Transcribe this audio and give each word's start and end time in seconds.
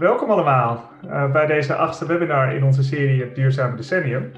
Welkom 0.00 0.30
allemaal 0.30 0.90
uh, 1.04 1.32
bij 1.32 1.46
deze 1.46 1.74
achtste 1.74 2.06
webinar 2.06 2.54
in 2.54 2.64
onze 2.64 2.82
serie 2.82 3.20
Het 3.20 3.34
Duurzame 3.34 3.76
Decennium. 3.76 4.32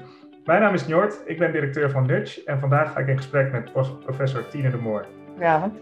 Mijn 0.45 0.61
naam 0.61 0.73
is 0.73 0.87
Njord, 0.87 1.21
ik 1.25 1.37
ben 1.37 1.51
directeur 1.51 1.91
van 1.91 2.05
Nudge 2.05 2.43
en 2.45 2.59
vandaag 2.59 2.91
ga 2.91 2.99
ik 2.99 3.07
in 3.07 3.17
gesprek 3.17 3.51
met 3.51 3.71
professor 3.99 4.47
Tine 4.47 4.69
de 4.69 4.77
Moor. 4.77 5.05
Goedenavond. 5.27 5.79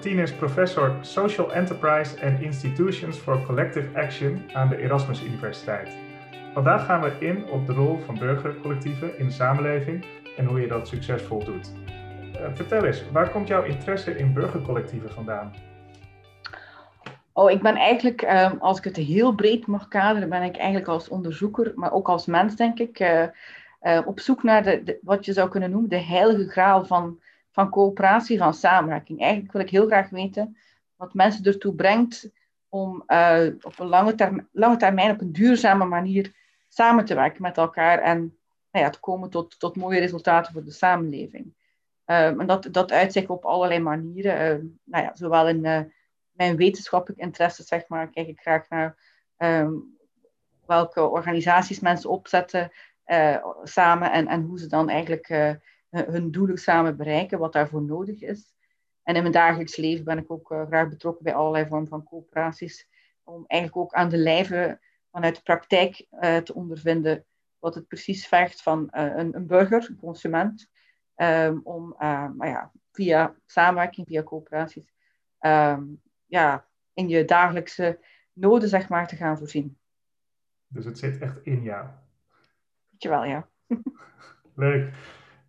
Tine 0.00 0.22
is 0.22 0.32
professor 0.32 0.92
Social 1.00 1.52
Enterprise 1.52 2.26
and 2.26 2.40
Institutions 2.40 3.16
for 3.16 3.42
Collective 3.42 3.88
Action 3.94 4.42
aan 4.52 4.68
de 4.68 4.76
Erasmus 4.76 5.24
Universiteit. 5.24 5.96
Vandaag 6.54 6.84
gaan 6.84 7.00
we 7.00 7.12
in 7.18 7.44
op 7.50 7.66
de 7.66 7.72
rol 7.72 7.98
van 8.06 8.18
burgercollectieven 8.18 9.18
in 9.18 9.24
de 9.24 9.32
samenleving 9.32 10.04
en 10.36 10.44
hoe 10.44 10.60
je 10.60 10.66
dat 10.66 10.88
succesvol 10.88 11.44
doet. 11.44 11.72
Uh, 12.34 12.40
vertel 12.52 12.84
eens, 12.84 13.10
waar 13.12 13.30
komt 13.30 13.48
jouw 13.48 13.62
interesse 13.62 14.16
in 14.16 14.32
burgercollectieven 14.32 15.10
vandaan? 15.10 15.52
Oh, 17.36 17.50
ik 17.50 17.62
ben 17.62 17.76
eigenlijk, 17.76 18.22
ehm, 18.22 18.56
als 18.58 18.78
ik 18.78 18.84
het 18.84 18.96
heel 18.96 19.34
breed 19.34 19.66
mag 19.66 19.88
kaderen, 19.88 20.28
ben 20.28 20.42
ik 20.42 20.56
eigenlijk 20.56 20.88
als 20.88 21.08
onderzoeker, 21.08 21.72
maar 21.74 21.92
ook 21.92 22.08
als 22.08 22.26
mens, 22.26 22.56
denk 22.56 22.78
ik, 22.78 23.00
uh, 23.00 23.26
uh, 23.82 24.00
op 24.04 24.20
zoek 24.20 24.42
naar 24.42 24.62
de, 24.62 24.98
wat 25.02 25.24
je 25.24 25.32
zou 25.32 25.48
kunnen 25.48 25.70
noemen 25.70 25.90
de 25.90 26.00
heilige 26.00 26.48
graal 26.48 26.84
van, 26.84 27.20
van 27.50 27.70
coöperatie, 27.70 28.38
van 28.38 28.54
samenwerking. 28.54 29.20
Eigenlijk 29.20 29.52
wil 29.52 29.62
ik 29.62 29.70
heel 29.70 29.86
graag 29.86 30.10
weten 30.10 30.56
wat 30.96 31.14
mensen 31.14 31.44
ertoe 31.44 31.74
brengt 31.74 32.30
om 32.68 33.02
uh, 33.06 33.46
op 33.60 33.78
een 33.78 33.86
lange, 33.86 34.46
lange 34.52 34.76
termijn, 34.76 35.10
op 35.10 35.20
een 35.20 35.32
duurzame 35.32 35.84
manier 35.84 36.34
samen 36.68 37.04
te 37.04 37.14
werken 37.14 37.42
met 37.42 37.56
elkaar 37.56 37.98
en 37.98 38.18
nou 38.70 38.84
ja, 38.84 38.90
te 38.90 39.00
komen 39.00 39.30
tot, 39.30 39.58
tot 39.58 39.76
mooie 39.76 40.00
resultaten 40.00 40.52
voor 40.52 40.64
de 40.64 40.70
samenleving. 40.70 41.54
Ehm, 42.04 42.40
en 42.40 42.46
dat, 42.46 42.68
dat 42.70 42.92
uitzicht 42.92 43.28
op 43.28 43.44
allerlei 43.44 43.80
manieren, 43.80 44.78
nou 44.84 45.04
ja, 45.04 45.14
zowel 45.14 45.48
in 45.48 45.92
mijn 46.36 46.56
wetenschappelijk 46.56 47.20
interesse, 47.20 47.62
zeg 47.62 47.88
maar, 47.88 48.10
kijk 48.10 48.28
ik 48.28 48.40
graag 48.40 48.68
naar 48.68 48.98
ehm, 49.36 49.72
welke 50.66 51.08
organisaties 51.08 51.80
mensen 51.80 52.10
opzetten 52.10 52.72
uh, 53.06 53.46
samen 53.62 54.12
en, 54.12 54.26
en 54.26 54.42
hoe 54.42 54.58
ze 54.58 54.66
dan 54.66 54.88
eigenlijk 54.88 55.28
uh, 55.28 55.52
hun 55.90 56.30
doelen 56.30 56.58
samen 56.58 56.96
bereiken, 56.96 57.38
wat 57.38 57.52
daarvoor 57.52 57.82
nodig 57.82 58.20
is. 58.20 58.54
En 59.02 59.14
in 59.14 59.20
mijn 59.20 59.32
dagelijks 59.32 59.76
leven 59.76 60.04
ben 60.04 60.18
ik 60.18 60.30
ook 60.30 60.50
uh, 60.50 60.66
graag 60.66 60.88
betrokken 60.88 61.24
bij 61.24 61.34
allerlei 61.34 61.66
vormen 61.66 61.88
van 61.88 62.04
coöperaties, 62.04 62.88
om 63.24 63.44
eigenlijk 63.46 63.82
ook 63.82 63.94
aan 63.94 64.08
de 64.08 64.16
lijve 64.16 64.80
vanuit 65.10 65.36
de 65.36 65.42
praktijk 65.42 66.06
te 66.44 66.54
ondervinden 66.54 67.24
wat 67.58 67.74
het 67.74 67.88
precies 67.88 68.26
vergt 68.26 68.62
van 68.62 68.88
een, 68.90 69.36
een, 69.36 69.46
burger, 69.46 69.86
een 69.88 69.96
consument, 69.96 70.70
um, 71.16 71.60
om 71.64 71.94
maar 71.98 72.48
ja, 72.48 72.72
via 72.92 73.34
samenwerking, 73.46 74.06
via 74.06 74.22
coöperaties, 74.22 74.92
um, 75.40 76.02
ja, 76.26 76.66
in 76.92 77.08
je 77.08 77.24
dagelijkse 77.24 77.98
noden, 78.32 78.68
zeg 78.68 78.88
maar, 78.88 79.08
te 79.08 79.16
gaan 79.16 79.38
voorzien. 79.38 79.78
Dus 80.68 80.84
het 80.84 80.98
zit 80.98 81.18
echt 81.18 81.38
in 81.42 81.62
jou? 81.62 81.86
Weet 82.90 83.02
je 83.02 83.08
wel, 83.08 83.24
ja. 83.24 83.48
Leuk. 84.54 84.92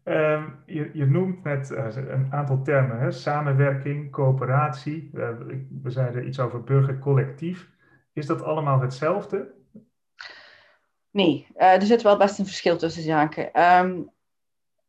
Um, 0.04 0.64
je, 0.66 0.90
je, 0.94 1.06
noemt 1.06 1.44
net 1.44 1.72
uh, 1.72 1.96
een 1.96 2.28
aantal 2.32 2.62
termen, 2.62 3.00
hè? 3.00 3.12
samenwerking, 3.12 4.12
coöperatie. 4.12 5.10
Uh, 5.14 5.30
we 5.82 5.90
zeiden 5.90 6.28
iets 6.28 6.40
over 6.40 6.64
burgercollectief. 6.64 7.70
Is 8.14 8.26
dat 8.26 8.44
allemaal 8.44 8.80
hetzelfde? 8.80 9.54
Nee, 11.12 11.48
uh, 11.56 11.74
er 11.74 11.82
zit 11.82 12.02
wel 12.02 12.18
best 12.18 12.40
een 12.40 12.46
verschil 12.46 12.78
tussen 12.78 13.04
zaken. 13.04 13.62
Um, 13.64 14.10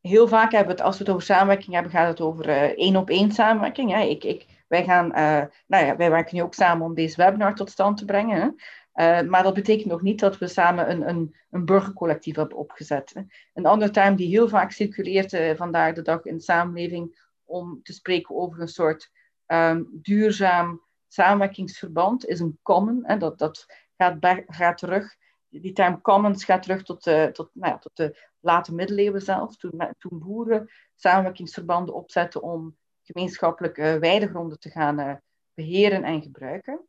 heel 0.00 0.28
vaak 0.28 0.53
hebben 0.53 0.69
we 0.69 0.81
het, 0.81 0.86
als 0.86 0.98
we 0.98 1.05
het 1.05 1.12
over 1.12 1.27
samenwerking 1.27 1.75
hebben, 1.75 1.92
gaat 1.92 2.09
het 2.09 2.20
over 2.20 2.77
één 2.78 2.97
op 2.97 3.11
één 3.11 3.33
samenwerking. 3.33 3.92
Hè? 3.92 4.00
Ik, 4.00 4.25
ik 4.25 4.47
wij, 4.69 4.84
gaan, 4.84 5.06
uh, 5.06 5.44
nou 5.66 5.86
ja, 5.86 5.97
wij 5.97 6.11
werken 6.11 6.36
nu 6.36 6.42
ook 6.42 6.55
samen 6.55 6.86
om 6.86 6.94
deze 6.94 7.16
webinar 7.16 7.55
tot 7.55 7.70
stand 7.70 7.97
te 7.97 8.05
brengen. 8.05 8.55
Uh, 8.94 9.20
maar 9.20 9.42
dat 9.42 9.55
betekent 9.55 9.91
nog 9.91 10.02
niet 10.02 10.20
dat 10.20 10.38
we 10.38 10.48
samen 10.48 10.91
een, 10.91 11.08
een, 11.08 11.34
een 11.50 11.64
burgercollectief 11.64 12.36
hebben 12.36 12.56
opgezet. 12.56 13.14
Hè. 13.14 13.22
Een 13.55 13.66
andere 13.66 13.91
term 13.91 14.16
die 14.16 14.28
heel 14.28 14.48
vaak 14.48 14.70
circuleert 14.70 15.33
uh, 15.33 15.55
vandaag 15.56 15.94
de 15.94 16.02
dag 16.02 16.25
in 16.25 16.36
de 16.36 16.43
samenleving 16.43 17.26
om 17.44 17.82
te 17.82 17.93
spreken 17.93 18.34
over 18.37 18.60
een 18.60 18.69
soort 18.69 19.10
um, 19.47 19.88
duurzaam 19.93 20.82
samenwerkingsverband 21.06 22.26
is 22.26 22.41
een 22.41 22.59
common. 22.62 23.00
Hè. 23.03 23.16
Dat, 23.16 23.38
dat 23.38 23.66
gaat, 23.97 24.44
gaat 24.47 24.78
terug, 24.78 25.16
die 25.48 25.72
term 25.72 26.00
commons 26.00 26.44
gaat 26.44 26.62
terug 26.62 26.82
tot, 26.82 27.03
tot, 27.32 27.50
nou 27.53 27.72
ja, 27.72 27.78
tot 27.78 27.97
de 27.97 28.19
late 28.41 28.75
middeleeuwen 28.75 29.22
zelf, 29.22 29.56
toen, 29.56 29.94
toen 29.98 30.19
boeren 30.19 30.70
samenwerkingsverbanden 30.94 31.94
opzetten 31.94 32.43
om 32.43 32.76
gemeenschappelijke 33.12 33.98
weidegronden 33.98 34.60
te 34.60 34.70
gaan 34.70 35.00
uh, 35.00 35.14
beheren 35.54 36.04
en 36.04 36.22
gebruiken. 36.22 36.80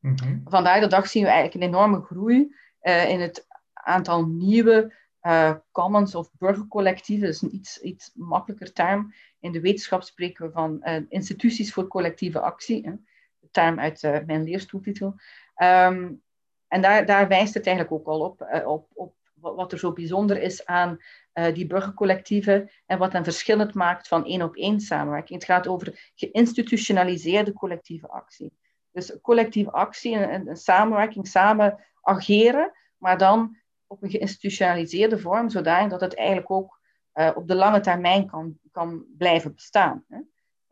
Mm-hmm. 0.00 0.42
Vandaag 0.44 0.80
de 0.80 0.86
dag 0.86 1.06
zien 1.06 1.22
we 1.22 1.28
eigenlijk 1.28 1.62
een 1.62 1.68
enorme 1.68 2.00
groei 2.00 2.54
uh, 2.82 3.08
in 3.10 3.20
het 3.20 3.46
aantal 3.72 4.26
nieuwe 4.26 4.94
uh, 5.22 5.54
commons 5.72 6.14
of 6.14 6.30
burgercollectieven. 6.38 7.26
Dat 7.26 7.34
is 7.34 7.42
een 7.42 7.54
iets, 7.54 7.80
iets 7.80 8.10
makkelijker 8.14 8.72
term. 8.72 9.14
In 9.40 9.52
de 9.52 9.60
wetenschap 9.60 10.02
spreken 10.02 10.46
we 10.46 10.52
van 10.52 10.82
instituties 11.08 11.72
voor 11.72 11.86
collectieve 11.86 12.40
actie. 12.40 12.84
Hè? 12.84 12.92
De 13.38 13.48
term 13.50 13.80
uit 13.80 14.02
mijn 14.02 14.42
leerstoeltitel. 14.42 15.14
Um, 15.62 16.22
en 16.68 16.82
daar, 16.82 17.06
daar 17.06 17.28
wijst 17.28 17.54
het 17.54 17.66
eigenlijk 17.66 17.96
ook 17.96 18.06
al 18.06 18.20
op, 18.20 18.62
op, 18.64 18.88
op 18.94 19.14
wat 19.52 19.72
er 19.72 19.78
zo 19.78 19.92
bijzonder 19.92 20.42
is 20.42 20.66
aan 20.66 20.98
uh, 21.34 21.54
die 21.54 21.66
burgercollectieven 21.66 22.70
en 22.86 22.98
wat 22.98 23.12
hen 23.12 23.24
verschillend 23.24 23.74
maakt 23.74 24.08
van 24.08 24.24
één 24.26 24.42
op 24.42 24.56
één 24.56 24.80
samenwerking. 24.80 25.38
Het 25.38 25.48
gaat 25.48 25.66
over 25.66 26.12
geïnstitutionaliseerde 26.14 27.52
collectieve 27.52 28.08
actie. 28.08 28.52
Dus 28.90 29.20
collectieve 29.20 29.70
actie, 29.70 30.14
een, 30.14 30.48
een 30.48 30.56
samenwerking, 30.56 31.26
samen 31.26 31.84
ageren, 32.00 32.72
maar 32.96 33.18
dan 33.18 33.56
op 33.86 34.02
een 34.02 34.10
geïnstitutionaliseerde 34.10 35.18
vorm, 35.18 35.50
zodanig 35.50 35.90
dat 35.90 36.00
het 36.00 36.14
eigenlijk 36.14 36.50
ook 36.50 36.80
uh, 37.14 37.30
op 37.34 37.48
de 37.48 37.54
lange 37.54 37.80
termijn 37.80 38.26
kan, 38.26 38.58
kan 38.70 39.04
blijven 39.16 39.54
bestaan. 39.54 40.04
Hè. 40.08 40.18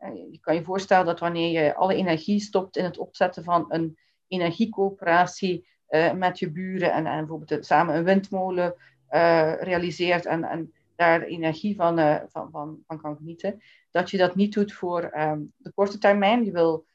Uh, 0.09 0.31
je 0.31 0.39
kan 0.39 0.55
je 0.55 0.63
voorstellen 0.63 1.05
dat 1.05 1.19
wanneer 1.19 1.63
je 1.63 1.75
alle 1.75 1.95
energie 1.95 2.39
stopt 2.39 2.77
in 2.77 2.83
het 2.83 2.97
opzetten 2.97 3.43
van 3.43 3.65
een 3.67 3.97
energiecoöperatie 4.27 5.67
met 6.15 6.39
je 6.39 6.51
buren 6.51 6.93
en, 6.93 7.05
en 7.05 7.17
bijvoorbeeld 7.17 7.65
samen 7.65 7.95
een 7.95 8.03
windmolen 8.03 8.75
uh, 9.09 9.53
realiseert 9.61 10.25
en, 10.25 10.43
en 10.43 10.73
daar 10.95 11.21
energie 11.21 11.75
van, 11.75 11.99
uh, 11.99 12.15
van, 12.27 12.51
van, 12.51 12.83
van 12.87 13.01
kan 13.01 13.15
genieten, 13.15 13.61
dat 13.91 14.09
je 14.09 14.17
dat 14.17 14.35
niet 14.35 14.53
doet 14.53 14.73
voor 14.73 15.11
um, 15.17 15.53
de 15.57 15.71
korte 15.71 15.97
termijn. 15.97 16.45
Je 16.45 16.51
wil, 16.51 16.85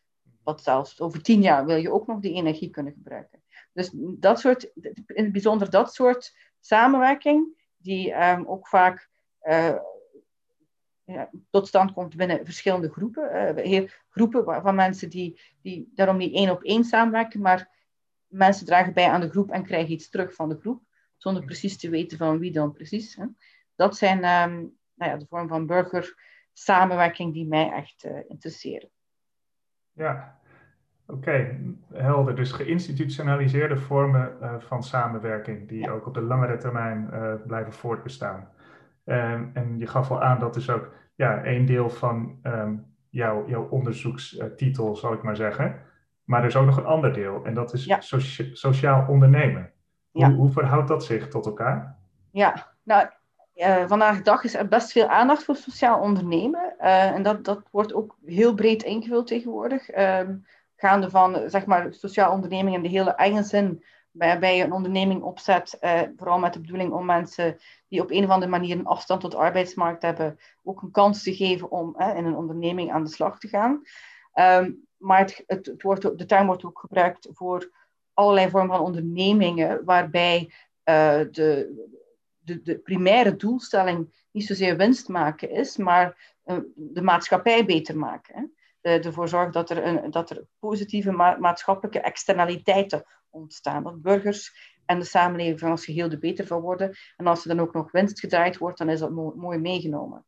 wat 0.42 0.62
zelfs 0.62 1.00
over 1.00 1.22
tien 1.22 1.42
jaar, 1.42 1.66
wil 1.66 1.76
je 1.76 1.92
ook 1.92 2.06
nog 2.06 2.20
die 2.20 2.34
energie 2.34 2.70
kunnen 2.70 2.92
gebruiken. 2.92 3.42
Dus 3.72 3.90
dat 3.94 4.40
soort, 4.40 4.70
in 5.06 5.24
het 5.24 5.32
bijzonder 5.32 5.70
dat 5.70 5.94
soort 5.94 6.36
samenwerking, 6.60 7.46
die 7.76 8.28
um, 8.30 8.46
ook 8.46 8.68
vaak 8.68 9.08
ja, 11.04 11.30
tot 11.50 11.66
stand 11.66 11.92
komt 11.92 12.16
binnen 12.16 12.44
verschillende 12.44 12.88
groepen. 12.88 13.56
groepen 14.08 14.62
van 14.62 14.74
mensen 14.74 15.10
die, 15.10 15.40
die 15.62 15.90
daarom 15.94 16.16
niet 16.16 16.34
één 16.34 16.50
op 16.50 16.62
één 16.62 16.84
samenwerken, 16.84 17.40
maar 17.40 17.77
mensen 18.28 18.66
dragen 18.66 18.94
bij 18.94 19.08
aan 19.08 19.20
de 19.20 19.30
groep 19.30 19.50
en 19.50 19.64
krijgen 19.64 19.92
iets 19.92 20.08
terug 20.08 20.34
van 20.34 20.48
de 20.48 20.58
groep 20.60 20.82
zonder 21.16 21.44
precies 21.44 21.78
te 21.78 21.90
weten 21.90 22.18
van 22.18 22.38
wie 22.38 22.52
dan 22.52 22.72
precies. 22.72 23.16
Hè. 23.16 23.24
Dat 23.74 23.96
zijn 23.96 24.16
um, 24.16 24.76
nou 24.94 25.10
ja, 25.10 25.16
de 25.16 25.26
vorm 25.28 25.48
van 25.48 25.66
burgersamenwerking 25.66 27.32
die 27.32 27.46
mij 27.46 27.72
echt 27.72 28.04
uh, 28.04 28.18
interesseren. 28.28 28.90
Ja, 29.92 30.38
oké, 31.06 31.60
helder. 31.92 32.36
Dus 32.36 32.52
geïnstitutionaliseerde 32.52 33.76
vormen 33.76 34.36
uh, 34.40 34.60
van 34.60 34.82
samenwerking 34.82 35.68
die 35.68 35.80
ja. 35.80 35.90
ook 35.90 36.06
op 36.06 36.14
de 36.14 36.20
langere 36.20 36.56
termijn 36.56 37.08
uh, 37.12 37.34
blijven 37.46 37.72
voortbestaan. 37.72 38.48
Um, 39.04 39.50
en 39.54 39.78
je 39.78 39.86
gaf 39.86 40.10
al 40.10 40.22
aan 40.22 40.38
dat 40.38 40.56
is 40.56 40.70
ook 40.70 40.92
ja, 41.14 41.46
een 41.46 41.66
deel 41.66 41.90
van 41.90 42.38
um, 42.42 42.96
jouw, 43.10 43.48
jouw 43.48 43.68
onderzoekstitel, 43.68 44.96
zal 44.96 45.12
ik 45.12 45.22
maar 45.22 45.36
zeggen. 45.36 45.80
Maar 46.28 46.40
er 46.40 46.46
is 46.46 46.56
ook 46.56 46.66
nog 46.66 46.76
een 46.76 46.84
ander 46.84 47.12
deel 47.12 47.44
en 47.44 47.54
dat 47.54 47.72
is 47.72 47.84
ja. 47.84 48.00
socia 48.00 48.44
sociaal 48.52 49.06
ondernemen. 49.08 49.72
Hoe, 50.10 50.32
hoe, 50.32 50.50
verhoudt 50.50 50.88
dat 50.88 51.04
zich 51.04 51.28
tot 51.28 51.46
elkaar? 51.46 51.98
Ja, 52.30 52.72
nou, 52.82 53.08
uh, 53.54 53.84
vandaag 53.86 54.16
de 54.16 54.22
dag 54.22 54.44
is 54.44 54.54
er 54.54 54.68
best 54.68 54.92
veel 54.92 55.08
aandacht 55.08 55.44
voor 55.44 55.56
sociaal 55.56 56.00
ondernemen. 56.00 56.74
Uh, 56.80 57.10
en 57.10 57.22
dat, 57.22 57.44
dat 57.44 57.62
wordt 57.70 57.94
ook 57.94 58.16
heel 58.24 58.54
breed 58.54 58.82
ingevuld 58.82 59.26
tegenwoordig. 59.26 59.96
Uh, 59.96 60.20
gaande 60.76 61.10
van, 61.10 61.50
zeg 61.50 61.66
maar, 61.66 61.94
sociaal 61.94 62.32
onderneming 62.32 62.76
in 62.76 62.82
de 62.82 62.88
hele 62.88 63.10
eigen 63.10 63.44
zin. 63.44 63.84
Waarbij 64.10 64.56
je 64.56 64.64
een 64.64 64.72
onderneming 64.72 65.22
opzet, 65.22 65.78
eh, 65.80 66.00
vooral 66.16 66.38
met 66.38 66.52
de 66.52 66.60
bedoeling 66.60 66.92
om 66.92 67.04
mensen 67.04 67.58
die 67.88 68.00
op 68.00 68.10
een 68.10 68.24
of 68.24 68.30
andere 68.30 68.50
manier 68.50 68.78
een 68.78 68.86
afstand 68.86 69.20
tot 69.20 69.30
de 69.30 69.36
arbeidsmarkt 69.36 70.02
hebben, 70.02 70.38
ook 70.62 70.82
een 70.82 70.90
kans 70.90 71.22
te 71.22 71.34
geven 71.34 71.70
om 71.70 72.00
in 72.16 72.24
een 72.24 72.36
onderneming 72.36 72.92
aan 72.92 73.04
de 73.04 73.10
slag 73.10 73.38
te 73.38 73.48
gaan. 73.48 73.82
Ehm, 74.32 74.70
maar 74.98 75.18
het, 75.18 75.44
het, 75.46 75.82
wordt, 75.82 76.18
de 76.18 76.26
term 76.26 76.46
wordt 76.46 76.64
ook 76.64 76.78
gebruikt 76.78 77.28
voor 77.32 77.70
allerlei 78.12 78.50
vormen 78.50 78.76
van 78.76 78.84
ondernemingen 78.84 79.84
waarbij 79.84 80.52
uh, 80.84 81.20
de, 81.30 81.86
de, 82.38 82.62
de, 82.62 82.78
primaire 82.78 83.36
doelstelling 83.36 84.26
niet 84.30 84.46
zozeer 84.46 84.76
winst 84.76 85.08
maken 85.08 85.50
is, 85.50 85.76
maar 85.76 86.34
uh, 86.44 86.58
de 86.74 87.02
maatschappij 87.02 87.64
beter 87.64 87.96
maken. 87.96 88.52
Hè. 88.80 88.98
ervoor 88.98 89.28
zorgen 89.28 89.52
dat 89.52 89.70
er, 89.70 89.84
een, 89.84 90.10
dat 90.10 90.30
er 90.30 90.46
positieve 90.58 91.10
maatschappelijke 91.38 92.00
externaliteiten 92.00 93.04
ontstaan. 93.30 93.82
Dat 93.82 94.02
burgers 94.02 94.76
en 94.86 94.98
de 94.98 95.04
samenleving 95.04 95.60
van 95.60 95.70
als 95.70 95.84
geheel 95.84 96.10
er 96.10 96.18
beter 96.18 96.46
van 96.46 96.60
worden. 96.60 96.96
En 97.16 97.26
als 97.26 97.42
er 97.42 97.56
dan 97.56 97.66
ook 97.66 97.72
nog 97.72 97.90
winst 97.90 98.20
gedraaid 98.20 98.58
wordt, 98.58 98.78
dan 98.78 98.88
is 98.88 98.98
dat 98.98 99.10
mooi 99.36 99.58
meegenomen. 99.58 100.24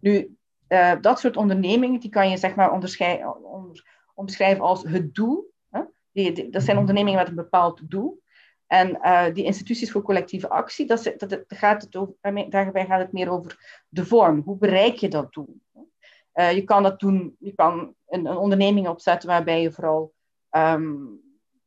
Nu, 0.00 0.36
uh, 0.68 0.92
dat 1.00 1.20
soort 1.20 1.36
ondernemingen, 1.36 2.00
die 2.00 2.10
kan 2.10 2.30
je 2.30 2.36
zeg 2.36 2.54
maar 2.54 2.72
onder, 2.72 3.99
omschrijven 4.20 4.64
als 4.64 4.82
het 4.82 5.14
doel. 5.14 5.52
Hè? 5.70 5.80
Die, 6.12 6.50
dat 6.50 6.62
zijn 6.62 6.78
ondernemingen 6.78 7.18
met 7.18 7.28
een 7.28 7.34
bepaald 7.34 7.90
doel. 7.90 8.22
En 8.66 8.98
uh, 9.02 9.24
die 9.34 9.44
instituties 9.44 9.90
voor 9.90 10.02
collectieve 10.02 10.48
actie, 10.48 10.86
dat, 10.86 11.14
dat, 11.16 11.44
gaat 11.46 11.82
het 11.82 11.92
daarbij 12.50 12.86
gaat 12.86 13.00
het 13.00 13.12
meer 13.12 13.30
over 13.30 13.82
de 13.88 14.04
vorm. 14.04 14.40
Hoe 14.40 14.56
bereik 14.56 14.96
je 14.96 15.08
dat 15.08 15.32
doel? 15.32 15.60
Uh, 16.34 16.52
je 16.52 16.64
kan 16.64 16.82
dat 16.82 17.00
doen, 17.00 17.36
je 17.38 17.54
kan 17.54 17.94
een, 18.06 18.26
een 18.26 18.36
onderneming 18.36 18.88
opzetten 18.88 19.28
waarbij 19.28 19.62
je 19.62 19.72
vooral 19.72 20.12
um, 20.50 21.20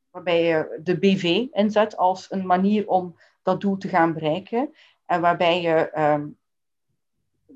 waarbij 0.09 0.43
je 0.43 0.79
de 0.83 0.99
BV 0.99 1.45
inzet 1.51 1.97
als 1.97 2.31
een 2.31 2.45
manier 2.45 2.87
om 2.87 3.15
dat 3.41 3.61
doel 3.61 3.77
te 3.77 3.87
gaan 3.87 4.13
bereiken. 4.13 4.73
En 5.05 5.21
waarbij 5.21 5.61
je 5.61 5.99
um, 5.99 6.37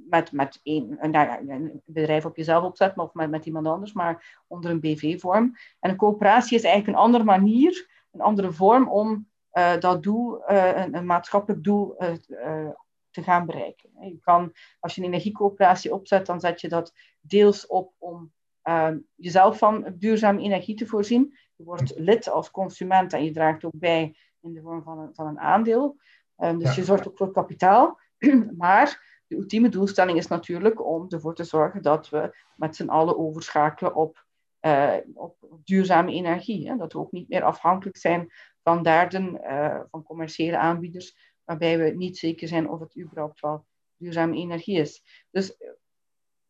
met, 0.10 0.32
met 0.32 0.60
een, 0.64 0.98
nou 1.02 1.50
een, 1.50 1.82
bedrijf 1.86 2.26
op 2.26 2.36
jezelf 2.36 2.64
opzet, 2.64 2.98
of 2.98 3.14
met, 3.14 3.30
met 3.30 3.46
iemand 3.46 3.68
anders, 3.68 3.94
maar 3.94 4.44
onder 4.48 4.72
een 4.72 4.80
BV-vorm. 4.80 5.56
En 5.80 5.90
een 5.90 5.96
coöperatie 5.96 6.58
is 6.58 6.64
eigenlijk 6.64 6.98
een 6.98 7.04
andere 7.04 7.24
manier, 7.24 7.90
een 8.12 8.22
andere 8.22 8.52
vorm 8.52 8.90
om 8.90 9.28
uh, 9.54 9.80
dat 9.80 10.04
doel, 10.04 10.52
uh, 10.52 10.78
een, 10.78 10.96
een, 10.96 11.06
maatschappelijk 11.06 11.64
doel, 11.64 12.04
uh, 12.04 12.70
te 13.10 13.24
gaan 13.24 13.46
bereiken. 13.46 13.90
Je 14.00 14.20
kan, 14.22 14.54
als 14.80 14.96
je 14.96 15.02
een 15.02 15.08
energiecoöperatie 15.08 15.94
opzet, 15.94 16.26
dan 16.26 16.40
zet 16.40 16.62
je 16.62 16.70
dat 16.70 16.94
deels 17.22 17.68
op 17.68 17.94
om 17.98 18.32
ehm, 18.62 18.98
jezelf 19.16 19.58
van 19.58 19.94
duurzame 19.98 20.42
energie 20.42 20.76
te 20.76 20.86
voorzien. 20.86 21.38
Je 21.56 21.64
wordt 21.64 21.94
lid 21.96 22.30
als 22.30 22.52
consument 22.52 23.14
en 23.14 23.24
je 23.24 23.32
draagt 23.32 23.64
ook 23.64 23.76
bij 23.76 24.16
in 24.42 24.54
de 24.54 24.62
vorm 24.62 24.84
van 24.84 25.00
een, 25.00 25.14
van 25.14 25.28
een 25.28 25.40
aandeel. 25.40 25.98
Um, 26.38 26.60
dus 26.60 26.76
je 26.76 26.84
zorgt 26.84 27.08
ook 27.08 27.18
voor 27.18 27.32
kapitaal. 27.32 28.00
maar 28.58 29.07
de 29.28 29.36
ultieme 29.36 29.70
doelstelling 29.70 30.18
is 30.18 30.28
natuurlijk 30.28 30.86
om 30.86 31.06
ervoor 31.10 31.36
te 31.36 31.44
zorgen 31.44 31.82
dat 31.82 32.10
we 32.10 32.38
met 32.56 32.76
z'n 32.76 32.90
allen 32.90 33.18
overschakelen 33.18 33.96
op, 33.96 34.26
uh, 34.62 34.94
op 35.14 35.38
duurzame 35.64 36.12
energie. 36.12 36.70
Hè? 36.70 36.78
Dat 36.78 36.94
we 36.94 37.00
ook 37.00 37.12
niet 37.12 37.30
meer 37.30 37.44
afhankelijk 37.44 37.98
zijn 37.98 38.32
van 38.64 38.84
derden, 38.84 39.42
uh, 39.44 39.80
van 39.92 40.04
commerciële 40.04 40.58
aanbieders, 40.58 41.36
waarbij 41.44 41.78
we 41.78 41.90
niet 41.96 42.18
zeker 42.18 42.48
zijn 42.48 42.70
of 42.70 42.80
het 42.80 42.98
überhaupt 42.98 43.40
wel 43.40 43.66
duurzame 43.98 44.36
energie 44.36 44.80
is. 44.80 45.26
Dus 45.32 45.58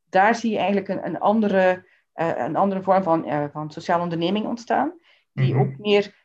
daar 0.09 0.35
zie 0.35 0.51
je 0.51 0.57
eigenlijk 0.57 0.87
een, 0.87 1.05
een 1.05 1.19
andere 1.19 1.95
uh, 2.15 2.37
een 2.37 2.55
andere 2.55 2.83
vorm 2.83 3.03
van, 3.03 3.49
van 3.51 3.71
sociale 3.71 4.03
onderneming 4.03 4.45
ontstaan, 4.45 4.99
die 5.33 5.53
mm 5.53 5.59
-hmm. 5.59 5.69
ook 5.69 5.77
meer 5.77 6.15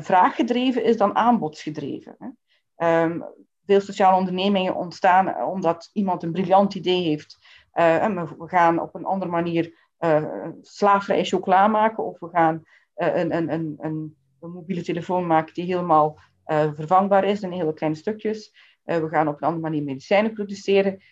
vraaggedreven 0.00 0.84
is 0.84 0.96
dan 0.96 1.16
aanbodsgedreven. 1.16 2.16
Hè. 2.18 3.02
Um, 3.04 3.24
veel 3.68 3.80
sociale 3.80 4.16
ondernemingen 4.16 4.74
ontstaan 4.74 5.42
omdat 5.42 5.90
iemand 5.92 6.22
een 6.22 6.32
briljant 6.32 6.74
idee 6.74 7.02
heeft. 7.02 7.38
en 7.72 8.38
we 8.38 8.48
gaan 8.48 8.80
op 8.80 8.94
een 8.94 9.04
andere 9.04 9.30
manier 9.30 9.74
slaafvrij 10.62 11.24
chocola 11.24 11.66
maken, 11.66 12.04
of 12.04 12.18
we 12.18 12.28
gaan 12.28 12.62
een, 12.94 13.36
een, 13.36 13.52
een, 13.52 13.76
een, 13.78 14.16
mobiele 14.40 14.82
telefoon 14.82 15.26
maken 15.26 15.54
die 15.54 15.64
helemaal 15.64 16.18
vervangbaar 16.74 17.24
is 17.24 17.40
in 17.40 17.52
hele 17.52 17.74
kleine 17.74 17.98
stukjes. 17.98 18.54
we 18.82 19.08
gaan 19.08 19.28
op 19.28 19.34
een 19.34 19.46
andere 19.48 19.62
manier 19.62 19.82
medicijnen 19.82 20.32
produceren 20.32 21.02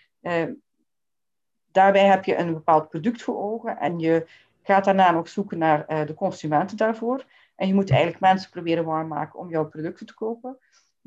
daarbij 1.77 2.05
heb 2.05 2.25
je 2.25 2.37
een 2.37 2.53
bepaald 2.53 2.89
product 2.89 3.23
voor 3.23 3.37
ogen 3.37 3.79
en 3.79 3.99
je 3.99 4.27
gaat 4.63 4.85
daarna 4.85 5.11
nog 5.11 5.29
zoeken 5.29 5.59
naar 5.59 5.85
uh, 5.89 6.07
de 6.07 6.15
consumenten 6.15 6.77
daarvoor. 6.77 7.25
En 7.57 7.67
je 7.67 7.75
moet 7.75 7.91
eigenlijk 7.91 8.21
mensen 8.21 8.51
proberen 8.51 8.85
warm 8.85 9.09
maken 9.09 9.39
om 9.39 9.51
jouw 9.51 9.69
producten 9.69 10.07
te 10.07 10.15
kopen. 10.15 10.59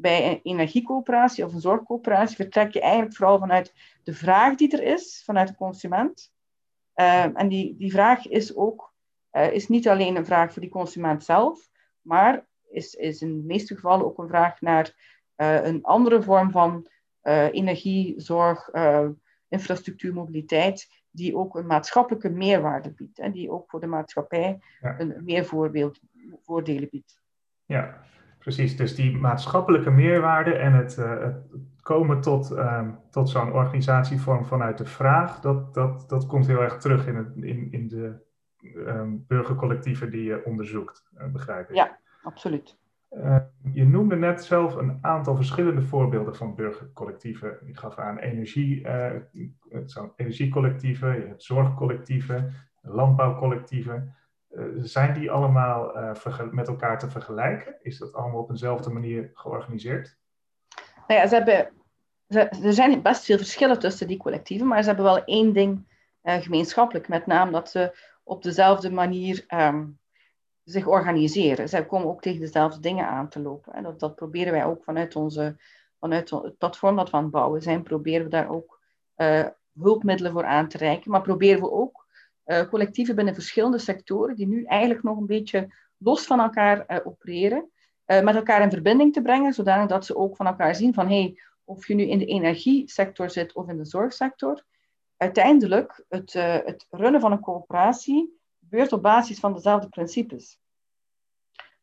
Bij 0.01 0.29
een 0.29 0.39
energiecoöperatie 0.43 1.45
of 1.45 1.53
een 1.53 1.61
zorgcoöperatie 1.61 2.35
vertrek 2.35 2.73
je 2.73 2.81
eigenlijk 2.81 3.15
vooral 3.15 3.39
vanuit 3.39 3.73
de 4.03 4.13
vraag 4.13 4.55
die 4.55 4.77
er 4.77 4.83
is, 4.83 5.21
vanuit 5.25 5.47
de 5.47 5.55
consument. 5.55 6.33
Uh, 6.95 7.39
en 7.39 7.47
die, 7.47 7.75
die 7.77 7.91
vraag 7.91 8.27
is 8.27 8.55
ook 8.55 8.93
uh, 9.31 9.51
is 9.51 9.67
niet 9.67 9.87
alleen 9.87 10.15
een 10.15 10.25
vraag 10.25 10.53
voor 10.53 10.61
die 10.61 10.71
consument 10.71 11.23
zelf, 11.23 11.69
maar 12.01 12.45
is, 12.69 12.93
is 12.93 13.21
in 13.21 13.37
de 13.37 13.45
meeste 13.45 13.75
gevallen 13.75 14.05
ook 14.05 14.17
een 14.17 14.27
vraag 14.27 14.61
naar 14.61 15.17
een 15.35 15.83
andere 15.83 16.21
vorm 16.21 16.51
van 16.51 16.87
energie, 17.51 18.13
zorg, 18.21 18.69
infrastructuur, 19.47 20.13
mobiliteit, 20.13 20.87
die 21.11 21.35
ook 21.35 21.55
een 21.55 21.65
maatschappelijke 21.65 22.29
meerwaarde 22.29 22.91
biedt. 22.91 23.19
En 23.19 23.31
die 23.31 23.51
ook 23.51 23.69
voor 23.69 23.79
de 23.79 23.87
maatschappij 23.87 24.59
een 24.81 25.21
meer 25.23 25.45
voorbeeld, 25.45 25.99
voordelen 26.41 26.89
biedt. 26.89 27.21
Ja, 27.65 28.03
precies. 28.55 28.77
Dus 28.77 28.95
die 28.95 29.17
maatschappelijke 29.17 29.89
meerwaarde 29.89 30.53
en 30.53 30.73
het, 30.73 30.97
uh, 30.99 31.19
het 31.19 31.35
komen 31.81 32.21
tot, 32.21 32.51
um, 32.51 32.97
tot 33.09 33.29
zo'n 33.29 33.53
organisatievorm 33.53 34.45
vanuit 34.45 34.77
de 34.77 34.85
vraag, 34.85 35.39
dat, 35.39 35.73
dat, 35.73 36.09
dat 36.09 36.25
komt 36.25 36.47
heel 36.47 36.61
erg 36.61 36.77
terug 36.77 37.07
in, 37.07 37.15
het, 37.15 37.35
in, 37.35 37.71
in 37.71 37.87
de 37.87 38.27
um, 38.87 39.25
burgercollectieven 39.27 40.11
die 40.11 40.23
je 40.23 40.45
onderzoekt, 40.45 41.09
uh, 41.17 41.31
begrijp 41.31 41.69
ik. 41.69 41.75
Ja, 41.75 41.97
absoluut. 42.23 42.77
Uh, 43.11 43.37
je 43.73 43.85
noemde 43.85 44.15
net 44.15 44.43
zelf 44.43 44.75
een 44.75 44.97
aantal 45.01 45.35
verschillende 45.35 45.81
voorbeelden 45.81 46.35
van 46.35 46.55
burgercollectieven. 46.55 47.57
Je 47.65 47.77
gaf 47.77 47.97
aan 47.97 48.17
energie, 48.17 48.81
uh, 48.81 49.11
energiecollectieven, 50.15 51.15
je 51.15 51.27
hebt 51.27 51.43
zorgcollectieven, 51.43 52.53
landbouwcollectieven. 52.81 54.15
Uh, 54.51 54.65
zijn 54.81 55.13
die 55.13 55.31
allemaal 55.31 55.91
met 56.51 56.67
elkaar 56.67 56.99
te 56.99 57.09
vergelijken? 57.09 57.75
Is 57.81 57.97
dat 57.97 58.13
allemaal 58.13 58.41
op 58.41 58.49
eenzelfde 58.49 58.89
manier 58.89 59.31
georganiseerd? 59.33 60.17
Nou 61.07 61.21
ja, 61.21 61.27
ze 61.27 61.35
hebben, 61.35 61.71
ze, 62.27 62.39
er 62.39 62.73
zijn 62.73 63.01
best 63.01 63.25
veel 63.25 63.37
verschillen 63.37 63.79
tussen 63.79 64.07
die 64.07 64.17
collectieven, 64.17 64.67
maar 64.67 64.81
ze 64.81 64.87
hebben 64.87 65.05
wel 65.05 65.23
één 65.23 65.53
ding 65.53 65.87
gemeenschappelijk, 66.23 67.07
met 67.07 67.25
name 67.25 67.51
dat 67.51 67.69
ze 67.69 67.97
op 68.23 68.43
dezelfde 68.43 68.91
manier 68.91 69.45
um, 69.47 69.99
zich 70.63 70.87
organiseren. 70.87 71.69
Zij 71.69 71.85
komen 71.85 72.07
ook 72.07 72.21
tegen 72.21 72.39
dezelfde 72.39 72.79
dingen 72.79 73.07
aan 73.07 73.29
te 73.29 73.39
lopen. 73.39 73.73
En 73.73 73.83
dat, 73.83 73.99
dat 73.99 74.15
proberen 74.15 74.53
wij 74.53 74.65
ook 74.65 74.83
vanuit, 74.83 75.15
onze, 75.15 75.55
vanuit 75.99 76.29
het 76.29 76.57
platform 76.57 76.95
dat 76.95 77.09
we 77.09 77.17
aan 77.17 77.23
het 77.23 77.31
bouwen 77.31 77.61
zijn, 77.61 77.83
proberen 77.83 78.23
we 78.23 78.29
daar 78.29 78.49
ook 78.49 78.79
hulpmiddelen 79.79 80.31
voor 80.31 80.45
aan 80.45 80.67
te 80.67 80.77
reiken. 80.77 81.11
Maar 81.11 81.21
proberen 81.21 81.61
we 81.61 81.71
ook 81.71 81.98
collectieven 82.69 83.15
binnen 83.15 83.33
verschillende 83.33 83.77
sectoren, 83.77 84.35
die 84.35 84.47
nu 84.47 84.63
eigenlijk 84.63 85.03
nog 85.03 85.17
een 85.17 85.25
beetje 85.25 85.73
los 85.97 86.25
van 86.25 86.39
elkaar 86.39 86.85
uh, 86.87 86.97
opereren, 87.03 87.71
met 88.05 88.35
elkaar 88.35 88.61
in 88.61 88.69
verbinding 88.69 89.13
te 89.13 89.21
brengen, 89.21 89.53
zodanig 89.53 89.87
dat 89.87 90.05
ze 90.05 90.15
ook 90.15 90.35
van 90.35 90.47
elkaar 90.47 90.75
zien 90.75 90.93
van 90.93 91.07
hey, 91.07 91.39
of 91.63 91.87
je 91.87 91.95
nu 91.95 92.03
in 92.03 92.17
de 92.17 92.25
energiesector 92.25 93.29
zit 93.29 93.53
of 93.53 93.69
in 93.69 93.77
de 93.77 93.85
zorgsector, 93.85 94.63
uiteindelijk 95.17 96.03
het, 96.07 96.33
het 96.33 96.85
runnen 96.89 97.21
van 97.21 97.31
een 97.31 97.39
coöperatie 97.39 98.39
gebeurt 98.59 98.93
op 98.93 99.01
basis 99.01 99.39
van 99.39 99.53
dezelfde 99.53 99.89
principes. 99.89 100.59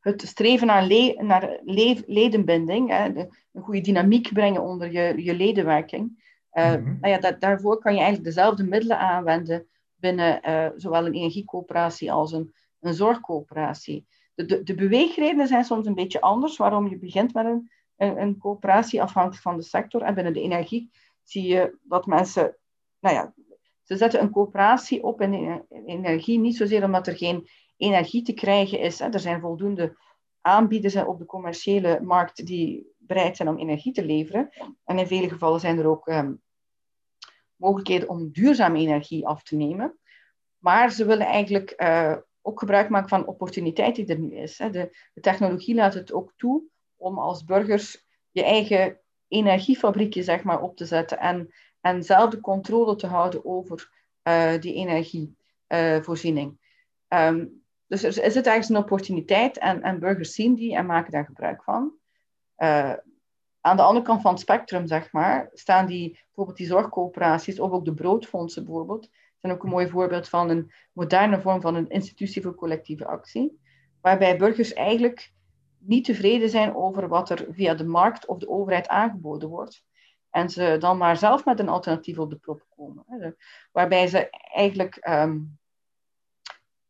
Het 0.01 0.23
streven 0.23 0.67
naar, 0.67 0.87
le 0.87 1.17
naar 1.23 1.59
le 1.65 2.03
ledenbinding, 2.07 2.91
hè, 2.91 3.05
een 3.53 3.63
goede 3.63 3.81
dynamiek 3.81 4.33
brengen 4.33 4.63
onder 4.63 4.93
je, 4.93 5.25
je 5.25 5.35
ledenwerking. 5.35 6.25
Uh, 6.53 6.73
nou 6.73 7.09
ja, 7.09 7.19
dat, 7.19 7.41
daarvoor 7.41 7.79
kan 7.79 7.93
je 7.93 8.01
eigenlijk 8.01 8.35
dezelfde 8.35 8.65
middelen 8.65 8.99
aanwenden 8.99 9.67
binnen 9.97 10.49
uh, 10.49 10.69
zowel 10.77 11.07
een 11.07 11.15
energiecoöperatie 11.15 12.13
als 12.13 12.33
een, 12.33 12.55
een 12.81 12.95
zorgcoöperatie. 12.95 14.07
De, 14.35 14.45
de, 14.45 14.63
de, 14.63 14.75
beweegredenen 14.75 15.47
zijn 15.47 15.65
soms 15.65 15.87
een 15.87 15.95
beetje 15.95 16.21
anders 16.21 16.57
waarom 16.57 16.89
je 16.89 16.99
begint 16.99 17.35
met 17.35 17.47
een, 17.47 17.71
een, 17.97 18.39
coöperatie 18.39 19.03
afhankelijk 19.03 19.43
van 19.43 19.57
de 19.57 19.63
sector. 19.63 20.03
En 20.03 20.15
binnen 20.15 20.33
de 20.33 20.41
energie 20.41 20.91
zie 21.23 21.47
je 21.47 21.79
dat 21.83 22.07
mensen 22.07 22.57
nou 23.01 23.15
ja, 23.15 23.35
ze 23.83 23.97
zetten 23.97 24.21
een 24.21 24.31
coöperatie 24.31 25.03
op 25.03 25.21
in 25.21 25.65
energie, 25.87 26.39
niet 26.39 26.57
zozeer 26.57 26.85
omdat 26.85 27.07
er 27.07 27.17
geen 27.17 27.49
energie 27.77 28.23
te 28.23 28.33
krijgen 28.33 28.81
is. 28.81 29.01
Er 29.01 29.21
zijn 29.21 29.41
voldoende 29.41 29.97
aanbieders 30.41 30.97
op 30.97 31.19
de 31.19 31.27
commerciële 31.27 32.01
markt 32.01 32.47
die 32.47 32.95
bereid 32.99 33.37
zijn 33.37 33.49
om 33.49 33.59
energie 33.59 33.93
te 33.93 34.05
leveren. 34.05 34.49
En 34.85 34.99
in 34.99 35.07
vele 35.07 35.29
gevallen 35.29 35.61
zijn 35.61 35.79
er 35.79 35.87
ook 35.87 36.07
um, 36.07 36.43
mogelijkheden 37.57 38.09
om 38.09 38.31
duurzame 38.33 38.79
energie 38.79 39.27
af 39.27 39.43
te 39.43 39.57
nemen. 39.57 39.99
Maar 40.59 40.91
ze 40.91 41.05
willen 41.05 41.27
eigenlijk 41.27 41.75
uh, 41.77 42.17
ook 42.43 42.59
gebruik 42.59 42.89
maken 42.89 43.09
van 43.09 43.21
de 43.21 43.27
opportuniteit 43.27 43.95
die 43.95 44.07
er 44.07 44.19
nu 44.19 44.35
is. 44.35 44.59
Hè. 44.59 44.71
De, 44.71 44.97
de, 45.15 45.21
technologie 45.21 45.75
laat 45.75 45.95
het 45.95 46.13
ook 46.13 46.33
toe 46.37 46.63
om 46.97 47.19
als 47.19 47.45
burgers 47.45 48.05
je 48.31 48.45
eigen 48.45 49.01
energiefabriekje 49.29 50.23
zeg 50.23 50.43
maar, 50.43 50.61
op 50.61 50.77
te 50.77 50.85
zetten 50.85 51.19
en 51.19 51.51
en 51.87 52.03
zelf 52.03 52.31
de 52.31 52.41
controle 52.41 52.97
te 52.97 53.07
houden 53.07 53.45
over 53.45 53.91
uh, 54.23 54.61
die 54.61 54.75
energievoorziening. 54.75 56.59
Um, 57.09 57.65
dus 57.87 58.03
er, 58.03 58.25
is 58.25 58.35
het 58.35 58.47
eigenlijk 58.47 58.69
een 58.69 58.91
opportuniteit 58.91 59.59
en, 59.59 59.83
en, 59.83 59.99
burgers 59.99 60.35
zien 60.35 60.55
die 60.55 60.77
en 60.77 60.87
maken 60.87 61.13
daar 61.13 61.25
gebruik 61.25 61.63
van. 61.63 61.93
Uh, 62.59 62.93
aan 63.67 63.77
de 63.77 63.83
andere 63.83 64.05
kant 64.05 64.21
van 64.21 64.31
het 64.31 64.41
spectrum, 64.41 64.87
zeg 64.87 65.13
maar, 65.13 65.51
staan 65.53 65.87
die, 65.87 66.11
bijvoorbeeld 66.25 66.57
die 66.57 66.67
zorgcoöperaties 66.67 67.61
of 67.61 67.71
ook 67.71 67.85
de 67.85 67.95
broodfondsen 67.95 68.65
bijvoorbeeld, 68.65 69.11
zijn 69.41 69.53
ook 69.53 69.63
een 69.63 69.71
mooi 69.71 69.89
voorbeeld 69.89 70.29
van 70.29 70.51
een 70.51 70.73
moderne 70.93 71.41
vorm 71.41 71.61
van 71.61 71.75
een 71.75 71.89
institutie 71.89 72.43
voor 72.43 72.55
collectieve 72.55 73.07
actie, 73.07 73.61
waarbij 74.01 74.39
burgers 74.39 74.73
eigenlijk 74.73 75.33
niet 75.79 76.05
tevreden 76.05 76.51
zijn 76.51 76.75
over 76.75 77.09
wat 77.09 77.31
er 77.31 77.47
via 77.51 77.75
de 77.75 77.85
markt 77.85 78.27
of 78.27 78.39
de 78.39 78.49
overheid 78.49 78.89
aangeboden 78.89 79.49
wordt. 79.49 79.85
En 80.31 80.51
ze 80.51 80.77
dan 80.79 80.99
maar 80.99 81.17
zelf 81.17 81.45
met 81.45 81.59
een 81.59 81.69
alternatief 81.69 82.19
op 82.19 82.31
de 82.31 82.37
prop 82.37 82.67
komen. 82.77 83.37
Waarbij 83.73 84.07
ze 84.07 84.31
eigenlijk 84.55 84.97
ehm, 84.97 85.39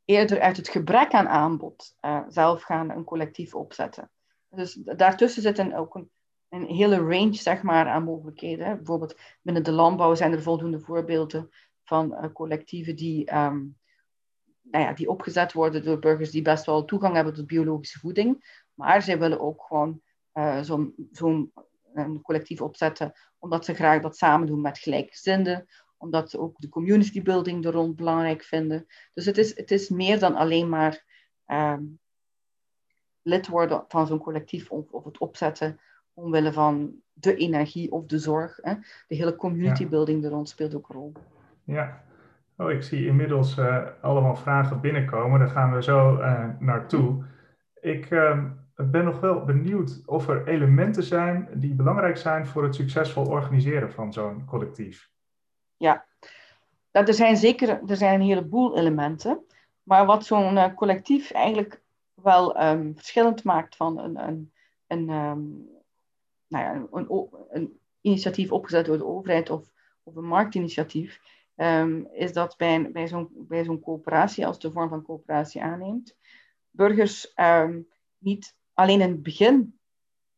eerder 0.05 0.41
uit 0.41 0.57
het 0.57 0.69
gebrek 0.69 1.13
aan 1.13 1.29
aanbod 1.29 1.97
uh, 2.01 2.23
zelf 2.29 2.63
gaan 2.63 2.91
een 2.91 3.05
collectief 3.05 3.55
opzetten. 3.55 4.11
Dus 4.51 4.75
daartussen 4.75 5.43
zit 5.43 5.59
een, 5.59 5.77
ook 5.77 5.95
een, 5.95 6.11
een, 6.49 6.67
hele 6.67 6.97
range 6.97 7.35
zeg 7.35 7.63
maar, 7.63 7.87
aan 7.87 8.05
mogelijkheden. 8.05 8.77
Bijvoorbeeld 8.77 9.21
binnen 9.43 9.65
de 9.65 9.73
landbouw 9.73 10.15
zijn 10.15 10.33
er 10.33 10.43
voldoende 10.43 10.81
voorbeelden 10.81 11.51
van 11.85 12.13
uh, 12.13 12.33
collectieven 12.33 12.97
die, 12.97 13.35
um, 13.35 13.77
nou 14.63 14.85
ja, 14.85 14.93
die 14.93 15.09
opgezet 15.09 15.53
worden 15.53 15.85
door 15.85 15.99
burgers 15.99 16.31
die 16.31 16.43
best 16.43 16.67
wel 16.67 16.85
toegang 16.85 17.15
hebben 17.15 17.35
tot 17.35 17.47
biologische 17.47 17.99
voeding. 17.99 18.63
Maar 18.75 19.03
zij 19.03 19.19
willen 19.19 19.41
ook 19.41 19.63
gewoon 19.63 20.01
uh, 20.35 20.61
zo'n 20.63 20.95
zo 21.13 21.51
collectief 22.23 22.61
opzetten, 22.61 23.13
omdat 23.39 23.65
ze 23.65 23.75
graag 23.75 24.03
dat 24.03 24.17
samen 24.17 24.47
doen 24.47 24.61
met 24.61 24.79
gelijkgezinden, 24.79 25.67
omdat 25.97 26.31
ze 26.31 26.39
ook 26.39 26.59
de 26.59 26.69
community 26.69 27.23
building 27.23 27.65
er 27.65 27.73
rond 27.73 27.97
belangrijk 27.97 28.43
vinden. 28.43 28.87
Dus 29.15 29.27
het 29.27 29.39
is, 29.39 29.57
het 29.57 29.71
is 29.71 29.89
meer 29.89 30.19
dan 30.19 30.35
alleen 30.35 30.69
maar 30.69 31.05
um, 31.47 32.01
lid 33.23 33.47
worden 33.47 33.85
van 33.89 34.07
zo'n 34.07 34.19
collectief 34.19 34.71
of, 34.71 34.91
of, 34.91 35.05
het 35.05 35.19
opzetten 35.19 35.81
omwille 36.17 36.53
van 36.53 36.95
de 37.13 37.37
energie 37.37 37.93
of 37.93 38.07
de 38.07 38.19
zorg. 38.19 38.59
Hè. 38.63 38.75
De 39.09 39.15
hele 39.15 39.37
community 39.37 39.89
building 39.89 40.25
er 40.25 40.31
rond 40.31 40.49
speelt 40.49 40.75
ook 40.75 40.89
een 40.89 40.95
rol. 40.95 41.13
Ja, 41.65 42.03
oh, 42.57 42.71
ik 42.71 42.83
zie 42.83 43.07
inmiddels 43.07 43.59
uh, 43.59 43.87
allemaal 44.01 44.37
vragen 44.37 44.81
binnenkomen. 44.81 45.39
Daar 45.39 45.49
gaan 45.49 45.75
we 45.75 45.83
zo 45.83 46.19
uh, 46.19 46.49
naartoe. 46.59 47.25
Ik 47.81 48.11
uh, 48.11 48.45
ben 48.75 49.05
nog 49.05 49.21
wel 49.21 49.45
benieuwd 49.45 50.03
of 50.07 50.29
er 50.29 50.49
elementen 50.49 51.03
zijn 51.03 51.49
die 51.55 51.75
belangrijk 51.75 52.17
zijn 52.17 52.47
voor 52.47 52.63
het 52.63 52.75
succesvol 52.75 53.27
organiseren 53.27 53.93
van 53.93 54.13
zo'n 54.13 54.45
collectief. 54.45 55.11
Ja, 55.77 56.05
nou, 56.93 57.07
er 57.07 57.15
zijn 57.15 57.37
zeker 57.37 57.81
er 57.87 57.97
zijn 57.97 58.21
een 58.21 58.27
heleboel 58.27 58.79
elementen. 58.79 59.45
Maar 59.83 60.07
wat 60.07 60.25
zo'n 60.25 60.57
uh, 60.57 60.75
collectief 60.75 61.31
eigenlijk 61.31 61.83
wel 62.15 62.63
um, 62.63 62.93
verschillend 62.97 63.45
maakt 63.45 63.77
van 63.77 63.99
een, 63.99 64.29
een, 64.29 64.53
een, 64.87 65.09
um, 65.09 65.69
nou 66.49 66.65
ja, 66.65 66.87
een, 67.51 67.81
initiatief 68.01 68.53
opgezet 68.53 68.87
door 68.87 68.99
de 68.99 69.07
overheid 69.07 69.51
of, 69.51 69.73
of 70.03 70.17
een 70.17 70.27
marktinitiatief, 70.27 71.21
um, 71.57 72.09
is 72.13 72.33
dat 72.33 72.57
bij, 72.57 72.91
bij 72.93 73.09
zo'n 73.09 73.29
bij 73.33 73.65
zo'n 73.65 73.81
coöperatie, 73.81 74.47
als 74.47 74.61
de 74.61 74.73
vorm 74.73 74.89
van 74.89 75.03
coöperatie 75.03 75.63
aanneemt, 75.63 76.17
burgers 76.71 77.35
niet 78.19 78.57
alleen 78.75 79.01
in 79.01 79.11
het 79.11 79.23
begin 79.23 79.79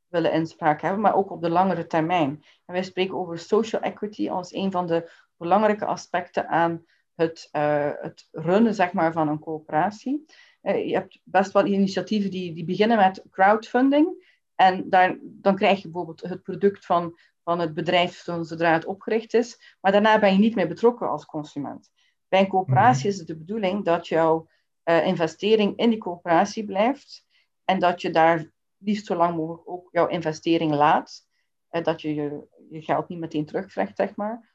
willen 0.09 0.33
inspraak 0.33 0.81
hebben, 0.81 1.01
maar 1.01 1.15
ook 1.15 1.31
op 1.31 1.43
de 1.43 1.51
langere 1.51 1.87
termijn. 1.87 2.43
En 2.65 2.75
wij 2.75 2.83
spreken 2.83 3.17
over 3.17 3.39
social 3.39 3.83
equity 3.83 4.31
als 4.31 4.53
een 4.53 4.71
van 4.71 4.87
de 4.87 5.11
belangrijke 5.37 5.85
aspecten 5.85 6.49
aan 6.49 6.85
het, 7.15 7.49
uh, 7.53 7.91
het 8.01 8.29
runnen 8.33 8.75
zeg 8.75 8.93
maar, 8.93 9.13
van 9.13 9.29
een 9.29 9.39
coöperatie. 9.39 10.25
Uh, 10.63 10.87
je 10.87 10.95
hebt 10.95 11.21
best 11.25 11.53
wel 11.53 11.67
initiatieven 11.67 12.31
die, 12.31 12.55
die 12.55 12.65
beginnen 12.65 12.97
met 12.97 13.25
crowdfunding. 13.31 14.37
En 14.61 14.91
daar, 14.91 15.19
dan 15.23 15.57
krijg 15.57 15.77
je 15.77 15.89
bijvoorbeeld 15.89 16.21
het 16.21 16.43
product 16.43 16.87
van, 16.87 17.19
van 17.43 17.59
het 17.59 17.75
bedrijf 17.75 18.23
zodra 18.23 18.73
het 18.73 18.85
opgericht 18.85 19.35
is. 19.35 19.77
Maar 19.81 19.93
daarna 19.93 20.19
ben 20.19 20.33
je 20.33 20.39
niet 20.39 20.55
meer 20.55 20.69
betrokken 20.69 21.09
als 21.09 21.25
consument. 21.25 21.91
Bij 22.29 22.41
een 22.41 22.49
coöperatie 22.49 23.05
mhm. 23.05 23.09
is 23.09 23.19
het 23.19 23.27
de 23.27 23.37
bedoeling 23.37 23.85
dat 23.85 24.09
jouw 24.09 24.49
uh, 24.85 25.07
investering 25.07 25.77
in 25.77 25.91
die 25.91 25.99
coöperatie 25.99 26.65
blijft. 26.65 27.27
En 27.65 27.79
dat 27.79 28.03
je 28.03 28.11
daar 28.11 28.51
liefst 28.77 29.07
zo 29.07 29.15
lang 29.15 29.37
mogelijk 29.37 29.69
ook 29.69 29.89
jouw 29.93 30.07
investering 30.07 30.75
laat. 30.75 31.27
dat 31.71 32.01
je, 32.01 32.15
je 32.15 32.47
je 32.71 32.83
geld 32.83 33.09
niet 33.09 33.19
meteen 33.19 33.47
terugkrijgt, 33.47 33.97
zeg 33.97 34.17
maar. 34.17 34.55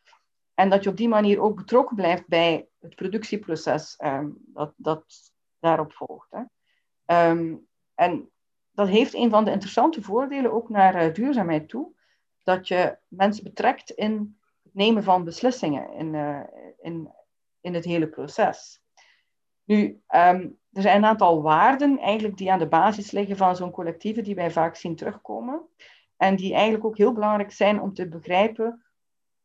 En 0.54 0.70
dat 0.70 0.84
je 0.84 0.90
op 0.90 0.98
die 0.98 1.08
manier 1.08 1.42
ook 1.42 1.56
betrokken 1.56 1.96
blijft 1.96 2.28
bij 2.28 2.68
het 2.80 2.96
productieproces 2.96 3.96
ehm, 3.96 4.30
dat, 4.36 4.74
dat 4.76 5.32
daarop 5.60 5.94
volgt. 5.94 6.32
Hè. 6.32 6.44
Ehm, 7.06 7.56
en 7.96 8.32
dat 8.74 8.88
heeft 8.88 9.14
een 9.14 9.30
van 9.30 9.46
de 9.46 9.52
interessante 9.52 10.02
voordelen 10.02 10.54
ook 10.54 10.70
naar 10.70 11.06
uh, 11.06 11.14
duurzaamheid 11.14 11.70
toe, 11.70 11.92
dat 12.44 12.68
je 12.68 12.98
mensen 13.08 13.44
betrekt 13.44 13.90
in 13.90 14.38
het 14.64 14.74
nemen 14.74 15.04
van 15.04 15.24
beslissingen 15.24 15.94
in, 15.94 16.14
uh, 16.14 16.40
in, 16.82 17.12
in 17.62 17.74
het 17.74 17.86
hele 17.86 18.08
proces. 18.08 18.82
Nu, 19.64 20.02
ehm, 20.08 20.48
er 20.72 20.82
zijn 20.82 20.98
een 20.98 21.06
aantal 21.06 21.42
waarden 21.42 22.00
eigenlijk 22.00 22.38
die 22.38 22.52
aan 22.52 22.60
de 22.60 22.68
basis 22.68 23.12
liggen 23.12 23.38
van 23.38 23.56
zo'n 23.56 23.72
collectieve 23.72 24.22
die 24.22 24.36
wij 24.36 24.52
vaak 24.52 24.76
zien 24.76 24.96
terugkomen. 24.96 25.62
En 26.18 26.36
die 26.36 26.54
eigenlijk 26.54 26.86
ook 26.86 26.98
heel 26.98 27.14
belangrijk 27.14 27.52
zijn 27.52 27.82
om 27.82 27.94
te 27.94 28.08
begrijpen 28.08 28.84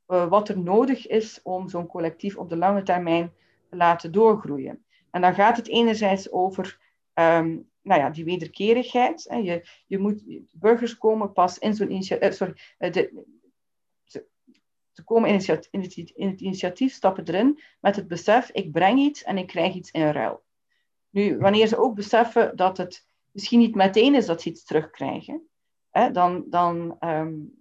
uh, 0.08 0.28
wat 0.28 0.48
er 0.48 0.58
nodig 0.58 1.06
is 1.06 1.40
om 1.42 1.68
zo'n 1.68 1.86
collectief 1.86 2.36
op 2.36 2.48
de 2.48 2.56
lange 2.56 2.82
termijn 2.82 3.32
te 3.70 3.76
laten 3.76 4.12
doorgroeien. 4.12 4.84
En 5.10 5.20
dan 5.20 5.34
gaat 5.34 5.56
het 5.56 5.68
enerzijds 5.68 6.32
over 6.32 6.78
um, 7.14 7.70
nou 7.88 8.00
ja, 8.00 8.10
die 8.10 8.24
wederkerigheid. 8.24 9.24
Hè. 9.28 9.36
Je, 9.36 9.68
je 9.86 9.98
moet, 9.98 10.22
burgers 10.52 10.98
komen 10.98 11.32
pas 11.32 11.58
in 11.58 11.74
zo'n 11.74 11.90
initiatief. 11.90 12.28
Uh, 12.28 12.34
sorry, 12.34 12.54
uh, 12.78 12.92
de, 12.92 13.24
ze, 14.92 15.04
komen 15.04 15.28
in 15.28 15.34
het, 15.34 15.68
in, 15.70 15.80
het, 15.80 15.96
in 15.96 16.28
het 16.28 16.40
initiatief, 16.40 16.92
stappen 16.92 17.24
erin 17.24 17.60
met 17.80 17.96
het 17.96 18.08
besef: 18.08 18.50
ik 18.50 18.72
breng 18.72 18.98
iets 18.98 19.22
en 19.22 19.38
ik 19.38 19.46
krijg 19.46 19.74
iets 19.74 19.90
in 19.90 20.10
ruil. 20.10 20.42
Nu, 21.10 21.38
wanneer 21.38 21.66
ze 21.66 21.78
ook 21.78 21.94
beseffen 21.94 22.56
dat 22.56 22.76
het 22.76 23.06
misschien 23.30 23.58
niet 23.58 23.74
meteen 23.74 24.14
is 24.14 24.26
dat 24.26 24.42
ze 24.42 24.48
iets 24.48 24.64
terugkrijgen, 24.64 25.48
hè, 25.90 26.10
dan, 26.10 26.44
dan 26.48 26.96
um, 27.00 27.58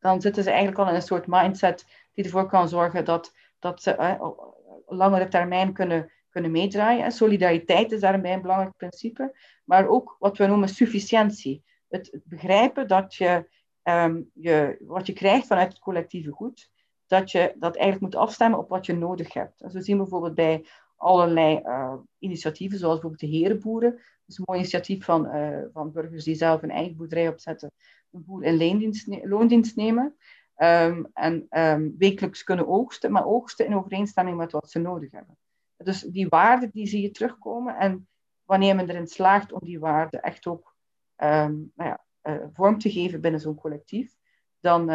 dan 0.00 0.20
zitten 0.20 0.42
ze 0.42 0.48
eigenlijk 0.48 0.78
al 0.78 0.88
in 0.88 0.94
een 0.94 1.02
soort 1.02 1.26
mindset 1.26 1.86
die 2.12 2.24
ervoor 2.24 2.46
kan 2.46 2.68
zorgen 2.68 3.04
dat, 3.04 3.34
dat 3.58 3.82
ze 3.82 3.90
eh, 3.90 4.22
op 4.22 4.58
langere 4.86 5.28
termijn 5.28 5.72
kunnen, 5.72 6.10
kunnen 6.30 6.50
meedraaien. 6.50 7.04
En 7.04 7.12
solidariteit 7.12 7.92
is 7.92 8.00
daarbij 8.00 8.32
een 8.32 8.42
belangrijk 8.42 8.76
principe, 8.76 9.36
maar 9.64 9.88
ook 9.88 10.16
wat 10.18 10.38
we 10.38 10.46
noemen 10.46 10.68
sufficiëntie. 10.68 11.64
Het, 11.88 12.20
begrijpen 12.24 12.88
dat 12.88 13.14
je, 13.14 13.48
um, 13.82 14.30
je 14.34 14.76
wat 14.80 15.06
je 15.06 15.12
krijgt 15.12 15.46
vanuit 15.46 15.68
het 15.72 15.78
collectieve 15.78 16.30
goed, 16.30 16.70
dat 17.06 17.30
je 17.30 17.54
dat 17.58 17.76
eigenlijk 17.76 18.12
moet 18.12 18.22
afstemmen 18.22 18.58
op 18.58 18.68
wat 18.68 18.86
je 18.86 18.96
nodig 18.96 19.32
hebt. 19.32 19.60
En 19.60 19.70
zo 19.70 19.80
zien 19.80 19.96
we 19.96 20.02
bijvoorbeeld 20.02 20.34
bij 20.34 20.66
allerlei 20.96 21.60
uh, 21.64 21.94
initiatieven, 22.18 22.78
zoals 22.78 23.00
bijvoorbeeld 23.00 23.30
de 23.30 23.38
herenboeren. 23.38 23.90
Dat 23.90 24.02
is 24.26 24.38
een 24.38 24.44
mooi 24.46 24.58
initiatief 24.58 25.04
van, 25.04 25.36
uh, 25.36 25.58
van 25.72 25.92
burgers 25.92 26.24
die 26.24 26.34
zelf 26.34 26.62
een 26.62 26.70
eigen 26.70 26.96
boerderij 26.96 27.28
opzetten 27.28 27.72
een 28.12 28.24
boer 28.24 28.44
in 28.44 29.28
loondienst 29.28 29.76
nemen. 29.76 30.16
Um, 30.56 31.10
en 31.12 31.46
um, 31.50 31.94
wekelijks 31.98 32.44
kunnen 32.44 32.68
oogsten, 32.68 33.12
maar 33.12 33.26
oogsten 33.26 33.66
in 33.66 33.74
overeenstemming 33.74 34.36
met 34.36 34.52
wat 34.52 34.70
ze 34.70 34.78
nodig 34.78 35.10
hebben. 35.10 35.36
Dus 35.84 36.00
die 36.00 36.28
waarden 36.28 36.70
die 36.70 36.86
zie 36.86 37.02
je 37.02 37.10
terugkomen. 37.10 37.76
En 37.76 38.08
wanneer 38.44 38.76
men 38.76 38.90
erin 38.90 39.06
slaagt 39.06 39.52
om 39.52 39.60
die 39.62 39.78
waarden 39.78 40.22
echt 40.22 40.46
ook 40.46 40.74
um, 41.16 41.72
nou 41.74 41.90
ja, 41.90 42.04
uh, 42.22 42.46
vorm 42.52 42.78
te 42.78 42.90
geven 42.90 43.20
binnen 43.20 43.40
zo'n 43.40 43.54
collectief, 43.54 44.16
dan, 44.60 44.86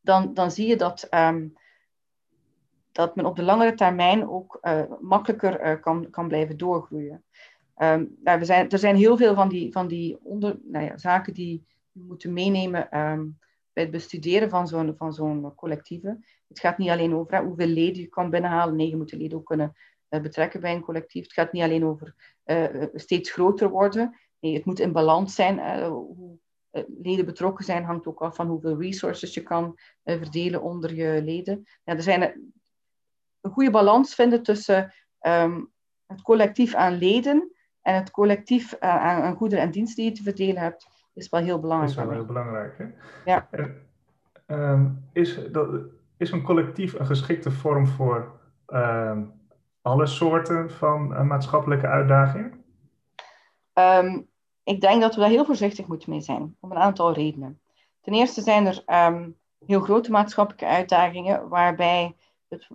dan, 0.00 0.34
dan 0.34 0.50
zie 0.50 0.66
je 0.66 0.76
dat, 0.76 1.08
dat 2.92 3.16
men 3.16 3.26
op 3.26 3.36
de 3.36 3.42
langere 3.42 3.74
termijn 3.74 4.28
ook 4.28 4.58
uh, 4.62 4.82
makkelijker 5.00 5.66
uh, 5.66 5.80
kan, 5.80 6.10
kan 6.10 6.28
blijven 6.28 6.56
doorgroeien. 6.56 7.24
Nou, 7.76 8.38
we 8.38 8.44
zijn, 8.44 8.68
er 8.68 8.78
zijn 8.78 8.96
heel 8.96 9.16
veel 9.16 9.34
van 9.34 9.48
die, 9.48 9.72
van 9.72 9.88
die 9.88 10.18
onder, 10.22 10.58
nou 10.62 10.84
ja, 10.84 10.98
zaken 10.98 11.34
die 11.34 11.66
we 11.92 12.02
moeten 12.02 12.32
meenemen 12.32 12.88
bij 13.72 13.82
het 13.82 13.92
bestuderen 13.92 14.50
van 14.50 14.68
zo'n, 14.68 14.94
van 14.96 15.12
zo'n 15.12 15.54
collectieve. 15.54 16.18
Het 16.48 16.60
gaat 16.60 16.78
niet 16.78 16.90
alleen 16.90 17.14
over 17.14 17.44
hoeveel 17.44 17.66
leden 17.66 18.02
je 18.02 18.08
kan 18.08 18.30
binnenhalen. 18.30 18.76
Nee, 18.76 18.88
je 18.88 18.96
moet 18.96 19.10
de 19.10 19.16
leden 19.16 19.38
ook 19.38 19.46
kunnen 19.46 19.76
uh, 20.08 20.20
betrekken 20.20 20.60
bij 20.60 20.74
een 20.74 20.82
collectief. 20.82 21.22
Het 21.22 21.32
gaat 21.32 21.52
niet 21.52 21.62
alleen 21.62 21.84
over 21.84 22.14
uh, 22.44 22.84
steeds 22.94 23.30
groter 23.30 23.70
worden. 23.70 24.16
Nee, 24.40 24.54
het 24.54 24.64
moet 24.64 24.80
in 24.80 24.92
balans 24.92 25.34
zijn. 25.34 25.58
Uh, 25.58 25.88
hoe 25.88 26.38
leden 27.02 27.24
betrokken 27.24 27.64
zijn 27.64 27.84
hangt 27.84 28.06
ook 28.06 28.22
af 28.22 28.34
van 28.34 28.46
hoeveel 28.46 28.80
resources 28.80 29.34
je 29.34 29.42
kan 29.42 29.78
verdelen 30.04 30.62
onder 30.62 30.94
je 30.94 31.22
leden. 31.22 31.66
Ja, 31.84 31.94
er 31.96 32.02
zijn 32.02 32.22
een 33.40 33.50
goede 33.50 33.70
balans 33.70 34.14
vinden 34.14 34.42
tussen 34.42 34.94
um, 35.20 35.72
het 36.06 36.22
collectief 36.22 36.74
aan 36.74 36.98
leden 36.98 37.52
en 37.80 37.94
het 37.94 38.10
collectief 38.10 38.72
uh, 38.72 38.78
aan, 38.80 39.36
goederen 39.36 39.64
en 39.64 39.70
diensten 39.70 40.02
die 40.02 40.12
je 40.12 40.16
te 40.16 40.22
verdelen 40.22 40.62
hebt, 40.62 40.86
is 41.20 41.28
wel 41.28 41.40
heel 41.40 41.60
belangrijk. 41.60 41.94
Dat 41.94 42.02
is 42.02 42.08
wel 42.08 42.18
heel 42.18 42.26
belangrijk. 42.26 42.78
Hè? 42.78 42.84
Ja. 43.24 43.48
En, 43.50 43.86
uh, 44.46 44.80
is, 45.12 45.38
dat, 45.52 45.68
is 46.16 46.30
een 46.30 46.42
collectief 46.42 46.98
een 46.98 47.06
geschikte 47.06 47.50
vorm 47.50 47.86
voor 47.86 48.40
uh, 48.68 49.18
alle 49.82 50.06
soorten 50.06 50.70
van 50.70 51.12
uh, 51.12 51.22
maatschappelijke 51.22 51.86
uitdagingen? 51.86 52.64
Um, 53.74 54.28
ik 54.62 54.80
denk 54.80 55.00
dat 55.00 55.14
we 55.14 55.20
daar 55.20 55.30
heel 55.30 55.44
voorzichtig 55.44 55.86
moeten 55.86 56.10
mee 56.10 56.20
zijn, 56.20 56.56
om 56.60 56.70
een 56.70 56.76
aantal 56.76 57.12
redenen. 57.12 57.60
Ten 58.00 58.12
eerste 58.12 58.40
zijn 58.40 58.66
er 58.66 58.82
heel 59.66 59.80
grote 59.80 60.10
maatschappelijke 60.10 60.66
uitdagingen 60.66 61.48
waarbij 61.48 62.16
het 62.48 62.68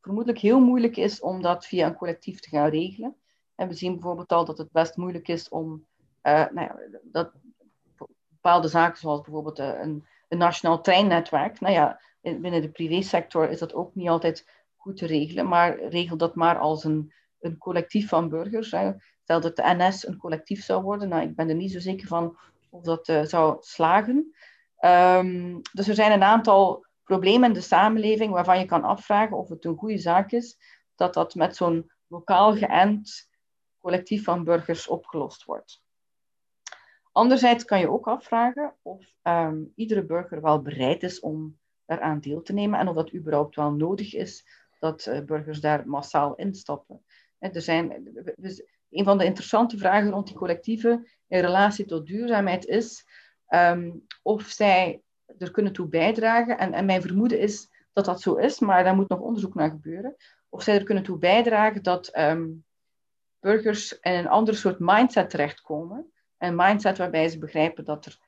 vermoedelijk 0.00 0.38
heel 0.38 0.60
moeilijk 0.60 0.96
is 0.96 1.20
om 1.20 1.42
dat 1.42 1.66
via 1.66 1.86
een 1.86 1.96
collectief 1.96 2.40
te 2.40 2.48
gaan 2.48 2.68
regelen. 2.68 3.16
En 3.54 3.68
we 3.68 3.74
zien 3.74 3.92
bijvoorbeeld 3.92 4.32
al 4.32 4.44
dat 4.44 4.58
het 4.58 4.72
best 4.72 4.96
moeilijk 4.96 5.28
is 5.28 5.48
om 5.48 5.86
uh, 6.22 6.32
nou 6.32 6.60
ja, 6.60 6.76
dat 7.02 7.32
bepaalde 8.46 8.68
zaken, 8.68 8.98
zoals 8.98 9.20
bijvoorbeeld 9.20 9.58
uh, 9.58 9.66
een, 9.66 10.06
een, 10.28 10.38
nationaal 10.38 10.80
treinnetwerk, 10.80 11.60
nou 11.60 11.74
ja, 11.74 12.00
binnen 12.20 12.62
de 12.62 12.70
privésector 12.70 13.50
is 13.50 13.58
dat 13.58 13.74
ook 13.74 13.94
niet 13.94 14.08
altijd 14.08 14.48
goed 14.76 14.96
te 14.96 15.06
regelen, 15.06 15.48
maar 15.48 15.80
regel 15.80 16.16
dat 16.16 16.34
maar 16.34 16.58
als 16.58 16.84
een, 16.84 17.12
een 17.40 17.58
collectief 17.58 18.08
van 18.08 18.28
burgers. 18.28 18.66
Stel 19.22 19.40
dat 19.40 19.56
de 19.56 19.74
NS 19.76 20.06
een 20.06 20.16
collectief 20.16 20.64
zou 20.64 20.82
worden, 20.82 21.08
nou, 21.08 21.22
ik 21.22 21.36
ben 21.36 21.48
er 21.48 21.54
niet 21.54 21.72
zo 21.72 21.78
zeker 21.78 22.08
van 22.08 22.38
of 22.70 22.82
dat 22.82 23.08
uh, 23.08 23.22
zou 23.22 23.56
slagen. 23.60 24.34
Um, 24.80 25.60
dus 25.72 25.88
er 25.88 25.94
zijn 25.94 26.12
een 26.12 26.22
aantal 26.22 26.86
problemen 27.02 27.48
in 27.48 27.54
de 27.54 27.60
samenleving 27.60 28.32
waarvan 28.32 28.58
je 28.58 28.64
kan 28.64 28.84
afvragen 28.84 29.36
of 29.36 29.48
het 29.48 29.64
een 29.64 29.76
goede 29.76 29.98
zaak 29.98 30.32
is 30.32 30.56
dat 30.94 31.14
dat 31.14 31.34
met 31.34 31.56
zo'n 31.56 31.90
lokaal 32.06 32.56
geënt 32.56 33.28
collectief 33.78 34.24
van 34.24 34.44
burgers 34.44 34.88
opgelost 34.88 35.44
wordt. 35.44 35.84
Anderzijds 37.16 37.64
kan 37.64 37.80
je 37.80 37.90
ook 37.90 38.06
afvragen 38.06 38.74
of 38.82 39.04
um, 39.22 39.72
iedere 39.74 40.04
burger 40.04 40.42
wel 40.42 40.62
bereid 40.62 41.02
is 41.02 41.20
om 41.20 41.58
eraan 41.86 42.20
deel 42.20 42.42
te 42.42 42.52
nemen 42.52 42.78
en 42.78 42.88
of 42.88 42.94
dat 42.94 43.14
überhaupt 43.14 43.56
wel 43.56 43.72
nodig 43.72 44.14
is 44.14 44.46
dat 44.78 45.06
uh, 45.06 45.20
burgers 45.20 45.60
daar 45.60 45.88
massaal 45.88 46.34
instappen. 46.34 47.04
er 47.38 47.60
zijn, 47.60 47.90
een 48.90 49.04
van 49.04 49.18
de 49.18 49.24
interessante 49.24 49.78
vragen 49.78 50.10
rond 50.10 50.26
die 50.26 50.36
collectieven 50.36 51.06
in 51.28 51.40
relatie 51.40 51.84
tot 51.84 52.06
duurzaamheid 52.06 52.66
is 52.66 53.06
um, 53.48 54.06
of 54.22 54.42
zij 54.42 55.02
er 55.38 55.50
kunnen 55.50 55.72
toe 55.72 55.88
bijdragen. 55.88 56.58
En, 56.58 56.72
en 56.72 56.86
mijn 56.86 57.02
vermoeden 57.02 57.40
is 57.40 57.68
dat 57.92 58.04
dat 58.04 58.20
zo 58.20 58.34
is, 58.34 58.58
maar 58.58 58.84
daar 58.84 58.94
moet 58.94 59.08
nog 59.08 59.20
onderzoek 59.20 59.54
naar 59.54 59.70
gebeuren. 59.70 60.16
Of 60.48 60.62
zij 60.62 60.74
er 60.74 60.84
kunnen 60.84 61.04
toe 61.04 61.18
bijdragen 61.18 61.82
dat 61.82 62.18
um, 62.18 62.64
burgers 63.40 63.98
in 64.00 64.12
een 64.12 64.28
ander 64.28 64.54
soort 64.54 64.78
mindset 64.78 65.30
terechtkomen. 65.30 66.10
Een 66.38 66.56
mindset 66.56 66.98
waarbij 66.98 67.28
ze 67.28 67.38
begrijpen 67.38 67.84
dat 67.84 68.06
er 68.06 68.18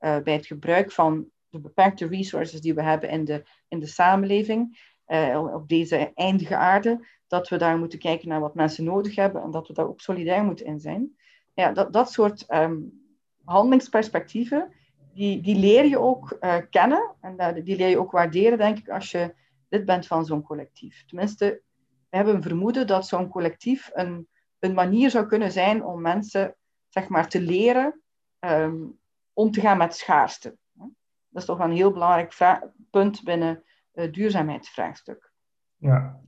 uh, 0.00 0.18
bij 0.18 0.32
het 0.32 0.46
gebruik 0.46 0.92
van 0.92 1.30
de 1.48 1.60
beperkte 1.60 2.06
resources 2.06 2.60
die 2.60 2.74
we 2.74 2.82
hebben 2.82 3.08
in 3.08 3.24
de, 3.24 3.44
in 3.68 3.78
de 3.78 3.86
samenleving, 3.86 4.78
uh, 5.06 5.50
op 5.54 5.68
deze 5.68 6.12
eindige 6.14 6.56
aarde, 6.56 7.06
dat 7.26 7.48
we 7.48 7.56
daar 7.56 7.78
moeten 7.78 7.98
kijken 7.98 8.28
naar 8.28 8.40
wat 8.40 8.54
mensen 8.54 8.84
nodig 8.84 9.14
hebben 9.14 9.42
en 9.42 9.50
dat 9.50 9.68
we 9.68 9.74
daar 9.74 9.88
ook 9.88 10.00
solidair 10.00 10.44
moeten 10.44 10.66
in 10.66 10.80
zijn. 10.80 11.16
Ja, 11.54 11.72
dat, 11.72 11.92
dat 11.92 12.12
soort 12.12 12.44
um, 12.54 12.92
handelingsperspectieven, 13.44 14.72
die, 15.14 15.40
die 15.40 15.56
leer 15.56 15.84
je 15.84 15.98
ook 15.98 16.36
uh, 16.40 16.56
kennen 16.70 17.14
en 17.20 17.62
die 17.64 17.76
leer 17.76 17.88
je 17.88 17.98
ook 17.98 18.10
waarderen, 18.10 18.58
denk 18.58 18.78
ik, 18.78 18.88
als 18.88 19.10
je 19.10 19.34
lid 19.68 19.84
bent 19.84 20.06
van 20.06 20.24
zo'n 20.24 20.42
collectief. 20.42 21.04
Tenminste, 21.06 21.62
we 22.10 22.16
hebben 22.16 22.34
een 22.34 22.42
vermoeden 22.42 22.86
dat 22.86 23.06
zo'n 23.06 23.28
collectief 23.28 23.90
een, 23.92 24.28
een 24.58 24.74
manier 24.74 25.10
zou 25.10 25.26
kunnen 25.26 25.52
zijn 25.52 25.84
om 25.84 26.00
mensen 26.00 26.56
zeg 26.96 27.08
maar, 27.08 27.28
te 27.28 27.40
leren 27.40 28.00
um, 28.40 28.98
om 29.32 29.50
te 29.50 29.60
gaan 29.60 29.78
met 29.78 29.94
schaarste. 29.94 30.56
Dat 31.28 31.42
is 31.42 31.44
toch 31.44 31.58
een 31.58 31.72
heel 31.72 31.92
belangrijk 31.92 32.60
punt 32.90 33.24
binnen 33.24 33.62
het 33.92 34.14
duurzaamheidsvraagstuk. 34.14 35.32
Ja, 35.76 36.20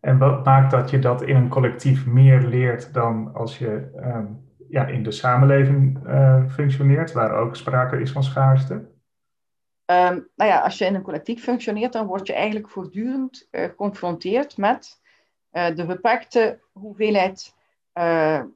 en 0.00 0.18
wat 0.18 0.44
maakt 0.44 0.70
dat 0.70 0.90
je 0.90 0.98
dat 0.98 1.22
in 1.22 1.36
een 1.36 1.48
collectief 1.48 2.06
meer 2.06 2.40
leert 2.40 2.94
dan 2.94 3.34
als 3.34 3.58
je 3.58 3.90
um, 3.96 4.48
ja, 4.68 4.86
in 4.86 5.02
de 5.02 5.10
samenleving 5.10 6.06
uh, 6.06 6.48
functioneert, 6.48 7.12
waar 7.12 7.32
ook 7.32 7.56
sprake 7.56 8.00
is 8.00 8.12
van 8.12 8.22
schaarste? 8.22 8.74
Um, 8.74 10.28
nou 10.36 10.50
ja, 10.50 10.60
als 10.60 10.78
je 10.78 10.84
in 10.84 10.94
een 10.94 11.02
collectief 11.02 11.42
functioneert, 11.42 11.92
dan 11.92 12.06
word 12.06 12.26
je 12.26 12.34
eigenlijk 12.34 12.68
voortdurend 12.68 13.48
uh, 13.50 13.64
geconfronteerd 13.64 14.56
met 14.56 15.00
uh, 15.52 15.74
de 15.74 15.86
beperkte 15.86 16.60
hoeveelheid 16.72 17.56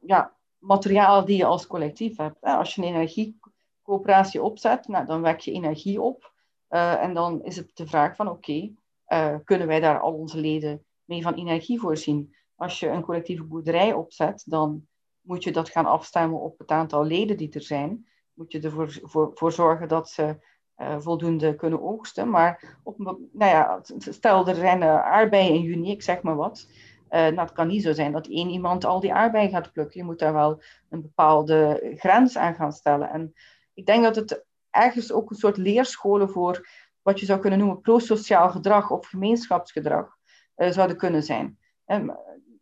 ja, 0.01 0.33
materiaal 0.63 1.25
die 1.25 1.37
je 1.37 1.45
als 1.45 1.67
collectief 1.67 2.17
hebt. 2.17 2.41
Als 2.41 2.75
je 2.75 2.83
een 2.83 2.89
energiecoöperatie 2.89 4.43
opzet, 4.43 4.89
nou, 4.89 5.07
dan 5.07 5.23
wek 5.23 5.41
je 5.41 5.53
energie 5.53 6.01
op. 6.01 6.33
en 6.69 7.15
dan 7.15 7.43
is 7.45 7.57
het 7.57 7.71
de 7.75 7.87
vraag 7.87 8.17
van 8.17 8.29
oké, 8.29 8.73
okay, 9.07 9.41
kunnen 9.45 9.67
wij 9.67 9.81
daar 9.81 10.01
al 10.01 10.13
onze 10.13 10.39
leden 10.39 10.85
mee 11.05 11.23
van 11.23 11.35
energie 11.35 11.81
voorzien? 11.81 12.35
Als 12.55 12.81
je 12.81 12.89
een 12.89 13.03
collectieve 13.03 13.45
boerderij 13.45 13.93
opzet, 13.93 14.43
dan 14.47 14.87
moet 15.21 15.45
je 15.45 15.53
dat 15.53 15.69
gaan 15.69 15.87
afstemmen 15.87 16.41
op 16.41 16.59
het 16.59 16.71
aantal 16.71 17.05
leden 17.05 17.37
die 17.37 17.53
er 17.53 17.63
zijn. 17.63 18.07
Moet 18.33 18.53
je 18.53 18.61
ervoor 18.61 18.99
voor, 19.35 19.53
zorgen 19.53 19.89
dat 19.89 20.09
ze 20.09 20.37
uh, 20.77 21.01
voldoende 21.01 21.55
kunnen 21.55 21.83
oogsten. 21.83 22.31
Maar 22.31 22.79
op, 22.83 22.99
nou 23.33 23.51
ja, 23.51 23.81
stel 23.99 24.49
er 24.49 24.55
zijn 24.55 24.83
aardbeien 24.83 25.55
in 25.55 25.63
juni, 25.63 25.91
ik 25.91 26.03
zeg 26.03 26.23
maar 26.23 26.37
wat. 26.37 26.69
Uh, 27.15 27.19
nou, 27.19 27.41
het 27.41 27.53
kan 27.53 27.67
niet 27.67 27.83
zo 27.83 27.93
zijn 27.93 28.13
dat 28.13 28.27
één 28.27 28.51
iemand 28.51 28.85
al 28.85 29.01
die 29.01 29.15
aardbeien 29.15 29.51
gaat 29.51 29.73
plukken. 29.73 30.01
Je 30.01 30.07
moet 30.07 30.19
daar 30.19 30.33
wel 30.33 30.63
een 30.89 31.03
bepaalde 31.03 31.93
grens 31.97 32.37
aan 32.37 32.55
gaan 32.55 32.73
stellen. 32.73 33.11
En 33.11 33.35
ik 33.75 33.87
denk 33.87 34.03
dat 34.03 34.17
het 34.17 34.45
ergens 34.71 35.13
ook 35.13 35.31
een 35.31 35.37
soort 35.37 35.57
leerscholen 35.57 36.31
voor 36.31 36.69
wat 37.03 37.21
je 37.21 37.27
zou 37.27 37.41
kunnen 37.41 37.59
noemen 37.59 37.81
prosociaal 37.81 38.51
gedrag 38.51 38.91
of 38.91 39.07
gemeenschapsgedrag 39.07 40.17
zouden 40.57 40.97
kunnen 40.97 41.23
zijn. 41.23 41.59
En 41.85 42.19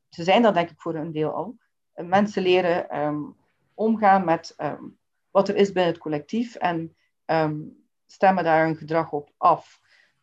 ze 0.09 0.23
zijn 0.23 0.43
dat 0.43 0.55
denk 0.55 0.71
ik 0.71 0.81
voor 0.81 0.95
een 0.95 1.13
deel 1.13 1.33
al 1.35 1.57
mensen 1.95 2.43
leren 2.43 2.99
um, 2.99 3.37
omgaan 3.75 4.25
met 4.25 4.55
um, 4.59 4.99
wat 5.31 5.49
er 5.49 5.57
is 5.57 5.73
binnen 5.73 5.93
het 5.93 6.01
collectief 6.01 6.55
en 6.55 6.97
stemmen 8.07 8.45
daar 8.45 8.65
hun 8.65 8.77
gedrag 8.77 9.13
op 9.13 9.31
af. 9.37 9.80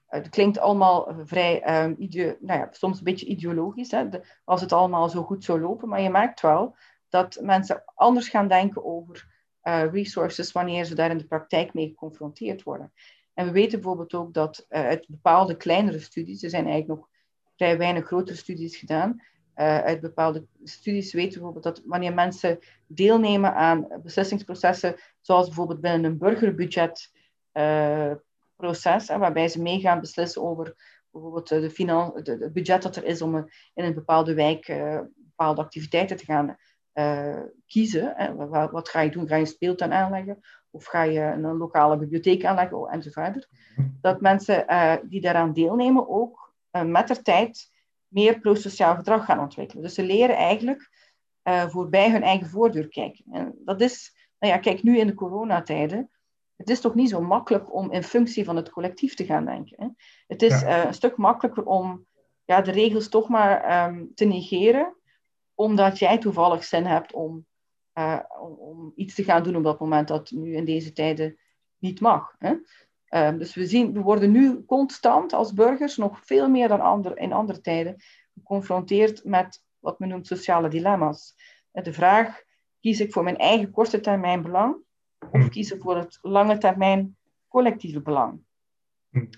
Het 0.07 0.29
klinkt 0.29 0.59
allemaal 0.59 1.15
vrij, 1.23 1.83
um, 1.83 1.95
nou 2.39 2.59
ja, 2.59 2.67
soms 2.71 2.97
een 2.97 3.03
beetje 3.03 3.25
ideologisch, 3.25 3.91
hè, 3.91 4.05
als 4.43 4.61
het 4.61 4.71
allemaal 4.71 5.09
zo 5.09 5.23
goed 5.23 5.43
zou 5.43 5.61
lopen, 5.61 5.89
maar 5.89 6.01
je 6.01 6.09
merkt 6.09 6.41
wel 6.41 6.75
dat 7.09 7.39
mensen 7.41 7.83
anders 7.95 8.29
gaan 8.29 8.47
denken 8.47 8.85
over 8.85 9.35
uh, 9.63 9.91
resources 9.91 10.51
wanneer 10.51 10.85
ze 10.85 10.95
daar 10.95 11.09
in 11.09 11.17
de 11.17 11.27
praktijk 11.27 11.73
mee 11.73 11.87
geconfronteerd 11.87 12.63
worden. 12.63 12.93
En 13.33 13.45
we 13.45 13.51
weten 13.51 13.79
bijvoorbeeld 13.79 14.13
ook 14.13 14.33
dat 14.33 14.65
uh, 14.69 14.85
uit 14.85 15.07
bepaalde 15.07 15.57
kleinere 15.57 15.99
studies, 15.99 16.43
er 16.43 16.49
zijn 16.49 16.67
eigenlijk 16.67 16.99
nog 16.99 17.09
vrij 17.55 17.77
weinig 17.77 18.05
grotere 18.05 18.37
studies 18.37 18.77
gedaan, 18.77 19.21
uh, 19.55 19.77
uit 19.77 20.01
bepaalde 20.01 20.45
studies 20.63 21.13
weten 21.13 21.31
we 21.31 21.35
bijvoorbeeld 21.35 21.75
dat 21.75 21.81
wanneer 21.85 22.13
mensen 22.13 22.59
deelnemen 22.87 23.53
aan 23.55 23.87
beslissingsprocessen, 24.03 24.95
zoals 25.21 25.45
bijvoorbeeld 25.45 25.81
binnen 25.81 26.11
een 26.11 26.17
uh, 28.57 29.17
waarbij 29.17 29.47
ze 29.47 29.61
mee 29.61 29.79
gaan 29.79 29.99
beslissen 29.99 30.41
over 30.41 30.75
bijvoorbeeld 31.11 31.47
de 31.47 31.69
finan- 31.69 32.19
de, 32.23 32.37
het 32.39 32.53
budget 32.53 32.81
dat 32.81 32.95
er 32.95 33.03
is 33.03 33.21
om 33.21 33.35
in 33.73 33.83
een 33.83 33.93
bepaalde 33.93 34.33
wijk 34.33 34.67
uh, 34.67 34.99
bepaalde 35.15 35.61
activiteiten 35.61 36.17
te 36.17 36.25
gaan 36.25 36.57
kiezen. 37.65 38.35
Wat, 38.49 38.71
wat, 38.71 38.89
ga 38.89 39.01
je 39.01 39.09
doen? 39.09 39.27
Ga 39.27 39.35
je 39.35 39.41
een 39.41 39.47
speeltuin 39.47 39.93
aanleggen? 39.93 40.39
Of 40.69 40.85
ga 40.85 41.03
je 41.03 41.19
een 41.19 41.57
lokale 41.57 41.97
bibliotheek 41.97 42.45
aanleggen? 42.45 42.77
Oh, 42.77 42.93
enzovoort. 42.93 43.47
Mhm. 43.75 43.87
Dat 44.01 44.21
mensen 44.21 44.65
die 45.09 45.21
daaraan 45.21 45.53
deelnemen 45.53 46.09
ook 46.09 46.55
met 46.85 47.07
de 47.07 47.21
tijd 47.21 47.71
meer 48.07 48.39
prosociaal 48.39 48.95
gedrag 48.95 49.25
gaan 49.25 49.39
ontwikkelen. 49.39 49.83
Dus 49.83 49.93
ze 49.93 50.03
leren 50.03 50.35
eigenlijk 50.35 50.89
voorbij 51.43 52.11
hun 52.11 52.23
eigen 52.23 52.47
voordeur 52.47 52.87
kijken. 52.87 53.25
En 53.31 53.55
dat 53.65 53.81
is, 53.81 54.13
nou 54.39 54.53
ja, 54.53 54.59
kijk 54.59 54.83
nu 54.83 54.97
in 54.97 55.07
de 55.07 55.13
coronatijden. 55.13 56.09
Het 56.57 56.69
is 56.69 56.81
toch 56.81 56.95
niet 56.95 57.09
zo 57.09 57.21
makkelijk 57.21 57.73
om 57.73 57.91
in 57.91 58.03
functie 58.03 58.45
van 58.45 58.55
het 58.55 58.69
collectief 58.69 59.15
te 59.15 59.25
gaan 59.25 59.45
denken. 59.45 59.83
Hè? 59.83 59.87
Het 60.27 60.41
is 60.41 60.61
ja. 60.61 60.79
uh, 60.79 60.85
een 60.85 60.93
stuk 60.93 61.17
makkelijker 61.17 61.65
om 61.65 62.05
ja, 62.45 62.61
de 62.61 62.71
regels 62.71 63.09
toch 63.09 63.29
maar 63.29 63.87
um, 63.87 64.11
te 64.15 64.25
negeren, 64.25 64.95
omdat 65.53 65.99
jij 65.99 66.17
toevallig 66.17 66.63
zin 66.63 66.85
hebt 66.85 67.13
om, 67.13 67.45
uh, 67.93 68.19
om, 68.41 68.51
om, 68.51 68.91
iets 68.95 69.15
te 69.15 69.23
gaan 69.23 69.43
doen 69.43 69.55
op 69.55 69.63
dat 69.63 69.79
moment 69.79 70.07
dat 70.07 70.31
nu 70.31 70.55
in 70.55 70.65
deze 70.65 70.93
tijden 70.93 71.37
niet 71.77 71.99
mag. 71.99 72.35
Hè? 72.39 72.55
Um, 73.27 73.37
dus 73.37 73.55
we, 73.55 73.65
zien, 73.65 73.93
we 73.93 74.01
worden 74.01 74.31
nu 74.31 74.65
constant 74.65 75.33
als 75.33 75.53
burgers, 75.53 75.97
nog 75.97 76.25
veel 76.25 76.49
meer 76.49 76.67
dan 76.67 76.81
ander, 76.81 77.17
in 77.17 77.33
andere 77.33 77.61
tijden, 77.61 77.95
geconfronteerd 78.33 79.23
met 79.23 79.63
wat 79.79 79.99
men 79.99 80.09
noemt 80.09 80.27
sociale 80.27 80.69
dilemma's. 80.69 81.35
De 81.71 81.93
vraag, 81.93 82.41
kies 82.79 82.99
ik 82.99 83.13
voor 83.13 83.23
mijn 83.23 83.37
eigen 83.37 83.71
korte 83.71 83.99
termijn 83.99 84.41
belang 84.41 84.85
of 85.31 85.49
kies 85.49 85.71
ik 85.71 85.81
voor 85.81 85.97
het 85.97 86.19
lange 86.21 86.57
termijn 86.57 87.17
collectieve 87.47 88.01
belang? 88.01 88.39
Hmm. 89.09 89.29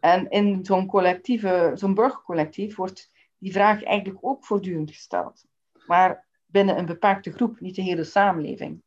En 0.00 0.30
in 0.30 0.64
zo'n 0.64 0.86
collectieve, 0.86 1.72
zo'n 1.74 1.94
burgercollectief 1.94 2.76
wordt 2.76 3.10
die 3.38 3.52
vraag 3.52 3.82
eigenlijk 3.82 4.18
ook 4.24 4.44
voortdurend 4.44 4.90
gesteld. 4.90 5.44
Maar 5.86 6.26
binnen 6.46 6.78
een 6.78 6.86
beperkte 6.86 7.32
groep, 7.32 7.60
niet 7.60 7.74
de 7.74 7.82
hele 7.82 8.04
samenleving. 8.04 8.82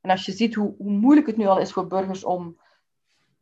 En 0.00 0.10
als 0.10 0.26
je 0.26 0.32
ziet 0.32 0.54
hoe, 0.54 0.74
hoe 0.78 0.90
moeilijk 0.90 1.26
het 1.26 1.36
nu 1.36 1.46
al 1.46 1.58
is 1.58 1.72
voor 1.72 1.86
burgers 1.86 2.24
om 2.24 2.58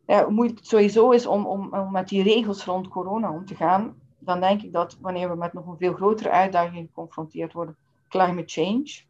ja, 0.07 0.25
hoe 0.25 0.33
moeilijk 0.33 0.59
het 0.59 0.69
sowieso 0.69 1.11
is 1.11 1.27
om, 1.27 1.47
om, 1.47 1.75
om 1.75 1.93
met 1.93 2.09
die 2.09 2.23
regels 2.23 2.65
rond 2.65 2.89
corona 2.89 3.33
om 3.33 3.45
te 3.45 3.55
gaan, 3.55 4.01
dan 4.19 4.41
denk 4.41 4.63
ik 4.63 4.73
dat 4.73 4.99
wanneer 5.01 5.29
we 5.29 5.37
met 5.37 5.53
nog 5.53 5.67
een 5.67 5.77
veel 5.77 5.93
grotere 5.93 6.31
uitdaging 6.31 6.87
geconfronteerd 6.87 7.53
worden, 7.53 7.77
climate 8.09 8.49
change, 8.61 9.01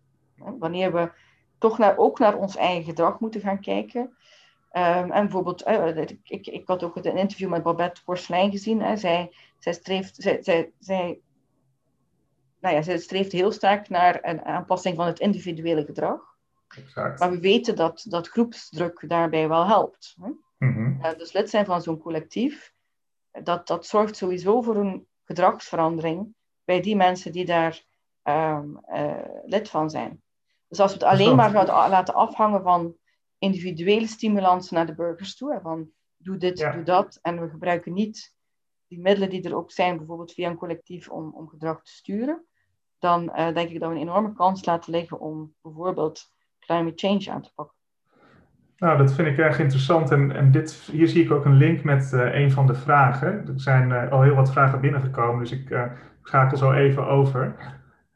wanneer 0.58 0.92
we 0.92 1.10
toch 1.58 1.78
naar, 1.78 1.96
ook 1.96 2.18
naar 2.18 2.36
ons 2.36 2.56
eigen 2.56 2.84
gedrag 2.84 3.20
moeten 3.20 3.40
gaan 3.40 3.60
kijken, 3.60 4.16
Ehm, 4.76 5.10
en 5.10 5.22
bijvoorbeeld, 5.22 5.66
uh, 5.66 5.96
ik, 6.22 6.46
ik 6.46 6.62
had 6.66 6.82
ook 6.82 6.96
een 6.96 7.16
interview 7.16 7.48
met 7.48 7.62
Babette 7.62 8.02
Porcelein 8.04 8.50
gezien. 8.50 8.82
Hè. 8.82 8.96
Zij, 8.96 9.32
zij, 9.58 9.72
streeft, 9.72 10.16
zij, 10.16 10.42
zij, 10.42 10.72
zij, 10.78 11.20
nou 12.60 12.74
ja, 12.74 12.82
zij 12.82 12.98
streeft 12.98 13.32
heel 13.32 13.52
sterk 13.52 13.88
naar 13.88 14.18
een 14.22 14.44
aanpassing 14.44 14.96
van 14.96 15.06
het 15.06 15.20
individuele 15.20 15.84
gedrag. 15.84 16.20
Exact. 16.76 17.18
Maar 17.18 17.30
we 17.30 17.40
weten 17.40 17.76
dat, 17.76 18.04
dat 18.08 18.28
groepsdruk 18.28 19.04
daarbij 19.08 19.48
wel 19.48 19.66
helpt. 19.66 20.16
Hè? 20.20 20.30
Mm 20.58 20.84
dus 21.16 21.32
lid 21.32 21.50
zijn 21.50 21.64
van 21.64 21.82
zo'n 21.82 21.98
collectief, 21.98 22.72
dat, 23.30 23.66
dat 23.66 23.86
zorgt 23.86 24.16
sowieso 24.16 24.62
voor 24.62 24.76
een 24.76 25.06
gedragsverandering 25.24 26.34
bij 26.64 26.80
die 26.80 26.96
mensen 26.96 27.32
die 27.32 27.44
daar 27.44 27.82
um, 28.24 28.80
lid 29.44 29.68
van 29.68 29.90
zijn. 29.90 30.22
Dus 30.68 30.80
als 30.80 30.92
we 30.92 30.98
het 30.98 31.08
alleen 31.08 31.36
maar 31.36 31.52
laten 31.88 32.14
afhangen 32.14 32.62
van 32.62 32.94
individuele 33.38 34.06
stimulansen 34.06 34.74
naar 34.74 34.86
de 34.86 34.94
burgers 34.94 35.36
toe, 35.36 35.58
van 35.62 35.88
doe 36.16 36.36
dit, 36.36 36.70
doe 36.72 36.82
dat, 36.82 37.18
en 37.22 37.40
we 37.40 37.48
gebruiken 37.48 37.92
niet 37.92 38.34
die 38.86 39.00
middelen 39.00 39.30
die 39.30 39.42
er 39.42 39.56
ook 39.56 39.70
zijn, 39.70 39.96
bijvoorbeeld 39.96 40.32
via 40.32 40.50
een 40.50 40.56
collectief, 40.56 41.08
om, 41.08 41.32
om 41.34 41.48
gedrag 41.48 41.82
te 41.82 41.90
sturen, 41.90 42.44
dan 42.98 43.22
uh, 43.22 43.54
denk 43.54 43.68
ik 43.68 43.80
dat 43.80 43.88
we 43.88 43.94
een 43.94 44.00
enorme 44.00 44.32
kans 44.32 44.64
laten 44.64 44.92
liggen 44.92 45.20
om 45.20 45.54
bijvoorbeeld 45.62 46.32
climate 46.60 47.06
change 47.06 47.30
aan 47.30 47.42
te 47.42 47.52
pakken. 47.54 47.74
Nou, 48.76 48.98
dat 48.98 49.12
vind 49.12 49.28
ik 49.28 49.38
erg 49.38 49.58
interessant. 49.58 50.10
En, 50.10 50.32
en 50.32 50.50
dit, 50.50 50.72
hier 50.72 51.08
zie 51.08 51.24
ik 51.24 51.30
ook 51.30 51.44
een 51.44 51.56
link 51.56 51.82
met 51.82 52.12
uh, 52.14 52.34
een 52.34 52.50
van 52.50 52.66
de 52.66 52.74
vragen. 52.74 53.46
Er 53.46 53.60
zijn 53.60 53.90
uh, 53.90 54.12
al 54.12 54.22
heel 54.22 54.34
wat 54.34 54.52
vragen 54.52 54.80
binnengekomen, 54.80 55.38
dus 55.40 55.52
ik 55.52 55.90
schakel 56.22 56.56
zo 56.56 56.72
even 56.72 57.06
over. 57.06 57.56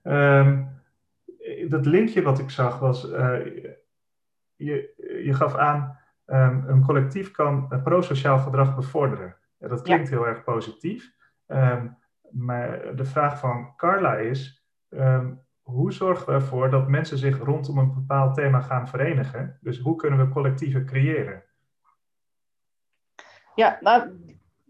Um, 0.02 0.79
dat 1.68 1.86
linkje 1.86 2.22
wat 2.22 2.38
ik 2.38 2.50
zag 2.50 2.78
was, 2.78 3.02
je, 4.56 4.94
je 5.24 5.34
gaf 5.34 5.54
aan, 5.54 5.98
um, 6.26 6.64
een 6.68 6.84
collectief 6.84 7.30
kan 7.30 7.68
prosociaal 7.82 8.38
gedrag 8.38 8.76
bevorderen. 8.76 9.36
Ja, 9.58 9.68
dat 9.68 9.82
klinkt 9.82 10.08
heel 10.08 10.26
erg 10.26 10.44
positief. 10.44 11.12
Um, 11.46 11.98
maar 12.30 12.96
de 12.96 13.04
vraag 13.04 13.38
van 13.38 13.76
Carla 13.76 14.16
is, 14.16 14.64
hoe 15.60 15.92
zorgen 15.92 16.26
we 16.26 16.32
ervoor 16.32 16.70
dat 16.70 16.88
mensen 16.88 17.18
zich 17.18 17.38
rondom 17.38 17.78
een 17.78 17.94
bepaald 17.94 18.34
thema 18.34 18.60
gaan 18.60 18.88
verenigen? 18.88 19.58
Dus 19.60 19.78
hoe 19.78 19.96
kunnen 19.96 20.18
we 20.18 20.32
collectieven 20.32 20.86
creëren? 20.86 21.44
Ja, 23.54 23.78
nou, 23.80 24.10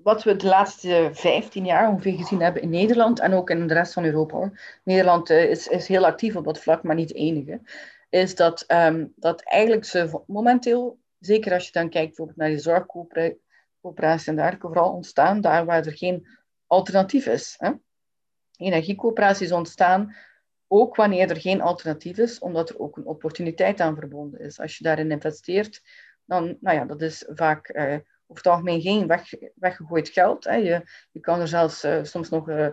wat 0.03 0.23
we 0.23 0.37
de 0.37 0.47
laatste 0.47 1.11
15 1.13 1.65
jaar 1.65 1.89
ongeveer 1.89 2.17
gezien 2.17 2.41
hebben 2.41 2.63
in 2.63 2.71
Nederland 2.71 3.21
en 3.21 3.33
ook 3.33 3.51
in 3.51 3.67
de 3.67 3.75
rest 3.75 3.93
van 3.93 4.05
Europa. 4.05 4.53
Nederland 4.85 5.31
uh, 5.31 5.51
is, 5.51 5.67
is 5.67 5.89
heel 5.89 6.07
actief 6.07 6.37
op 6.37 6.45
dat 6.45 6.59
vlak, 6.59 6.83
maar 6.83 6.95
niet 6.95 7.09
de 7.09 7.15
enige. 7.15 7.61
Is 8.09 8.35
dat, 8.35 8.65
um, 8.69 9.13
dat 9.17 9.41
eigenlijk 9.41 9.85
ze 9.85 10.23
momenteel, 10.27 10.99
zeker 11.19 11.53
als 11.53 11.67
je 11.67 11.73
dan 11.73 11.91
kijkt 11.91 12.07
bijvoorbeeld 12.07 12.37
naar 12.37 12.51
de 12.51 12.59
zorgcoöperaties 12.59 14.27
en 14.27 14.37
dergelijke, 14.37 14.67
vooral 14.67 14.93
ontstaan 14.93 15.41
daar 15.41 15.65
waar 15.65 15.87
er 15.87 15.97
geen 15.97 16.29
alternatief 16.67 17.27
is. 17.27 17.55
Hè? 17.59 17.71
Energiecoöperaties 18.57 19.53
ontstaan 19.53 20.17
ook 20.69 20.97
wanneer 20.97 21.31
er 21.31 21.41
geen 21.41 21.61
alternatief 21.61 22.19
is, 22.19 22.39
omdat 22.39 22.71
er 22.71 22.79
ook 22.79 22.97
een 22.97 23.07
opportuniteit 23.07 23.81
aan 23.81 23.97
verbonden 23.97 24.41
is. 24.41 24.61
Als 24.61 24.79
je 24.79 24.85
daarin 24.85 25.11
investeert, 25.11 25.83
dan, 26.25 26.57
nou 26.61 26.77
ja, 26.77 26.85
dat 26.85 27.03
is 27.03 27.25
vaak 27.29 27.69
uh, 27.69 27.97
over 28.31 28.45
het 28.45 28.53
algemeen 28.53 28.81
geen 28.81 29.07
weg, 29.07 29.33
weggegooid 29.55 30.09
geld. 30.09 30.45
Hè. 30.45 30.55
Je, 30.55 30.83
je 31.11 31.21
kan 31.21 31.41
er 31.41 31.49
zelfs 31.49 31.85
uh, 31.85 31.99
soms 32.03 32.29
nog 32.29 32.49
uh, 32.49 32.69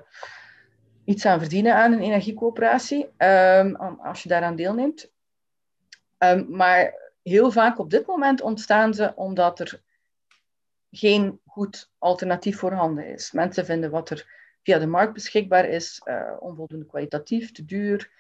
iets 1.06 1.26
aan 1.26 1.40
verdienen 1.40 1.76
aan 1.76 1.92
een 1.92 2.02
energiecoöperatie, 2.02 3.10
um, 3.18 3.76
als 3.76 4.24
je 4.24 4.30
daaraan 4.30 4.56
deelneemt. 4.56 5.12
Um, 6.18 6.46
maar 6.50 6.94
heel 7.24 7.52
vaak 7.52 7.80
op 7.80 7.90
dit 7.90 8.06
moment 8.06 8.42
ontstaan 8.42 8.94
ze 8.94 9.16
omdat 9.16 9.60
er 9.60 9.82
geen 10.92 11.40
goed 11.46 11.92
alternatief 11.98 12.58
voorhanden 12.58 13.08
is. 13.08 13.32
Mensen 13.32 13.66
vinden 13.66 13.92
wat 13.92 14.10
er 14.10 14.26
via 14.64 14.80
de 14.80 14.88
markt 14.88 15.14
beschikbaar 15.14 15.66
is, 15.66 16.02
uh, 16.06 16.32
onvoldoende 16.40 16.86
kwalitatief, 16.86 17.52
te 17.52 17.66
duur, 17.66 18.12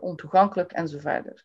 ontoegankelijk 0.00 0.72
en 0.72 0.88
zo 0.88 0.98
verder. 0.98 1.44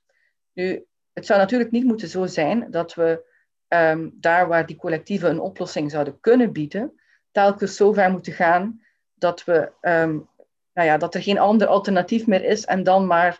Nu, 0.54 0.86
het 1.13 1.26
zou 1.26 1.39
natuurlijk 1.39 1.71
niet 1.71 1.84
moeten 1.84 2.08
zo 2.08 2.26
zijn 2.26 2.71
dat 2.71 2.93
we 2.93 3.32
um, 3.73 4.17
daar 4.19 4.47
waar 4.47 4.65
die 4.65 4.75
collectieven 4.75 5.29
een 5.29 5.39
oplossing 5.39 5.91
zouden 5.91 6.19
kunnen 6.19 6.51
bieden, 6.51 6.99
telkens 7.31 7.75
zo 7.75 7.93
ver 7.93 8.12
moeten 8.12 8.33
gaan 8.33 8.81
dat, 9.13 9.43
we, 9.43 9.71
um, 9.81 10.29
nou 10.73 10.88
ja, 10.88 10.97
dat 10.97 11.15
er 11.15 11.21
geen 11.21 11.39
ander 11.39 11.67
alternatief 11.67 12.27
meer 12.27 12.43
is 12.43 12.65
en 12.65 12.83
dan 12.83 13.07
maar 13.07 13.39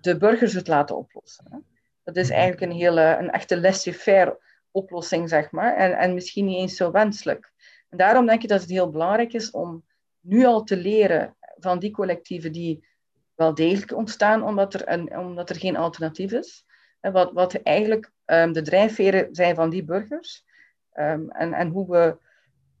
de 0.00 0.16
burgers 0.16 0.52
het 0.52 0.68
laten 0.68 0.96
oplossen. 0.96 1.64
Dat 2.04 2.16
is 2.16 2.28
mhm. 2.28 2.38
eigenlijk 2.38 2.72
een, 2.72 2.78
hele, 2.78 3.16
een 3.18 3.30
echte 3.30 3.60
laissez-faire 3.60 4.38
oplossing, 4.70 5.28
zeg 5.28 5.50
maar, 5.50 5.76
en, 5.76 5.98
en 5.98 6.14
misschien 6.14 6.44
niet 6.44 6.58
eens 6.58 6.76
zo 6.76 6.90
wenselijk. 6.90 7.52
En 7.88 7.98
daarom 7.98 8.26
denk 8.26 8.42
ik 8.42 8.48
dat 8.48 8.60
het 8.60 8.70
heel 8.70 8.90
belangrijk 8.90 9.32
is 9.32 9.50
om 9.50 9.84
nu 10.20 10.44
al 10.44 10.62
te 10.62 10.76
leren 10.76 11.36
van 11.56 11.78
die 11.78 11.90
collectieven 11.90 12.52
die 12.52 12.86
wel 13.34 13.54
degelijk 13.54 13.96
ontstaan 13.96 14.42
omdat 14.42 14.74
er, 14.74 14.88
een, 14.88 15.18
omdat 15.18 15.50
er 15.50 15.56
geen 15.56 15.76
alternatief 15.76 16.32
is. 16.32 16.64
Wat, 17.00 17.32
wat 17.32 17.54
eigenlijk 17.54 18.10
um, 18.26 18.52
de 18.52 18.62
drijfveren 18.62 19.34
zijn 19.34 19.54
van 19.54 19.70
die 19.70 19.84
burgers. 19.84 20.44
Um, 20.94 21.30
en, 21.30 21.52
en 21.52 21.68
hoe 21.68 21.90
we 21.90 22.16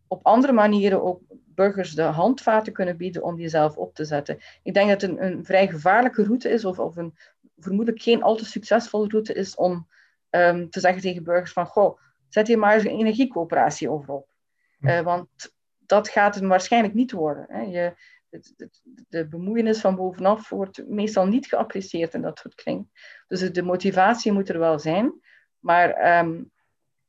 op 0.08 0.24
andere 0.24 0.52
manieren 0.52 1.02
ook 1.02 1.20
burgers 1.30 1.94
de 1.94 2.02
handvaten 2.02 2.72
kunnen 2.72 2.96
bieden 2.96 3.22
om 3.22 3.36
die 3.36 3.48
zelf 3.48 3.76
op 3.76 3.94
te 3.94 4.04
zetten. 4.04 4.38
Ik 4.62 4.74
denk 4.74 4.88
dat 4.88 5.00
het 5.00 5.10
een, 5.10 5.24
een 5.24 5.44
vrij 5.44 5.68
gevaarlijke 5.68 6.24
route 6.24 6.48
is, 6.48 6.64
of, 6.64 6.78
of 6.78 6.96
een 6.96 7.16
vermoedelijk 7.58 8.02
geen 8.02 8.22
al 8.22 8.36
te 8.36 8.44
succesvolle 8.44 9.08
route 9.08 9.32
is 9.32 9.54
om 9.54 9.88
um, 10.30 10.70
te 10.70 10.80
zeggen 10.80 11.02
tegen 11.02 11.24
burgers 11.24 11.52
van, 11.52 11.66
goh, 11.66 11.98
zet 12.28 12.46
hier 12.46 12.58
maar 12.58 12.74
eens 12.74 12.84
een 12.84 12.98
energiecoöperatie 12.98 13.90
over 13.90 14.14
op. 14.14 14.28
Uh, 14.80 15.00
want 15.00 15.28
dat 15.78 16.08
gaat 16.08 16.34
het 16.34 16.44
waarschijnlijk 16.44 16.94
niet 16.94 17.12
worden. 17.12 17.46
Hè. 17.48 17.60
Je, 17.60 17.94
de, 19.08 19.28
bemoeienis 19.28 19.80
van 19.80 19.96
bovenaf 19.96 20.48
wordt 20.48 20.88
meestal 20.88 21.26
niet 21.26 21.46
geapprecieerd 21.46 22.14
en 22.14 22.22
dat 22.22 22.38
soort 22.38 22.54
klinkt. 22.54 22.90
Dus 23.26 23.52
de 23.52 23.62
motivatie 23.62 24.32
moet 24.32 24.48
er 24.48 24.58
wel 24.58 24.78
zijn. 24.78 25.20
Maar 25.58 26.18
um, 26.18 26.50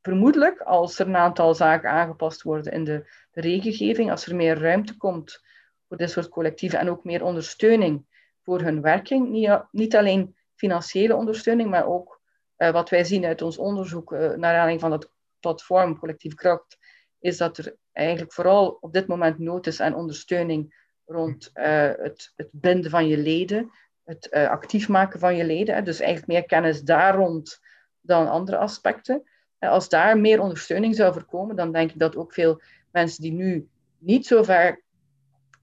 vermoedelijk, 0.02 0.60
als 0.60 0.98
er 0.98 1.06
een 1.06 1.16
aantal 1.16 1.54
zaken 1.54 1.90
aangepast 1.90 2.42
worden 2.42 2.72
in 2.72 2.84
de, 2.84 3.10
de 3.30 3.40
regelgeving, 3.40 4.10
als 4.10 4.26
er 4.26 4.36
meer 4.36 4.58
ruimte 4.58 4.96
komt 4.96 5.42
voor 5.88 5.96
dit 5.96 6.10
soort 6.10 6.28
collectieven 6.28 6.78
en 6.78 6.88
ook 6.88 7.04
meer 7.04 7.22
ondersteuning 7.22 8.06
voor 8.42 8.60
hun 8.60 8.82
werking, 8.82 9.28
niet, 9.28 9.64
niet 9.70 9.96
alleen 9.96 10.36
financiële 10.54 11.14
ondersteuning, 11.14 11.70
maar 11.70 11.86
ook 11.86 12.20
uh, 12.58 12.70
wat 12.70 12.90
wij 12.90 13.04
zien 13.04 13.24
uit 13.24 13.42
ons 13.42 13.58
onderzoek 13.58 14.12
uh, 14.12 14.18
naar 14.18 14.30
aanleiding 14.30 14.80
van 14.80 14.90
dat 14.90 15.10
platform 15.40 15.98
Collectief 15.98 16.34
Kracht, 16.34 16.78
is 17.18 17.36
dat 17.36 17.58
er 17.58 17.76
eigenlijk 17.92 18.32
vooral 18.32 18.78
op 18.80 18.92
dit 18.92 19.06
moment 19.06 19.38
nood 19.38 19.66
is 19.66 19.80
aan 19.80 19.94
ondersteuning 19.94 20.86
rond 21.08 21.50
uh, 21.54 21.64
het, 21.96 22.32
het, 22.36 22.48
binden 22.50 22.90
van 22.90 23.08
je 23.08 23.18
leden, 23.18 23.70
het 24.04 24.28
uh, 24.30 24.48
actief 24.48 24.88
maken 24.88 25.20
van 25.20 25.36
je 25.36 25.44
leden. 25.44 25.84
Dus 25.84 26.00
eigenlijk 26.00 26.32
meer 26.32 26.44
kennis 26.44 26.82
daar 26.82 27.14
rond 27.14 27.60
dan 28.00 28.28
andere 28.28 28.56
aspecten. 28.56 29.22
En 29.58 29.70
als 29.70 29.88
daar 29.88 30.18
meer 30.18 30.40
ondersteuning 30.40 30.94
zou 30.94 31.12
voorkomen, 31.12 31.56
dan 31.56 31.72
denk 31.72 31.90
ik 31.90 31.98
dat 31.98 32.16
ook 32.16 32.32
veel 32.32 32.60
mensen 32.90 33.22
die 33.22 33.32
nu 33.32 33.68
niet 33.98 34.26
zo 34.26 34.42
ver 34.42 34.82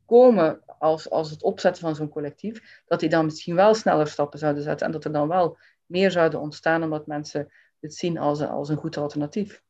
komen 0.06 0.60
als, 0.80 1.10
als 1.10 1.30
het 1.30 1.44
opzetten 1.44 1.82
van 1.82 1.96
zo'n 1.96 2.10
collectief, 2.10 2.82
dat 2.86 3.00
die 3.00 3.10
dan 3.10 3.26
misschien 3.26 3.56
wel 3.56 3.74
sneller 3.74 4.08
stappen 4.08 4.40
zouden 4.40 4.64
zetten 4.64 4.86
en 4.86 4.92
dat 4.92 5.06
er 5.06 5.12
dan 5.12 5.28
wel 5.28 5.58
meer 5.86 6.12
zouden 6.12 6.40
ontstaan 6.40 6.84
omdat 6.84 7.08
mensen 7.08 7.52
het 7.80 7.96
zien 7.96 8.18
als 8.18 8.42
als 8.42 8.70
een 8.70 8.78
goed 8.78 8.98
alternatief. 8.98 9.64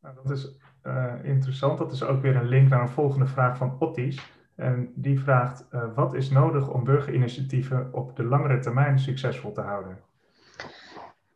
Nou, 0.00 0.14
dat 0.14 0.30
is 0.30 0.56
uh, 0.82 1.14
interessant. 1.22 1.78
Dat 1.78 1.92
is 1.92 2.02
ook 2.02 2.22
weer 2.22 2.36
een 2.36 2.48
link 2.48 2.68
naar 2.68 2.80
een 2.80 2.88
volgende 2.88 3.26
vraag 3.26 3.56
van 3.56 3.76
Otties. 3.78 4.37
En 4.58 4.92
die 4.94 5.20
vraagt: 5.20 5.64
uh, 5.72 5.94
wat 5.94 6.14
is 6.14 6.30
nodig 6.30 6.68
om 6.68 6.84
burgerinitiatieven 6.84 7.88
op 7.92 8.16
de 8.16 8.24
langere 8.24 8.58
termijn 8.58 8.98
succesvol 8.98 9.52
te 9.52 9.60
houden? 9.60 10.00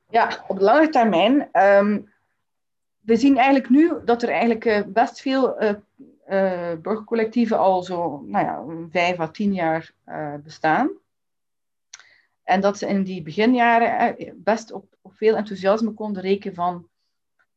Ja, 0.09 0.45
op 0.49 0.59
de 0.59 0.65
lange 0.65 0.89
termijn. 0.89 1.49
Um, 1.53 2.11
we 3.01 3.17
zien 3.17 3.37
eigenlijk 3.37 3.69
nu 3.69 3.93
dat 4.05 4.23
er 4.23 4.29
eigenlijk 4.29 4.65
uh, 4.65 4.81
best 4.87 5.21
veel 5.21 5.57
burgercollectieven 6.83 7.59
al 7.59 7.83
zo 7.83 8.25
nou 8.27 8.45
ja, 8.45 8.87
vijf 8.91 9.21
à 9.21 9.29
tien 9.29 9.55
jaar 9.55 9.93
bestaan. 10.45 10.91
En 12.43 12.61
dat 12.61 12.79
ze 12.79 12.87
in 12.87 13.03
die 13.03 13.23
beginjaren 13.23 14.17
best 14.37 14.73
op, 14.73 14.85
op 15.01 15.15
veel 15.15 15.37
enthousiasme 15.37 15.91
konden 15.91 16.23
rekenen 16.23 16.55
van 16.55 16.89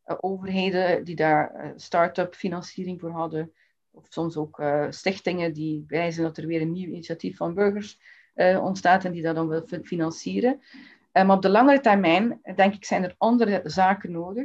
overheden 0.06 1.04
die 1.04 1.16
daar 1.16 1.74
start-up 1.76 2.36
financiering 2.36 3.00
voor 3.00 3.12
hadden. 3.12 3.54
Of 3.96 4.06
soms 4.10 4.38
ook 4.38 4.60
uh, 4.60 4.86
stichtingen 4.90 5.54
die 5.54 5.84
wijzen 5.88 6.24
dat 6.24 6.38
er 6.38 6.48
weer 6.48 6.62
een 6.62 6.72
nieuw 6.72 6.88
initiatief 6.88 7.38
van 7.38 7.54
burgers 7.54 8.00
ontstaat 8.62 9.06
en 9.06 9.12
die 9.12 9.22
dat 9.22 9.36
dan 9.36 9.48
wil 9.48 9.66
financieren. 9.84 10.62
maar 11.12 11.32
op 11.32 11.42
de 11.42 11.50
langere 11.50 11.80
termijn, 11.80 12.40
denk 12.56 12.74
ik, 12.74 12.86
zijn 12.86 13.04
er 13.04 13.16
andere 13.18 13.62
zaken 13.64 14.12
nodig. 14.12 14.44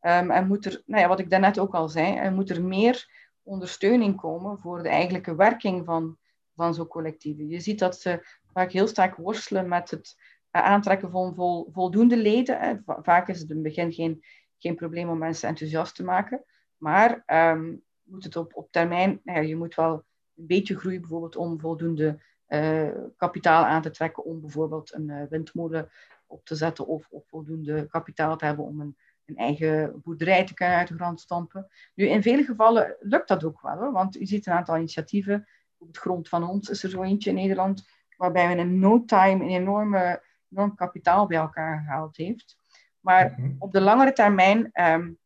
Um, 0.00 0.30
en 0.30 0.46
moet 0.46 0.64
er, 0.64 0.82
nou 0.86 1.02
ja, 1.02 1.08
wat 1.08 1.18
ik 1.18 1.30
daarnet 1.30 1.58
ook 1.58 1.74
al 1.74 1.88
zei, 1.88 2.16
er 2.16 2.32
moet 2.32 2.50
er 2.50 2.64
meer 2.64 3.08
ondersteuning 3.42 4.16
komen 4.16 4.58
voor 4.58 4.82
de 4.82 4.88
eigenlijke 4.88 5.34
werking 5.34 5.84
van, 5.84 6.16
van 6.54 6.74
zo'n 6.74 6.86
collectieven. 6.86 7.48
Je 7.48 7.60
ziet 7.60 7.78
dat 7.78 8.00
ze 8.00 8.26
vaak 8.52 8.72
heel 8.72 8.86
sterk 8.86 9.16
worstelen 9.16 9.68
met 9.68 9.90
het 9.90 10.16
aantrekken 10.50 11.10
van 11.10 11.34
vol, 11.34 11.68
voldoende 11.72 12.16
leden. 12.16 12.82
Vaak 12.86 13.28
is 13.28 13.40
het 13.40 13.48
in 13.48 13.54
het 13.54 13.64
begin 13.64 13.92
geen 13.92 14.22
geen 14.58 14.74
probleem 14.74 15.08
om 15.08 15.18
mensen 15.18 15.48
enthousiast 15.48 15.94
te 15.94 16.04
maken. 16.04 16.44
Maar 16.76 17.22
ehm, 17.26 17.74
moet 18.10 18.24
het 18.24 18.36
op, 18.36 18.56
op 18.56 18.72
termijn, 18.72 19.20
nou 19.24 19.38
ja, 19.38 19.44
je 19.44 19.56
moet 19.56 19.74
wel 19.74 20.04
een 20.36 20.46
beetje 20.46 20.78
groeien, 20.78 21.00
bijvoorbeeld 21.00 21.36
om 21.36 21.60
voldoende 21.60 22.18
uh, 22.48 22.88
kapitaal 23.16 23.64
aan 23.64 23.82
te 23.82 23.90
trekken 23.90 24.24
om 24.24 24.40
bijvoorbeeld 24.40 24.94
een 24.94 25.08
uh, 25.08 25.22
windmolen 25.28 25.90
op 26.26 26.44
te 26.44 26.54
zetten 26.54 26.86
of, 26.86 27.08
of, 27.10 27.28
voldoende 27.28 27.86
kapitaal 27.86 28.36
te 28.36 28.44
hebben 28.44 28.64
om 28.64 28.80
een, 28.80 28.96
een, 29.24 29.36
eigen 29.36 30.00
boerderij 30.02 30.46
te 30.46 30.54
kunnen 30.54 30.76
uit 30.76 30.88
de 30.88 30.94
grond 30.94 31.20
stampen. 31.20 31.68
Nu, 31.94 32.06
in 32.06 32.22
vele 32.22 32.44
gevallen 32.44 32.96
lukt 33.00 33.28
dat 33.28 33.44
ook 33.44 33.62
wel, 33.62 33.76
hoor, 33.76 33.92
want 33.92 34.14
je 34.14 34.26
ziet 34.26 34.46
een 34.46 34.52
aantal 34.52 34.76
initiatieven. 34.76 35.48
Op 35.78 35.86
het 35.86 35.98
grond 35.98 36.28
van 36.28 36.48
ons 36.48 36.68
is 36.68 36.82
er 36.82 36.90
zo 36.90 37.02
eentje 37.02 37.30
in 37.30 37.36
Nederland, 37.36 37.88
waarbij 38.16 38.48
men 38.48 38.58
in 38.58 38.78
no 38.78 39.04
time 39.04 39.44
een 39.44 39.50
enorme, 39.50 40.22
enorm 40.50 40.74
kapitaal 40.74 41.26
bij 41.26 41.38
elkaar 41.38 41.78
gehaald 41.78 42.16
heeft. 42.16 42.56
Maar 43.00 43.34
mhm. 43.36 43.54
op 43.58 43.72
de 43.72 43.80
langere 43.80 44.12
termijn 44.12 44.70
um, 44.72 45.18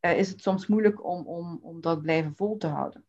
uh, 0.00 0.18
is 0.18 0.28
het 0.28 0.42
soms 0.42 0.66
moeilijk 0.66 1.04
om, 1.04 1.26
om, 1.26 1.58
om 1.62 1.80
dat 1.80 2.02
blijven 2.02 2.36
vol 2.36 2.56
te 2.56 2.66
houden. 2.66 3.04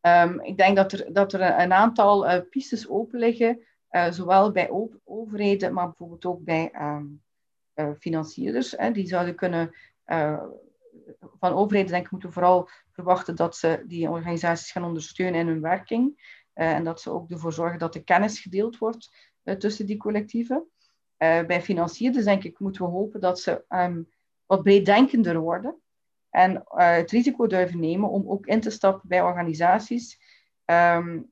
Um, 0.00 0.40
ik 0.40 0.56
denk 0.56 0.76
dat 0.76 0.92
er, 0.92 1.12
dat 1.12 1.32
er 1.32 1.60
een 1.60 1.72
aantal 1.72 2.26
uh, 2.26 2.40
pistes 2.50 2.88
open 2.88 3.18
liggen, 3.18 3.60
uh, 3.90 4.10
zowel 4.10 4.52
bij 4.52 4.70
overheden, 5.04 5.72
maar 5.72 5.86
bijvoorbeeld 5.86 6.24
ook 6.24 6.44
bij 6.44 6.72
uh, 6.74 7.90
financierders. 7.98 8.70
Hè, 8.70 8.90
die 8.90 9.06
zouden 9.06 9.34
kunnen, 9.34 9.74
van 11.38 11.52
overheden 11.52 11.90
denk 11.90 12.04
ik, 12.04 12.10
moeten 12.10 12.32
vooral 12.32 12.68
verwachten 12.90 13.36
dat 13.36 13.56
ze 13.56 13.84
die 13.86 14.10
organisaties 14.10 14.70
gaan 14.72 14.84
ondersteunen 14.84 15.40
in 15.40 15.46
hun 15.46 15.60
werking. 15.60 16.30
en 16.52 16.84
dat 16.84 17.00
ze 17.00 17.10
ook 17.10 17.30
ervoor 17.30 17.52
zorgen 17.52 17.78
dat 17.78 17.92
de 17.92 18.04
kennis 18.04 18.40
gedeeld 18.40 18.78
wordt 18.78 19.30
tussen 19.58 19.86
die 19.86 19.96
collectieven. 19.96 20.70
bij 21.16 21.62
financierders 21.62 22.24
denk 22.24 22.44
ik, 22.44 22.58
moeten 22.58 22.82
we 22.82 22.90
hopen 22.90 23.20
dat 23.20 23.40
ze 23.40 23.64
um, 23.68 24.08
wat 24.52 24.62
breeddenkender 24.62 25.38
worden. 25.38 25.80
En 26.30 26.52
uh, 26.52 26.94
het 26.94 27.10
risico 27.10 27.46
durven 27.46 27.80
nemen 27.80 28.08
om 28.08 28.28
ook 28.28 28.46
in 28.46 28.60
te 28.60 28.70
stappen 28.70 29.08
bij 29.08 29.22
organisaties 29.22 30.20
um, 30.64 31.30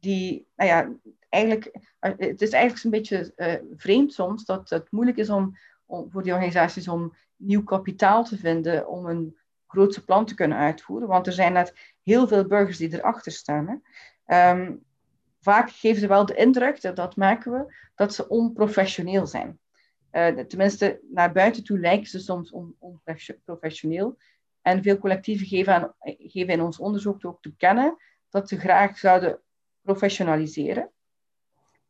die, 0.00 0.46
nou 0.56 0.70
ja, 0.70 0.92
eigenlijk, 1.28 1.66
uh, 2.00 2.12
het 2.16 2.42
is 2.42 2.50
eigenlijk 2.50 2.84
een 2.84 2.90
beetje 2.90 3.32
uh, 3.36 3.76
vreemd 3.76 4.12
soms 4.12 4.44
dat 4.44 4.70
het 4.70 4.90
moeilijk 4.90 5.16
is 5.16 5.30
om, 5.30 5.56
voor 5.86 6.22
die 6.22 6.32
organisaties 6.32 6.88
om 6.88 7.16
nieuw 7.36 7.62
kapitaal 7.62 8.24
te 8.24 8.36
vinden 8.36 8.88
om 8.88 9.06
een 9.06 9.36
grootse 9.66 10.04
plan 10.04 10.24
te 10.26 10.34
kunnen 10.34 10.58
uitvoeren. 10.58 11.08
Want 11.08 11.26
er 11.26 11.32
zijn 11.32 11.52
net 11.52 11.74
heel 12.02 12.28
veel 12.28 12.46
burgers 12.46 12.76
die 12.76 12.94
erachter 12.94 13.32
staan. 13.32 13.82
Hè. 14.24 14.50
Um, 14.50 14.84
vaak 15.40 15.70
geven 15.70 16.00
ze 16.00 16.06
wel 16.06 16.26
de 16.26 16.34
indruk, 16.34 16.80
dat, 16.80 16.96
dat 16.96 17.14
we, 17.14 17.74
dat 17.94 18.14
ze 18.14 18.28
onprofessioneel 18.28 19.26
zijn. 19.26 19.58
Uh, 20.18 20.44
tenminste, 20.44 21.00
naar 21.10 21.32
buiten 21.32 21.64
toe 21.64 21.78
lijken 21.78 22.06
ze 22.06 22.18
soms 22.18 22.52
onprofessioneel. 22.78 24.18
En 24.62 24.82
veel 24.82 24.98
collectieven 24.98 25.46
geven, 25.46 25.74
aan, 25.74 25.94
geven 26.18 26.52
in 26.52 26.62
ons 26.62 26.78
onderzoek 26.78 27.24
ook 27.24 27.42
te 27.42 27.54
kennen 27.56 27.96
dat 28.28 28.48
ze 28.48 28.58
graag 28.58 28.98
zouden 28.98 29.40
professionaliseren. 29.82 30.90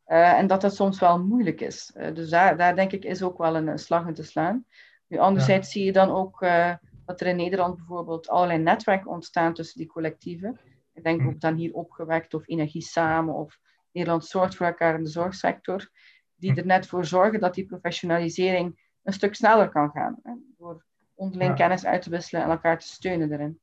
Uh, 0.07 0.33
en 0.33 0.47
dat 0.47 0.61
dat 0.61 0.75
soms 0.75 0.99
wel 0.99 1.23
moeilijk 1.23 1.61
is. 1.61 1.93
Uh, 1.95 2.13
dus 2.13 2.29
daar, 2.29 2.57
daar 2.57 2.75
denk 2.75 2.91
ik 2.91 3.05
is 3.05 3.21
ook 3.21 3.37
wel 3.37 3.55
een, 3.55 3.67
een 3.67 3.79
slag 3.79 4.07
in 4.07 4.13
te 4.13 4.23
slaan. 4.23 4.65
Nu, 5.07 5.17
anderzijds 5.17 5.71
zie 5.71 5.85
je 5.85 5.91
dan 5.91 6.11
ook 6.11 6.39
dat 7.05 7.21
er 7.21 7.27
in 7.27 7.35
Nederland 7.35 7.75
bijvoorbeeld 7.75 8.29
allerlei 8.29 8.59
netwerken 8.59 9.11
ontstaan 9.11 9.53
tussen 9.53 9.79
die 9.79 9.87
collectieven. 9.87 10.59
Ik 10.93 11.03
denk 11.03 11.21
ook 11.21 11.31
hm. 11.31 11.39
dan 11.39 11.55
hier 11.55 11.73
opgewekt 11.73 12.33
of 12.33 12.47
Energie 12.47 12.81
Samen 12.81 13.33
of 13.33 13.59
Nederland 13.91 14.25
Zorgt 14.25 14.55
voor 14.55 14.65
elkaar 14.65 14.95
in 14.95 15.03
de 15.03 15.09
zorgsector 15.09 15.89
die 16.39 16.55
er 16.55 16.65
net 16.65 16.87
voor 16.87 17.05
zorgen 17.05 17.39
dat 17.39 17.53
die 17.53 17.65
professionalisering 17.65 18.79
een 19.03 19.13
stuk 19.13 19.35
sneller 19.35 19.69
kan 19.69 19.89
gaan. 19.89 20.19
Hè, 20.23 20.31
door 20.57 20.83
onderling 21.15 21.55
kennis 21.55 21.85
uit 21.85 22.01
te 22.01 22.09
wisselen 22.09 22.43
en 22.43 22.49
elkaar 22.49 22.79
te 22.79 22.87
steunen 22.87 23.31
erin. 23.31 23.59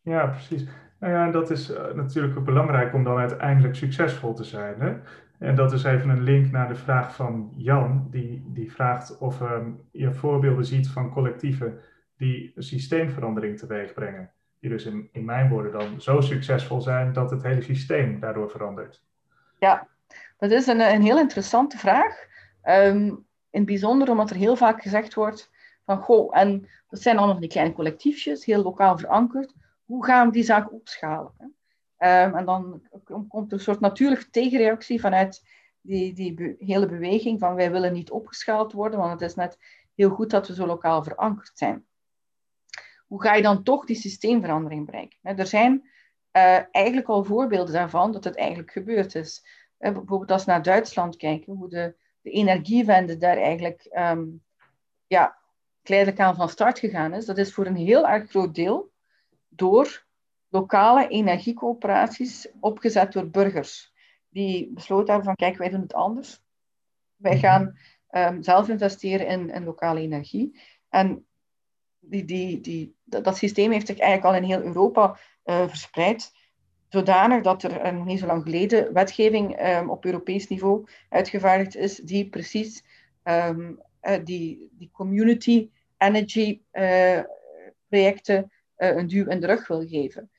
Ja, 0.00 0.26
precies. 0.26 0.64
Nou 0.98 1.12
ja, 1.12 1.30
dat 1.30 1.50
is 1.50 1.70
uh, 1.70 1.92
natuurlijk 1.94 2.44
belangrijk 2.44 2.94
om 2.94 3.04
dan 3.04 3.16
uiteindelijk 3.16 3.74
succesvol 3.74 4.34
te 4.34 4.44
zijn. 4.44 4.80
Hè? 4.80 4.94
En 5.38 5.54
dat 5.54 5.72
is 5.72 5.84
even 5.84 6.08
een 6.08 6.22
link 6.22 6.50
naar 6.50 6.68
de 6.68 6.74
vraag 6.74 7.14
van 7.14 7.52
Jan, 7.56 8.06
die, 8.10 8.44
die 8.46 8.72
vraagt 8.72 9.18
of 9.18 9.40
um, 9.40 9.80
je 9.90 10.12
voorbeelden 10.12 10.64
ziet 10.64 10.88
van 10.88 11.10
collectieven 11.10 11.80
die 12.16 12.52
systeemverandering 12.56 13.58
teweeg 13.58 13.92
brengen. 13.92 14.30
Die 14.60 14.70
dus 14.70 14.84
in, 14.84 15.08
in 15.12 15.24
mijn 15.24 15.48
woorden 15.48 15.72
dan 15.72 16.00
zo 16.00 16.20
succesvol 16.20 16.80
zijn 16.80 17.12
dat 17.12 17.30
het 17.30 17.42
hele 17.42 17.62
systeem 17.62 18.20
daardoor 18.20 18.50
verandert. 18.50 19.04
Ja, 19.58 19.88
dat 20.48 20.60
is 20.60 20.66
een, 20.66 20.80
een 20.80 21.02
heel 21.02 21.18
interessante 21.18 21.78
vraag. 21.78 22.26
Um, 22.64 23.26
in 23.50 23.60
het 23.60 23.66
bijzonder 23.66 24.10
omdat 24.10 24.30
er 24.30 24.36
heel 24.36 24.56
vaak 24.56 24.82
gezegd 24.82 25.14
wordt 25.14 25.50
van, 25.84 25.98
goh, 25.98 26.38
en 26.38 26.68
dat 26.88 27.02
zijn 27.02 27.18
allemaal 27.18 27.40
die 27.40 27.48
kleine 27.48 27.74
collectiefjes, 27.74 28.44
heel 28.44 28.62
lokaal 28.62 28.98
verankerd. 28.98 29.54
Hoe 29.84 30.04
gaan 30.04 30.26
we 30.26 30.32
die 30.32 30.42
zaak 30.42 30.72
opschalen? 30.72 31.32
Um, 31.38 32.34
en 32.36 32.44
dan 32.44 32.82
komt 33.28 33.52
er 33.52 33.58
een 33.58 33.64
soort 33.64 33.80
natuurlijke 33.80 34.30
tegenreactie 34.30 35.00
vanuit 35.00 35.42
die, 35.80 36.14
die 36.14 36.54
hele 36.58 36.86
beweging 36.86 37.38
van 37.38 37.54
wij 37.54 37.70
willen 37.70 37.92
niet 37.92 38.10
opgeschaald 38.10 38.72
worden, 38.72 38.98
want 38.98 39.12
het 39.12 39.30
is 39.30 39.34
net 39.34 39.58
heel 39.94 40.10
goed 40.10 40.30
dat 40.30 40.48
we 40.48 40.54
zo 40.54 40.66
lokaal 40.66 41.02
verankerd 41.02 41.52
zijn. 41.54 41.84
Hoe 43.06 43.22
ga 43.22 43.34
je 43.34 43.42
dan 43.42 43.62
toch 43.62 43.84
die 43.84 43.96
systeemverandering 43.96 44.86
bereiken? 44.86 45.18
er 45.22 45.46
zijn 45.46 45.72
uh, 46.32 46.58
eigenlijk 46.70 47.08
al 47.08 47.24
voorbeelden 47.24 47.74
daarvan 47.74 48.12
dat 48.12 48.24
het 48.24 48.36
eigenlijk 48.36 48.70
gebeurd 48.70 49.14
is 49.14 49.61
bijvoorbeeld 49.90 50.30
als 50.30 50.44
we 50.44 50.50
naar 50.50 50.62
Duitsland 50.62 51.16
kijken, 51.16 51.54
hoe 51.54 51.68
de, 51.68 51.94
de 52.20 52.30
energiewende 52.30 53.16
daar 53.16 53.36
eigenlijk 53.36 53.88
um, 53.92 54.42
ja, 55.06 55.38
geleidelijk 55.82 56.22
aan 56.22 56.36
van 56.36 56.48
start 56.48 56.78
gegaan 56.78 57.14
is. 57.14 57.24
Dat 57.24 57.38
is 57.38 57.54
voor 57.54 57.66
een 57.66 57.76
heel 57.76 58.08
erg 58.08 58.30
groot 58.30 58.54
deel 58.54 58.92
door 59.48 60.06
lokale 60.48 61.08
energiecoöperaties 61.08 62.48
opgezet 62.60 63.12
door 63.12 63.30
burgers. 63.30 63.92
Die 64.28 64.72
besloten 64.72 65.06
hebben 65.06 65.24
van 65.24 65.34
kijk, 65.34 65.56
wij 65.56 65.68
doen 65.68 65.80
het 65.80 65.94
anders. 65.94 66.42
Wij 67.16 67.36
mhm. 67.36 67.40
gaan 67.40 67.78
um, 68.10 68.42
zelf 68.42 68.68
investeren 68.68 69.26
in, 69.26 69.50
in 69.50 69.64
lokale 69.64 70.00
energie. 70.00 70.60
En 70.88 71.26
die, 71.98 72.24
die, 72.24 72.60
die, 72.60 72.96
dat, 73.04 73.36
systeem 73.36 73.70
heeft 73.70 73.86
zich 73.86 73.98
eigenlijk 73.98 74.34
al 74.34 74.42
in 74.42 74.48
heel 74.48 74.66
Europa 74.66 75.18
uh, 75.44 75.68
verspreid 75.68 76.32
zodanig 76.92 77.42
dat 77.42 77.62
er 77.62 77.94
nog 77.94 78.04
niet 78.04 78.18
zo 78.18 78.26
lang 78.26 78.42
geleden 78.42 78.92
wetgeving 78.92 79.66
um, 79.66 79.90
op 79.90 80.04
Europees 80.04 80.48
niveau 80.48 80.86
uitgevaardigd 81.08 81.76
is 81.76 81.96
die 81.96 82.28
precies 82.28 82.84
um, 83.24 83.80
uh, 84.02 84.24
die, 84.24 84.70
die 84.72 84.90
community 84.92 85.70
energy 85.96 86.60
uh, 86.72 87.20
projecten 87.88 88.52
een 88.76 89.06
duw 89.06 89.28
in 89.28 89.40
de 89.40 89.46
rug 89.46 89.68
wil 89.68 89.86
geven. 89.86 90.30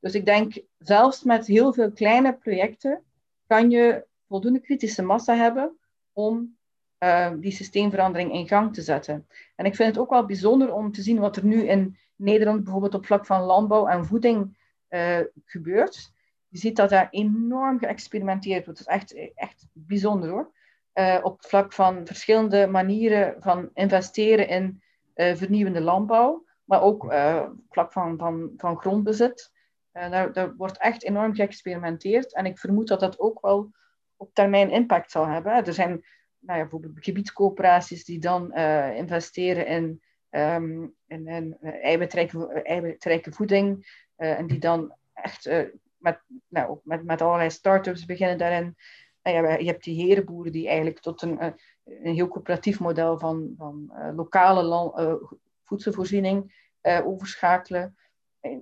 Dus 0.00 0.14
ik 0.14 0.24
denk, 0.24 0.58
zelfs 0.78 1.22
met 1.22 1.46
heel 1.46 1.72
veel 1.72 1.92
kleine 1.92 2.34
projecten 2.34 3.02
kan 3.46 3.70
je 3.70 4.06
voldoende 4.28 4.60
kritische 4.60 5.02
massa 5.02 5.34
hebben 5.34 5.78
om 6.12 6.56
ehm, 6.98 7.40
die 7.40 7.52
systeemverandering 7.52 8.32
in 8.32 8.48
gang 8.48 8.74
te 8.74 8.82
zetten. 8.82 9.26
En 9.56 9.64
ik 9.64 9.74
vind 9.74 9.88
het 9.88 9.98
ook 9.98 10.10
wel 10.10 10.26
bijzonder 10.26 10.72
om 10.72 10.92
te 10.92 11.02
zien 11.02 11.18
wat 11.18 11.36
er 11.36 11.44
nu 11.44 11.62
in 11.62 11.96
Nederland 12.16 12.62
bijvoorbeeld 12.64 12.94
op 12.94 13.06
vlak 13.06 13.26
van 13.26 13.42
landbouw 13.42 13.86
en 13.86 14.04
voeding 14.04 14.57
uh, 14.90 15.20
gebeurt. 15.44 16.12
Je 16.48 16.58
ziet 16.58 16.76
dat 16.76 16.90
daar 16.90 17.08
enorm 17.10 17.78
geëxperimenteerd 17.78 18.64
wordt. 18.64 18.84
Dat 18.84 18.88
is 18.88 18.94
echt, 18.94 19.34
echt 19.34 19.66
bijzonder 19.72 20.30
hoor. 20.30 20.52
Uh, 20.94 21.18
op 21.22 21.36
het 21.36 21.46
vlak 21.46 21.72
van 21.72 22.06
verschillende 22.06 22.66
manieren 22.66 23.36
van 23.40 23.70
investeren 23.74 24.48
in 24.48 24.82
uh, 25.14 25.34
vernieuwende 25.34 25.80
landbouw, 25.80 26.44
maar 26.64 26.82
ook 26.82 27.02
op 27.02 27.52
vlak 27.68 27.92
van, 27.92 28.18
van, 28.18 28.52
van 28.56 28.78
grondbezit. 28.78 29.52
daar, 29.92 30.32
daar 30.32 30.56
wordt 30.56 30.78
echt 30.78 31.04
enorm 31.04 31.34
geëxperimenteerd 31.34 32.34
en 32.34 32.46
ik 32.46 32.58
vermoed 32.58 32.88
dat 32.88 33.00
dat 33.00 33.18
ook 33.18 33.40
wel 33.40 33.70
op 34.16 34.34
termijn 34.34 34.70
impact 34.70 35.10
zal 35.10 35.26
hebben. 35.26 35.52
Er 35.52 35.72
zijn 35.72 35.90
nou 36.38 36.58
ja, 36.58 36.62
bijvoorbeeld 36.62 37.04
gebiedscoöperaties 37.04 38.04
die 38.04 38.18
dan 38.18 38.54
investeren 38.94 39.66
in, 39.66 40.02
um, 40.30 40.94
in, 41.06 41.26
in 41.26 41.56
eiwitrijke, 41.82 43.32
voeding, 43.32 43.86
en 44.18 44.46
die 44.46 44.58
dan 44.58 44.94
echt 45.12 45.46
uh, 45.46 45.64
met, 45.98 46.20
nou, 46.48 46.78
met, 46.82 47.04
met 47.04 47.22
allerlei 47.22 47.50
start-ups 47.50 48.04
beginnen 48.04 48.38
daarin. 48.38 48.76
Ja, 49.22 49.56
je 49.56 49.66
hebt 49.66 49.84
die 49.84 50.06
herenboeren 50.06 50.52
die 50.52 50.66
eigenlijk 50.66 51.00
tot 51.00 51.22
een, 51.22 51.38
eh, 51.38 51.52
een 51.84 52.14
heel 52.14 52.28
coöperatief 52.28 52.80
model 52.80 53.18
van, 53.18 53.54
van 53.56 53.92
lokale 54.16 54.62
land, 54.62 55.20
voedselvoorziening 55.64 56.66
overschakelen. 57.04 57.96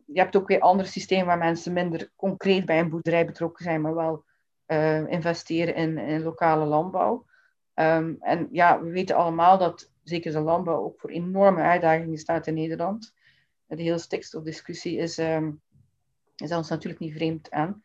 Je 0.07 0.21
hebt 0.21 0.37
ook 0.37 0.49
weer 0.49 0.61
andere 0.61 0.89
systemen 0.89 1.27
waar 1.27 1.39
mensen 1.39 1.73
minder 1.73 2.11
concreet 2.17 2.65
bij 2.65 2.79
een 2.79 2.89
boerderij 2.89 3.27
betrokken 3.27 3.65
zijn, 3.65 3.81
maar 3.81 3.95
wel 3.95 4.25
investeren 5.09 5.75
in, 5.75 5.99
in 5.99 6.23
lokale 6.23 6.65
landbouw. 6.65 7.27
Um, 7.75 8.17
en 8.21 8.49
ja, 8.51 8.83
we 8.83 8.91
weten 8.91 9.17
allemaal 9.17 9.59
dat 9.59 9.93
zeker 10.03 10.33
de 10.33 10.41
landbouw 10.41 10.83
ook 10.83 11.01
voor 11.01 11.11
enorme 11.11 11.63
uitdagingen 11.63 12.19
staat 12.19 12.47
in 12.47 12.55
Nederland 12.55 13.15
de 13.67 13.83
hele 13.83 13.99
stikstofdiscussie 13.99 14.97
is, 14.97 15.19
um, 15.19 15.61
is 16.37 16.53
ons 16.53 16.69
natuurlijk 16.69 17.01
niet 17.01 17.15
vreemd 17.15 17.51
aan. 17.51 17.83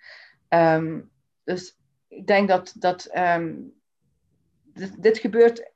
Um, 0.50 1.12
dus 1.44 1.78
ik 2.08 2.28
denk 2.28 2.48
dat, 2.48 2.74
dat 2.78 3.18
um, 3.18 3.74
dit, 4.98 5.18
gebeurt 5.18 5.72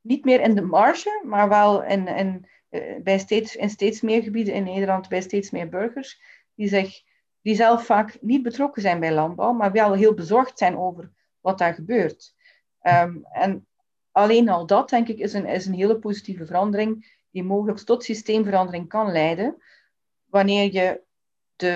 niet 0.00 0.24
meer 0.24 0.40
in 0.40 0.54
de 0.54 0.62
marge, 0.62 1.22
maar 1.24 1.48
wel 1.48 1.84
in, 1.84 2.46
eh, 2.68 3.02
bij 3.02 3.18
steeds, 3.18 3.56
in 3.56 3.70
steeds 3.70 4.00
meer 4.00 4.22
gebieden 4.22 4.54
in 4.54 4.64
Nederland, 4.64 5.08
bij 5.08 5.20
steeds 5.20 5.50
meer 5.50 5.68
burgers, 5.68 6.20
die, 6.54 6.68
zich, 6.68 7.02
die 7.42 7.54
zelf 7.54 7.84
vaak 7.84 8.18
niet 8.20 8.42
betrokken 8.42 8.82
zijn 8.82 9.00
bij 9.00 9.12
landbouw, 9.12 9.52
maar 9.52 9.72
wel 9.72 9.94
heel 9.94 10.14
bezorgd 10.14 10.58
zijn 10.58 10.76
over 10.76 11.10
wat 11.40 11.58
daar 11.58 11.74
gebeurt. 11.74 12.34
Ehm, 12.80 13.16
en 13.22 13.66
alleen 14.10 14.48
al 14.48 14.66
dat, 14.66 14.88
denk 14.88 15.08
ik, 15.08 15.18
is 15.18 15.32
een, 15.32 15.46
is 15.46 15.66
een 15.66 15.74
hele 15.74 15.98
positieve 15.98 16.46
verandering 16.46 17.15
die 17.36 17.44
mogelijk 17.44 17.78
tot 17.78 18.04
systeemverandering 18.04 18.88
kan 18.88 19.12
leiden, 19.12 19.62
wanneer 20.24 20.72
je 20.72 21.02
de, 21.56 21.70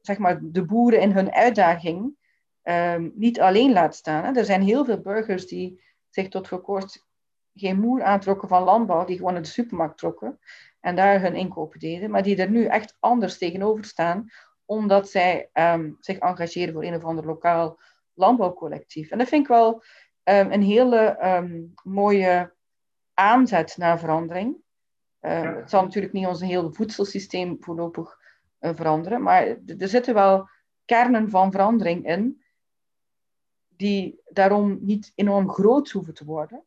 zeg 0.00 0.18
maar, 0.18 0.40
de 0.42 0.64
boeren 0.64 1.00
in 1.00 1.10
hun 1.10 1.32
uitdaging 1.32 2.16
um, 2.62 3.12
niet 3.14 3.40
alleen 3.40 3.72
laat 3.72 3.94
staan. 3.94 4.24
Hè. 4.24 4.32
Er 4.32 4.44
zijn 4.44 4.62
heel 4.62 4.84
veel 4.84 5.00
burgers 5.00 5.46
die 5.46 5.82
zich 6.08 6.28
tot 6.28 6.48
voor 6.48 6.60
kort 6.60 7.06
geen 7.54 7.80
moer 7.80 8.02
aantrokken 8.02 8.48
van 8.48 8.62
landbouw, 8.62 9.04
die 9.04 9.16
gewoon 9.16 9.32
naar 9.32 9.42
de 9.42 9.48
supermarkt 9.48 9.98
trokken 9.98 10.38
en 10.80 10.96
daar 10.96 11.20
hun 11.20 11.34
inkopen 11.34 11.78
deden, 11.78 12.10
maar 12.10 12.22
die 12.22 12.36
er 12.36 12.50
nu 12.50 12.64
echt 12.64 12.96
anders 13.00 13.38
tegenover 13.38 13.84
staan, 13.84 14.28
omdat 14.64 15.10
zij 15.10 15.50
um, 15.52 15.96
zich 16.00 16.18
engageren 16.18 16.74
voor 16.74 16.84
een 16.84 16.94
of 16.94 17.04
ander 17.04 17.26
lokaal 17.26 17.80
landbouwcollectief. 18.14 19.10
En 19.10 19.18
dat 19.18 19.28
vind 19.28 19.42
ik 19.42 19.48
wel 19.48 19.72
um, 20.24 20.52
een 20.52 20.62
hele 20.62 21.18
mooie 21.82 22.53
aanzet 23.14 23.76
naar 23.76 23.98
verandering. 23.98 24.56
Het 25.20 25.70
zal 25.70 25.82
natuurlijk 25.82 26.12
niet 26.12 26.26
ons 26.26 26.40
hele 26.40 26.72
voedselsysteem 26.72 27.56
voorlopig 27.60 28.18
uh, 28.60 28.70
veranderen, 28.74 29.22
maar 29.22 29.46
er 29.78 29.88
zitten 29.88 30.14
wel 30.14 30.48
kernen 30.84 31.30
van 31.30 31.52
verandering 31.52 32.06
in 32.06 32.42
die 33.68 34.20
daarom 34.28 34.78
niet 34.80 35.12
enorm 35.14 35.50
groot 35.50 35.90
hoeven 35.90 36.14
te 36.14 36.24
worden, 36.24 36.64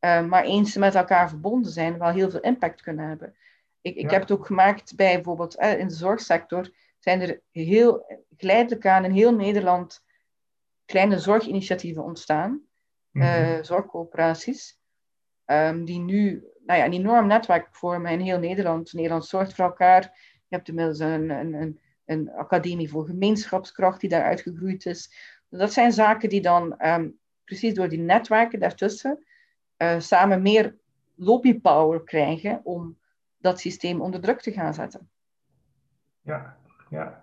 uh, 0.00 0.26
maar 0.26 0.44
eens 0.44 0.76
met 0.76 0.94
elkaar 0.94 1.28
verbonden 1.28 1.72
zijn, 1.72 1.98
wel 1.98 2.08
heel 2.08 2.30
veel 2.30 2.40
impact 2.40 2.82
kunnen 2.82 3.08
hebben. 3.08 3.36
Ik, 3.80 3.96
ik 3.96 4.10
heb 4.10 4.20
het 4.20 4.30
ook 4.30 4.46
gemaakt 4.46 4.96
bij 4.96 5.14
bijvoorbeeld 5.14 5.54
in 5.54 5.88
de 5.88 5.94
zorgsector, 5.94 6.70
zijn 6.98 7.20
er 7.20 7.40
heel 7.50 8.20
geleidelijk 8.36 8.86
aan 8.86 9.04
in 9.04 9.10
heel 9.10 9.34
Nederland 9.34 10.04
kleine 10.84 11.18
zorginitiatieven 11.18 12.02
ontstaan, 12.02 12.62
mm 13.10 13.64
zorgcoöperaties, 13.64 14.77
um, 15.50 15.84
die 15.84 16.00
nu 16.00 16.44
nou 16.66 16.78
ja, 16.78 16.84
een 16.84 16.92
enorm 16.92 17.26
netwerk 17.26 17.68
vormen 17.70 18.12
in 18.12 18.20
heel 18.20 18.38
Nederland. 18.38 18.92
Nederland 18.92 19.26
zorgt 19.26 19.54
voor 19.54 19.64
elkaar. 19.64 20.02
Je 20.48 20.56
hebt 20.56 20.68
inmiddels 20.68 20.98
een, 20.98 21.30
een, 21.30 21.54
een, 21.54 21.80
een 22.04 22.30
academie 22.30 22.90
voor 22.90 23.06
gemeenschapskracht 23.06 24.00
die 24.00 24.10
daar 24.10 24.22
uitgegroeid 24.22 24.86
is. 24.86 25.12
Dat 25.48 25.72
zijn 25.72 25.92
zaken 25.92 26.28
die 26.28 26.40
dan 26.40 26.86
um, 26.86 27.18
precies 27.44 27.74
door 27.74 27.88
die 27.88 27.98
netwerken 27.98 28.60
daartussen 28.60 29.24
uh, 29.78 29.98
samen 29.98 30.42
meer 30.42 30.76
lobbypower 31.14 32.04
krijgen 32.04 32.60
om 32.64 32.98
dat 33.38 33.60
systeem 33.60 34.00
onder 34.00 34.20
druk 34.20 34.40
te 34.40 34.52
gaan 34.52 34.74
zetten. 34.74 35.08
Ja, 36.20 36.56
ja. 36.90 37.22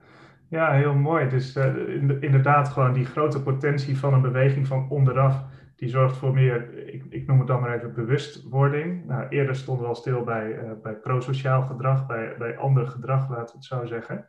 ja 0.49 0.71
heel 0.71 0.93
mooi. 0.93 1.29
Dus 1.29 1.55
uh, 1.55 1.87
inderdaad 2.21 2.67
gewoon 2.67 2.93
die 2.93 3.05
grote 3.05 3.43
potentie 3.43 3.97
van 3.97 4.13
een 4.13 4.21
beweging 4.21 4.67
van 4.67 4.89
onderaf, 4.89 5.43
die 5.75 5.89
zorgt 5.89 6.17
voor 6.17 6.33
meer, 6.33 6.87
ik, 6.87 7.03
ik 7.09 7.27
noem 7.27 7.37
het 7.37 7.47
dan 7.47 7.61
maar 7.61 7.75
even 7.75 7.93
bewustwording. 7.93 9.05
Nou, 9.05 9.27
eerder 9.27 9.55
stonden 9.55 9.83
we 9.83 9.89
al 9.89 9.95
stil 9.95 10.23
bij, 10.23 10.63
uh, 10.63 10.71
bij 10.83 10.93
prosociaal 10.93 11.61
gedrag, 11.61 12.07
bij, 12.07 12.35
bij 12.37 12.57
ander 12.57 12.87
gedrag, 12.87 13.29
laten 13.29 13.45
we 13.45 13.57
het 13.57 13.65
zo 13.65 13.85
zeggen. 13.85 14.27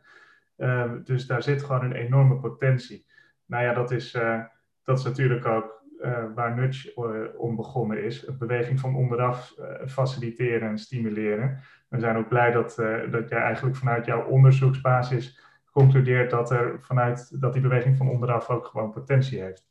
Uh, 0.57 0.91
dus 1.03 1.27
daar 1.27 1.43
zit 1.43 1.63
gewoon 1.63 1.83
een 1.83 1.95
enorme 1.95 2.35
potentie 2.35 3.05
nou 3.47 3.63
ja, 3.63 3.73
dat 3.73 3.91
is, 3.91 4.15
uh, 4.15 4.41
dat 4.83 4.97
is 4.97 5.03
natuurlijk 5.03 5.45
ook 5.45 5.83
uh, 6.01 6.23
waar 6.35 6.55
Nudge 6.55 6.95
om 7.37 7.55
begonnen 7.55 8.03
is. 8.03 8.27
Een 8.27 8.37
beweging 8.37 8.79
van 8.79 8.95
onderaf 8.95 9.55
faciliteren 9.85 10.69
en 10.69 10.77
stimuleren. 10.77 11.59
We 11.89 11.99
zijn 11.99 12.17
ook 12.17 12.27
blij 12.27 12.51
dat, 12.51 12.75
dat 13.11 13.29
jij 13.29 13.39
eigenlijk 13.39 13.75
vanuit 13.75 14.05
jouw 14.05 14.25
onderzoeksbasis 14.25 15.41
concludeert 15.71 16.29
dat, 16.29 16.51
er 16.51 16.77
vanuit, 16.81 17.41
dat 17.41 17.53
die 17.53 17.61
beweging 17.61 17.97
van 17.97 18.09
onderaf 18.09 18.49
ook 18.49 18.65
gewoon 18.65 18.91
potentie 18.91 19.41
heeft. 19.41 19.67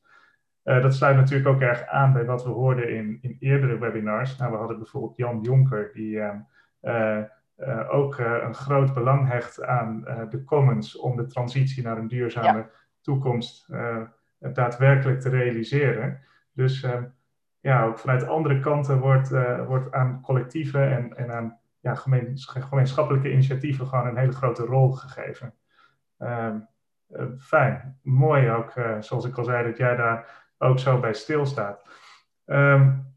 Dat 0.67 0.95
sluit 0.95 1.17
natuurlijk 1.17 1.49
ook 1.49 1.61
erg 1.61 1.87
aan 1.87 2.13
bij 2.13 2.25
wat 2.25 2.45
we 2.45 2.51
hoorden 2.51 2.95
in, 2.95 3.19
in 3.21 3.37
eerdere 3.41 3.79
webinars. 3.79 4.37
Nou, 4.37 4.53
we 4.53 4.59
hadden 4.59 4.79
bijvoorbeeld 4.79 5.17
Jan 5.17 5.41
Jonker, 5.41 5.91
die 5.93 6.23
ook 7.89 8.19
een 8.19 8.55
groot 8.55 8.95
belang 8.95 9.29
hecht 9.29 9.63
aan 9.63 10.05
de 10.31 10.45
commons 10.45 10.97
om 10.99 11.17
de 11.17 11.27
transitie 11.27 11.83
naar 11.83 11.99
een 11.99 12.09
duurzame 12.09 12.71
toekomst 13.01 13.69
daadwerkelijk 14.39 15.21
te 15.21 15.29
realiseren. 15.29 16.21
Dus 16.53 16.83
uh, 16.83 17.03
ja, 17.61 17.85
ook 17.85 17.99
vanuit 17.99 18.27
andere 18.27 18.61
kanten 18.61 18.99
wordt, 18.99 19.31
wordt 19.67 19.93
aan 19.93 20.21
collectieven 20.21 20.91
en, 20.97 21.17
en 21.17 21.33
aan 21.33 21.59
ja, 21.81 21.95
gemeens, 21.95 22.47
gemeenschappelijke 22.47 23.33
initiatieven 23.33 23.87
gewoon 23.87 24.07
een 24.07 24.17
hele 24.17 24.33
grote 24.33 24.63
rol 24.65 24.93
gegeven. 24.93 25.55
Ehm, 26.19 26.59
fijn, 27.39 27.99
mooi 28.03 28.51
ook, 28.51 28.73
zoals 29.01 29.25
ik 29.25 29.39
al 29.39 29.45
zei, 29.45 29.67
dat 29.67 29.77
jij 29.77 29.97
daar 29.97 30.46
ook 30.59 30.79
zo 30.79 31.01
bij 31.01 31.15
stilstaat. 31.15 31.85
Um, 32.47 33.15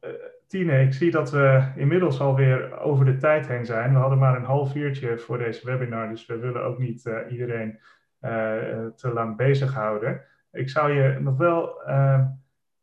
Tine, 0.47 0.82
ik 0.82 0.93
zie 0.93 1.12
dat 1.12 1.32
we 1.32 1.71
inmiddels 1.75 2.19
alweer 2.19 2.80
over 2.80 3.06
de 3.06 3.17
tijd 3.17 3.47
heen 3.47 3.65
zijn. 3.65 3.93
We 3.93 3.99
hadden 3.99 4.17
maar 4.17 4.36
een 4.36 4.43
half 4.43 4.75
uurtje 4.75 5.17
voor 5.17 5.38
deze 5.38 5.65
webinar, 5.65 6.10
dus 6.10 6.25
we 6.25 6.38
willen 6.38 6.63
ook 6.63 6.78
niet 6.78 7.10
iedereen 7.30 7.80
eh, 8.19 8.86
te 8.95 9.12
lang 9.13 9.38
bezighouden. 9.38 10.21
Ik 10.52 10.69
zou 10.69 10.91
je 10.91 11.19
nog 11.19 11.38
wel 11.38 11.84
ehm, 11.84 12.25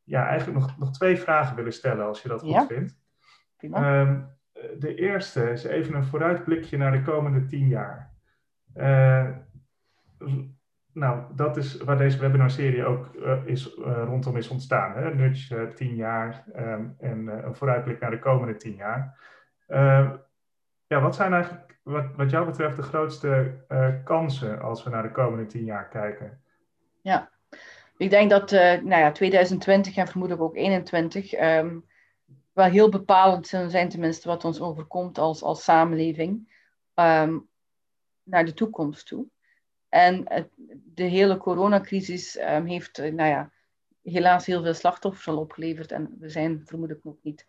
ja, 0.02 0.26
eigenlijk 0.26 0.58
nog, 0.58 0.78
nog 0.78 0.92
twee 0.92 1.16
vragen 1.16 1.56
willen 1.56 1.72
stellen, 1.72 2.06
als 2.06 2.22
je 2.22 2.28
dat 2.28 2.40
goed 2.42 2.66
vindt. 2.66 2.98
Um, 3.60 4.28
de 4.78 4.94
eerste 4.94 5.50
is 5.50 5.64
even 5.64 5.94
een 5.94 6.04
vooruitblikje 6.04 6.76
naar 6.76 6.92
de 6.92 7.02
komende 7.02 7.46
tien 7.46 7.68
jaar. 7.68 8.14
Nou, 10.96 11.22
dat 11.34 11.56
is 11.56 11.76
waar 11.76 11.96
deze 11.96 12.18
webinarserie 12.18 12.84
ook 12.84 13.14
uh, 13.14 13.46
is, 13.46 13.76
uh, 13.76 14.02
rondom 14.04 14.36
is 14.36 14.48
ontstaan. 14.48 14.92
Hè? 14.92 15.14
Nudge, 15.14 15.72
tien 15.74 15.94
jaar 15.94 16.44
um, 16.56 16.96
en 16.98 17.26
een 17.26 17.54
vooruitblik 17.54 18.00
naar 18.00 18.10
de 18.10 18.18
komende 18.18 18.56
tien 18.56 18.74
jaar. 18.74 19.18
ja, 20.86 21.00
wat 21.00 21.14
zijn 21.14 21.32
eigenlijk 21.32 21.78
wat, 21.82 22.04
wat 22.16 22.30
jou 22.30 22.46
betreft 22.46 22.76
de 22.76 22.82
grootste 22.82 23.64
kansen 24.04 24.60
als 24.60 24.84
we 24.84 24.90
naar 24.90 25.02
de 25.02 25.10
komende 25.10 25.46
tien 25.46 25.64
jaar 25.64 25.88
kijken? 25.88 26.40
Ja, 27.00 27.30
ik 27.96 28.10
denk 28.10 28.30
dat 28.30 28.50
nou 28.50 28.88
ja, 28.88 29.12
2020 29.12 29.96
en 29.96 30.06
vermoedelijk 30.06 30.44
ook 30.46 30.54
2021 30.54 31.32
um, 31.32 31.40
ehm, 31.40 31.78
wel 32.52 32.70
heel 32.70 32.88
bepalend 32.88 33.46
zijn, 33.46 33.88
tenminste 33.88 34.28
wat 34.28 34.44
ons 34.44 34.60
overkomt 34.60 35.18
als, 35.18 35.42
als 35.42 35.64
samenleving, 35.64 36.52
naar 38.22 38.44
de 38.44 38.54
toekomst 38.54 39.06
toe. 39.06 39.26
En 39.96 40.24
de 40.94 41.02
hele 41.02 41.36
coronacrisis 41.36 42.38
um, 42.38 42.66
heeft, 42.66 42.98
uh, 42.98 43.12
nou 43.12 43.28
ja, 43.28 43.50
helaas 44.02 44.46
heel 44.46 44.62
veel 44.62 44.74
slachtoffers 44.74 45.28
al 45.28 45.38
opgeleverd 45.38 45.92
en 45.92 46.16
we 46.18 46.28
zijn 46.28 46.62
vermoedelijk 46.64 47.04
nog 47.04 47.16
niet 47.22 47.46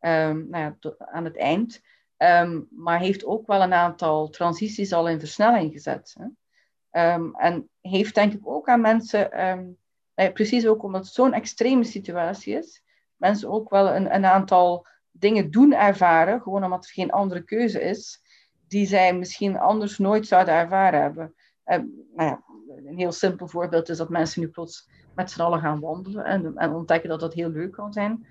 nou 0.00 0.56
ja, 0.56 0.76
aan 0.98 1.24
het 1.24 1.36
eind. 1.36 1.82
Um, 2.16 2.68
maar 2.70 2.98
heeft 2.98 3.24
ook 3.24 3.46
wel 3.46 3.62
een 3.62 3.72
aantal 3.72 4.28
transities 4.28 4.92
al 4.92 5.08
in 5.08 5.18
versnelling 5.18 5.72
gezet. 5.72 6.16
Hè? 6.18 6.26
En 7.32 7.68
heeft 7.80 8.14
denk 8.14 8.32
ik 8.32 8.46
ook 8.46 8.68
aan 8.68 8.80
mensen, 8.80 9.50
um, 9.50 9.76
precies 10.32 10.66
ook 10.66 10.82
omdat 10.82 11.04
het 11.04 11.14
zo'n 11.14 11.32
extreme 11.32 11.84
situatie 11.84 12.54
is, 12.54 12.82
mensen 13.16 13.50
ook 13.50 13.70
wel 13.70 13.94
een, 13.94 14.14
een, 14.14 14.24
aantal 14.24 14.86
dingen 15.10 15.50
doen 15.50 15.72
ervaren, 15.74 16.40
gewoon 16.40 16.64
omdat 16.64 16.84
er 16.84 16.90
geen 16.90 17.10
andere 17.10 17.42
keuze 17.42 17.80
is, 17.80 18.20
die 18.68 18.86
zij 18.86 19.14
misschien 19.14 19.58
anders 19.58 19.98
nooit 19.98 20.26
zouden 20.26 20.54
ervaren 20.54 21.00
hebben. 21.00 21.34
Nou 21.64 21.88
ja, 22.16 22.42
een 22.86 22.98
heel 22.98 23.12
simpel 23.12 23.48
voorbeeld 23.48 23.88
is 23.88 23.96
dat 23.96 24.08
mensen 24.08 24.40
nu 24.40 24.48
plots 24.48 24.88
met 25.14 25.30
z'n 25.30 25.40
allen 25.40 25.60
gaan 25.60 25.80
wandelen 25.80 26.24
en, 26.24 26.56
en 26.56 26.72
ontdekken 26.72 27.08
dat 27.08 27.20
dat 27.20 27.34
heel 27.34 27.50
leuk 27.50 27.72
kan 27.72 27.92
zijn 27.92 28.26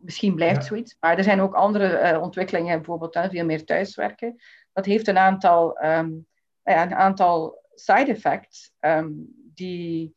misschien 0.00 0.34
blijft 0.34 0.64
zoiets. 0.64 0.96
Maar 1.00 1.18
er 1.18 1.24
zijn 1.24 1.40
ook 1.40 1.54
andere 1.54 2.12
uh, 2.12 2.22
ontwikkelingen, 2.22 2.76
bijvoorbeeld 2.76 3.18
veel 3.30 3.44
meer 3.44 3.64
thuiswerken. 3.64 4.36
Dat 4.72 4.84
heeft 4.84 5.08
een 5.08 5.18
aantal, 5.18 5.84
um, 5.84 6.26
ja, 6.62 6.82
een 6.82 6.94
aantal 6.94 7.64
side 7.74 8.10
effects 8.10 8.72
um, 8.80 9.34
die, 9.54 10.16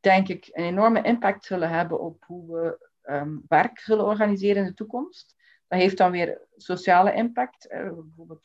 denk 0.00 0.28
ik, 0.28 0.48
een 0.52 0.64
enorme 0.64 1.02
impact 1.02 1.44
zullen 1.44 1.68
hebben 1.68 2.00
op 2.00 2.24
hoe 2.24 2.52
we 2.52 2.88
um, 3.12 3.44
werk 3.48 3.78
zullen 3.78 4.04
organiseren 4.04 4.62
in 4.62 4.68
de 4.68 4.74
toekomst. 4.74 5.34
Dat 5.68 5.80
heeft 5.80 5.96
dan 5.96 6.10
weer 6.10 6.40
sociale 6.56 7.14
impact. 7.14 7.72
Uh, 7.72 7.92
bijvoorbeeld 7.92 8.42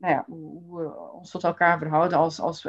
nou 0.00 0.14
ja, 0.14 0.24
hoe 0.26 0.80
we 0.80 0.96
ons 1.12 1.30
tot 1.30 1.44
elkaar 1.44 1.78
verhouden 1.78 2.18
als, 2.18 2.40
als, 2.40 2.66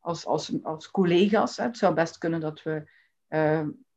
als, 0.00 0.26
als, 0.26 0.62
als 0.62 0.90
collega's. 0.90 1.56
Het 1.56 1.76
zou 1.76 1.94
best 1.94 2.18
kunnen 2.18 2.40
dat 2.40 2.62
we 2.62 2.88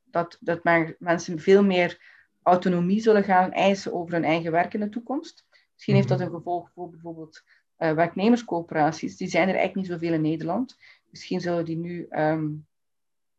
dat, 0.03 0.37
dat 0.39 0.63
mensen 0.99 1.39
veel 1.39 1.63
meer 1.63 2.15
autonomie 2.41 3.01
zullen 3.01 3.23
gaan 3.23 3.51
eisen 3.51 3.93
over 3.93 4.13
hun 4.13 4.23
eigen 4.23 4.51
werk 4.51 4.73
in 4.73 4.79
de 4.79 4.89
toekomst. 4.89 5.45
Misschien 5.73 5.95
heeft 5.95 6.07
dat 6.07 6.17
mhm. 6.17 6.27
een 6.27 6.35
gevolg 6.35 6.71
voor 6.71 6.89
bijvoorbeeld 6.89 7.43
uh, 7.77 7.91
werknemerscoöperaties. 7.91 9.17
Die 9.17 9.27
zijn 9.27 9.49
er 9.49 9.55
eigenlijk 9.55 9.75
niet 9.75 9.99
zoveel 9.99 10.13
in 10.13 10.21
Nederland. 10.21 10.77
Misschien 11.09 11.41
zullen 11.41 11.65
die 11.65 11.77
nu 11.77 12.07
um, 12.09 12.67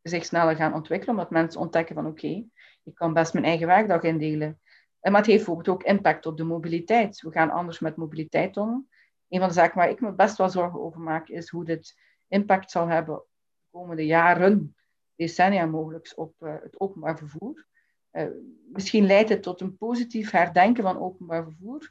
zich 0.03 0.25
sneller 0.25 0.57
gaan 0.57 0.75
ontwikkelen, 0.75 1.15
omdat 1.15 1.31
mensen 1.31 1.61
ontdekken 1.61 1.95
van 1.95 2.07
oké, 2.07 2.47
ik 2.85 2.95
kan 2.95 3.13
best 3.13 3.33
mijn 3.33 3.45
eigen 3.45 3.67
werkdag 3.67 4.03
indelen. 4.03 4.61
Maar 5.11 5.21
het 5.21 5.31
heeft 5.31 5.45
bijvoorbeeld 5.45 5.77
ook 5.77 5.83
impact 5.83 6.27
op 6.27 6.37
de 6.37 6.45
mobiliteit. 6.45 7.21
We 7.21 7.31
gaan 7.31 7.51
anders 7.51 7.79
met 7.79 7.97
mobiliteit 7.97 8.57
om. 8.57 8.89
Een 9.29 9.39
van 9.39 9.49
de 9.49 9.55
zaken 9.55 9.79
waar 9.79 9.91
ik 9.91 10.01
me 10.01 10.13
best 10.13 10.37
wel 10.37 10.51
zorgen 10.51 10.81
over 10.81 11.01
maak, 11.01 11.29
is 11.29 11.49
hoe 11.49 11.65
dit 11.65 11.99
impact 12.29 12.71
zal 12.71 12.87
hebben 12.87 13.15
de 13.15 13.25
komende 13.71 14.07
jaren, 14.07 14.77
decennia 15.17 15.67
mogelijk, 15.67 16.13
op 16.17 16.35
uh, 16.41 16.55
het 16.63 16.81
openbaar 16.81 17.19
vervoer. 17.19 17.67
Uh, 18.13 18.27
misschien 18.73 19.07
leidt 19.07 19.29
het 19.29 19.43
tot 19.43 19.61
een 19.61 19.77
positief 19.77 20.31
herdenken 20.31 20.83
van 20.83 20.99
openbaar 20.99 21.43
vervoer. 21.43 21.91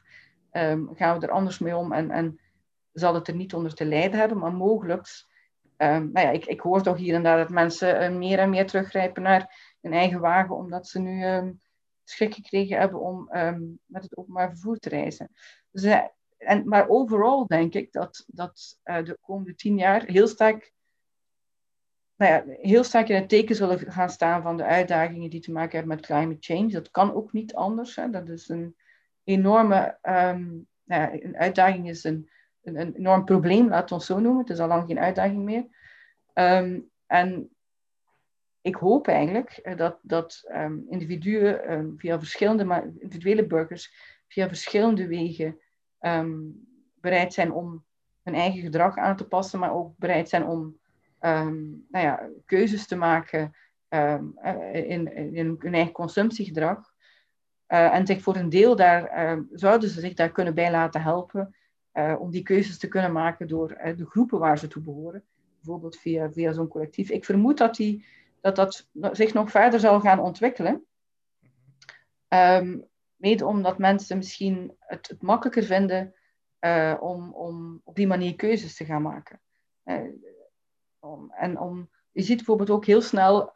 Um, 0.52 0.90
gaan 0.94 1.18
we 1.18 1.26
er 1.26 1.32
anders 1.32 1.58
mee 1.58 1.76
om 1.76 1.92
en, 1.92 2.10
en 2.10 2.40
zal 2.92 3.14
het 3.14 3.28
er 3.28 3.34
niet 3.34 3.54
onder 3.54 3.74
te 3.74 3.84
lijden 3.84 4.18
hebben, 4.18 4.38
maar 4.38 4.52
mogelijk. 4.52 5.06
Um, 5.76 6.10
nou 6.12 6.26
ja, 6.26 6.30
ik, 6.30 6.46
ik 6.46 6.60
hoor 6.60 6.82
toch 6.82 6.96
hier 6.96 7.14
en 7.14 7.22
daar 7.22 7.36
dat 7.36 7.48
mensen 7.48 8.02
uh, 8.12 8.18
meer 8.18 8.38
en 8.38 8.50
meer 8.50 8.66
teruggrijpen 8.66 9.22
naar 9.22 9.76
hun 9.80 9.92
eigen 9.92 10.20
wagen, 10.20 10.56
omdat 10.56 10.88
ze 10.88 10.98
nu 11.00 11.24
um, 11.24 11.60
schrik 12.10 12.34
gekregen 12.34 12.78
hebben 12.78 13.00
om 13.00 13.28
um, 13.32 13.78
met 13.86 14.02
het 14.02 14.16
openbaar 14.16 14.48
vervoer 14.48 14.78
te 14.78 14.88
reizen. 14.88 15.30
En, 16.38 16.68
maar 16.68 16.88
overal 16.88 17.46
denk 17.46 17.74
ik 17.74 17.92
dat, 17.92 18.24
dat 18.26 18.78
uh, 18.84 19.04
de 19.04 19.18
komende 19.20 19.54
tien 19.54 19.78
jaar 19.78 20.04
heel 20.04 20.26
sterk, 20.26 20.72
nou 22.16 22.32
ja, 22.32 22.56
heel 22.60 22.84
sterk 22.84 23.08
in 23.08 23.16
het 23.16 23.28
teken 23.28 23.56
zullen 23.56 23.92
gaan 23.92 24.10
staan 24.10 24.42
van 24.42 24.56
de 24.56 24.64
uitdagingen 24.64 25.30
die 25.30 25.40
te 25.40 25.52
maken 25.52 25.78
hebben 25.78 25.96
met 25.96 26.06
climate 26.06 26.52
change. 26.54 26.68
Dat 26.68 26.90
kan 26.90 27.14
ook 27.14 27.32
niet 27.32 27.54
anders. 27.54 27.96
Hè. 27.96 28.10
Dat 28.10 28.28
is 28.28 28.48
een 28.48 28.76
enorme 29.24 29.98
nou 30.02 30.66
ja, 30.84 31.12
een 31.12 31.36
uitdaging, 31.36 31.88
is 31.88 32.04
een 32.04 32.30
een, 32.76 32.94
enorm 32.94 33.24
probleem, 33.24 33.68
laten 33.68 33.88
we 33.88 33.94
het 33.94 34.04
zo 34.04 34.18
noemen. 34.18 34.40
Het 34.40 34.50
is 34.50 34.58
al 34.58 34.68
lang 34.68 34.86
geen 34.86 34.98
uitdaging 34.98 35.44
meer. 35.44 35.66
Um, 36.34 36.90
en 37.06 37.50
ik 38.60 38.74
hoop 38.74 39.08
eigenlijk 39.08 39.50
eh, 39.50 39.76
dat, 39.76 39.98
dat 40.02 40.44
um, 40.54 40.86
individuen 40.88 41.72
um, 41.72 41.98
via 41.98 42.18
verschillende, 42.18 42.64
maar 42.64 42.84
individuele 42.98 43.46
burgers, 43.46 43.94
via 44.28 44.48
verschillende 44.48 45.06
wegen 45.06 45.60
bereid 47.00 47.32
zijn 47.32 47.52
om 47.52 47.84
hun 48.22 48.34
eigen 48.34 48.60
gedrag 48.60 48.96
aan 48.96 49.16
te 49.16 49.26
passen, 49.26 49.58
maar 49.58 49.74
ook 49.74 49.96
bereid 49.96 50.28
zijn 50.28 50.46
om 50.46 50.78
nou 51.18 52.04
ja, 52.04 52.28
keuzes 52.44 52.86
te 52.86 52.96
maken 52.96 53.54
uh, 53.90 54.18
in, 54.72 55.14
in 55.34 55.56
hun 55.58 55.74
eigen 55.74 55.92
consumptiegedrag. 55.92 56.94
Uh, 57.68 57.94
en 57.94 58.06
zich 58.06 58.22
voor 58.22 58.36
een 58.36 58.48
deel 58.48 58.76
daar, 58.76 59.38
zouden 59.52 59.88
ze 59.88 60.00
zich 60.00 60.14
daar 60.14 60.32
kunnen 60.32 60.54
bij 60.54 60.70
laten 60.70 61.02
helpen 61.02 61.54
om 62.18 62.30
die 62.30 62.42
keuzes 62.42 62.78
te 62.78 62.88
kunnen 62.88 63.12
maken 63.12 63.48
door 63.48 63.68
de 63.96 64.06
groepen 64.06 64.38
waar 64.38 64.58
ze 64.58 64.68
toe 64.68 64.82
behoren. 64.82 65.24
Bijvoorbeeld 65.54 65.96
via, 65.96 66.32
via 66.32 66.52
zo'n 66.52 66.68
collectief. 66.68 67.10
Ik 67.10 67.24
vermoed 67.24 67.58
dat, 67.58 67.76
die, 67.76 68.04
dat 68.40 68.56
dat 68.56 68.86
zich 69.12 69.34
nog 69.34 69.50
verder 69.50 69.80
zal 69.80 70.00
gaan 70.00 70.20
ontwikkelen. 70.20 70.86
Um, 72.28 72.88
mede 73.16 73.46
omdat 73.46 73.78
mensen 73.78 74.16
misschien 74.16 74.76
het, 74.78 75.08
het 75.08 75.22
makkelijker 75.22 75.62
vinden 75.62 76.14
uh, 76.60 76.96
om, 77.00 77.32
om 77.32 77.80
op 77.84 77.96
die 77.96 78.06
manier 78.06 78.36
keuzes 78.36 78.76
te 78.76 78.84
gaan 78.84 79.02
maken. 79.02 79.40
Om, 80.98 81.30
en 81.30 81.58
om, 81.58 81.90
je 82.12 82.22
ziet 82.22 82.36
bijvoorbeeld 82.36 82.70
ook 82.70 82.84
heel 82.84 83.00
snel, 83.00 83.52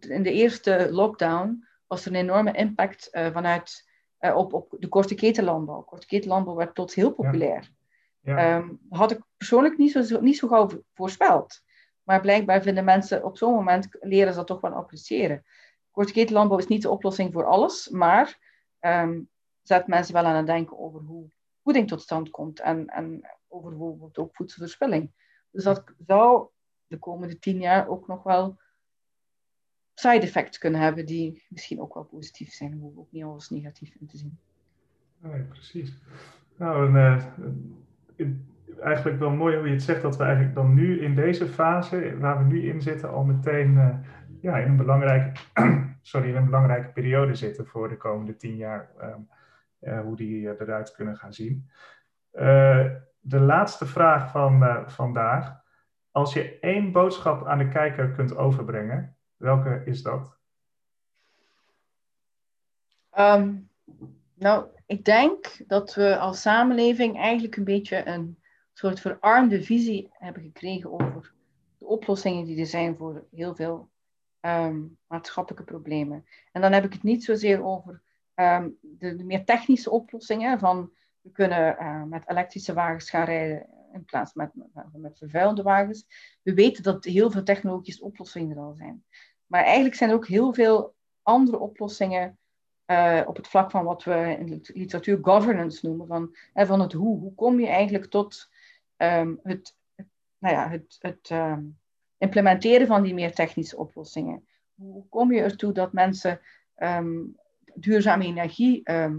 in 0.00 0.22
de 0.22 0.32
eerste 0.32 0.88
lockdown 0.90 1.66
was 1.86 2.04
er 2.04 2.10
een 2.10 2.18
enorme 2.18 2.52
impact 2.52 3.08
vanuit 3.12 3.90
op, 4.18 4.52
op 4.52 4.76
de 4.78 4.88
korte 4.88 5.14
ketenlandbouw. 5.14 5.82
Korte 5.82 6.06
ketenlandbouw 6.06 6.54
werd 6.54 6.74
tot 6.74 6.94
heel 6.94 7.12
populair. 7.12 7.60
Ja. 7.62 8.38
Ja. 8.40 8.56
Um, 8.56 8.80
had 8.88 9.10
ik 9.10 9.20
persoonlijk 9.36 9.78
niet 9.78 9.92
zo, 9.92 10.20
niet 10.20 10.38
zo 10.38 10.48
gauw 10.48 10.70
voorspeld. 10.94 11.62
Maar 12.04 12.20
blijkbaar 12.20 12.62
vinden 12.62 12.84
mensen 12.84 13.24
op 13.24 13.36
zo'n 13.36 13.54
moment, 13.54 13.88
leren 14.00 14.32
ze 14.32 14.38
dat 14.38 14.46
toch 14.46 14.60
wel 14.60 14.72
appreciëren. 14.72 15.44
Korte 15.90 16.12
ketenlandbouw 16.12 16.58
is 16.58 16.66
niet 16.66 16.82
de 16.82 16.90
oplossing 16.90 17.32
voor 17.32 17.44
alles, 17.44 17.88
maar 17.88 18.38
um, 18.80 19.28
zet 19.62 19.86
mensen 19.86 20.14
wel 20.14 20.24
aan 20.24 20.36
het 20.36 20.46
denken 20.46 20.78
over 20.78 21.00
hoe 21.00 21.30
voeding 21.62 21.88
tot 21.88 22.02
stand 22.02 22.30
komt 22.30 22.60
en, 22.60 22.86
en 22.86 23.30
over 23.48 23.70
bijvoorbeeld 23.70 24.18
ook 24.18 24.36
voedselverspilling. 24.36 25.12
Dus 25.50 25.64
dat 25.64 25.84
zou 26.06 26.48
de 26.86 26.98
komende 26.98 27.38
tien 27.38 27.60
jaar 27.60 27.88
ook 27.88 28.06
nog 28.06 28.22
wel 28.22 28.58
side 29.94 30.20
effects 30.20 30.58
kunnen 30.58 30.80
hebben 30.80 31.06
die 31.06 31.44
misschien 31.48 31.80
ook 31.80 31.94
wel 31.94 32.04
positief 32.04 32.52
zijn, 32.52 32.72
hoe 32.72 32.98
ook 32.98 33.12
niet 33.12 33.24
alles 33.24 33.50
negatief 33.50 33.94
in 33.94 34.06
te 34.06 34.16
zien. 34.16 34.38
Nee, 35.18 35.42
precies. 35.42 35.92
Nou, 36.56 36.96
en, 36.96 37.26
uh, 38.16 38.26
eigenlijk 38.80 39.18
wel 39.18 39.30
mooi 39.30 39.56
hoe 39.56 39.66
je 39.66 39.72
het 39.72 39.82
zegt 39.82 40.02
dat 40.02 40.16
we 40.16 40.24
eigenlijk 40.24 40.54
dan 40.54 40.74
nu 40.74 41.00
in 41.00 41.14
deze 41.14 41.46
fase, 41.46 42.18
waar 42.18 42.38
we 42.38 42.44
nu 42.44 42.68
in 42.68 42.82
zitten, 42.82 43.10
al 43.10 43.24
meteen 43.24 43.74
uh, 43.74 43.94
ja, 44.40 44.56
in, 44.56 44.68
een 44.70 44.76
belangrijke, 44.76 45.40
sorry, 46.02 46.28
in 46.28 46.36
een 46.36 46.44
belangrijke 46.44 46.88
periode 46.88 47.34
zitten 47.34 47.66
voor 47.66 47.88
de 47.88 47.96
komende 47.96 48.36
tien 48.36 48.56
jaar, 48.56 48.90
um, 49.02 49.28
uh, 49.80 50.00
hoe 50.00 50.16
die 50.16 50.60
eruit 50.60 50.92
kunnen 50.92 51.16
gaan 51.16 51.32
zien. 51.32 51.70
de 53.20 53.40
laatste 53.40 53.86
vraag 53.86 54.30
van 54.30 54.84
vandaag. 54.86 55.62
Als 56.10 56.32
je 56.32 56.58
één 56.58 56.92
boodschap 56.92 57.46
aan 57.46 57.58
de 57.58 57.68
kijker 57.68 58.10
kunt 58.10 58.36
overbrengen, 58.36 59.14
Welke 59.44 59.82
is 59.84 60.02
dat? 60.02 60.36
Um, 63.18 63.68
nou, 64.34 64.66
ik 64.86 65.04
denk 65.04 65.62
dat 65.66 65.94
we 65.94 66.18
als 66.18 66.40
samenleving 66.40 67.16
eigenlijk 67.16 67.56
een 67.56 67.64
beetje 67.64 68.06
een 68.06 68.38
soort 68.74 69.00
verarmde 69.00 69.62
visie 69.62 70.08
hebben 70.12 70.42
gekregen 70.42 70.92
over 70.92 71.32
de 71.78 71.86
oplossingen 71.86 72.44
die 72.44 72.60
er 72.60 72.66
zijn 72.66 72.96
voor 72.96 73.26
heel 73.30 73.54
veel 73.54 73.88
um, 74.40 74.98
maatschappelijke 75.06 75.64
problemen. 75.64 76.24
En 76.52 76.60
dan 76.60 76.72
heb 76.72 76.84
ik 76.84 76.92
het 76.92 77.02
niet 77.02 77.24
zozeer 77.24 77.64
over 77.64 78.02
um, 78.34 78.78
de, 78.80 79.24
meer 79.24 79.44
technische 79.44 79.90
oplossingen 79.90 80.58
van 80.58 80.92
we 81.20 81.30
kunnen 81.30 81.76
uh, 81.80 82.02
met 82.02 82.28
elektrische 82.28 82.72
wagens 82.72 83.10
gaan 83.10 83.24
rijden 83.24 83.66
in 83.92 84.04
plaats 84.04 84.34
met, 84.34 84.50
met, 84.92 85.18
vervuilende 85.18 85.62
wagens. 85.62 86.06
We 86.42 86.54
weten 86.54 86.82
dat 86.82 87.04
heel 87.04 87.30
veel 87.30 87.42
technologische 87.42 88.04
oplossingen 88.04 88.56
er 88.56 88.62
al 88.62 88.74
zijn. 88.74 89.04
Maar 89.46 89.64
eigenlijk 89.64 89.94
zijn 89.94 90.10
er 90.10 90.16
ook 90.16 90.26
heel 90.26 90.54
veel 90.54 90.94
andere 91.22 91.58
oplossingen 91.58 92.38
uh, 92.86 93.22
op 93.26 93.36
het 93.36 93.48
vlak 93.48 93.70
van 93.70 93.84
wat 93.84 94.04
we 94.04 94.36
in 94.38 94.46
de 94.46 94.70
literatuur 94.74 95.18
governance 95.22 95.86
noemen, 95.86 96.06
van, 96.06 96.36
uh, 96.54 96.66
van 96.66 96.80
het 96.80 96.92
hoe. 96.92 97.18
Hoe 97.18 97.34
kom 97.34 97.60
je 97.60 97.66
eigenlijk 97.66 98.10
tot 98.10 98.50
um, 98.96 99.40
het, 99.42 99.76
nou 100.38 100.54
ja, 100.54 100.68
het, 100.68 100.96
het 100.98 101.30
um, 101.30 101.78
implementeren 102.18 102.86
van 102.86 103.02
die 103.02 103.14
meer 103.14 103.34
technische 103.34 103.76
oplossingen? 103.76 104.48
Hoe 104.74 105.08
kom 105.08 105.32
je 105.32 105.40
ertoe 105.40 105.72
dat 105.72 105.92
mensen 105.92 106.40
um, 106.76 107.36
duurzame 107.74 108.24
energie 108.24 108.90
uh, 108.90 109.12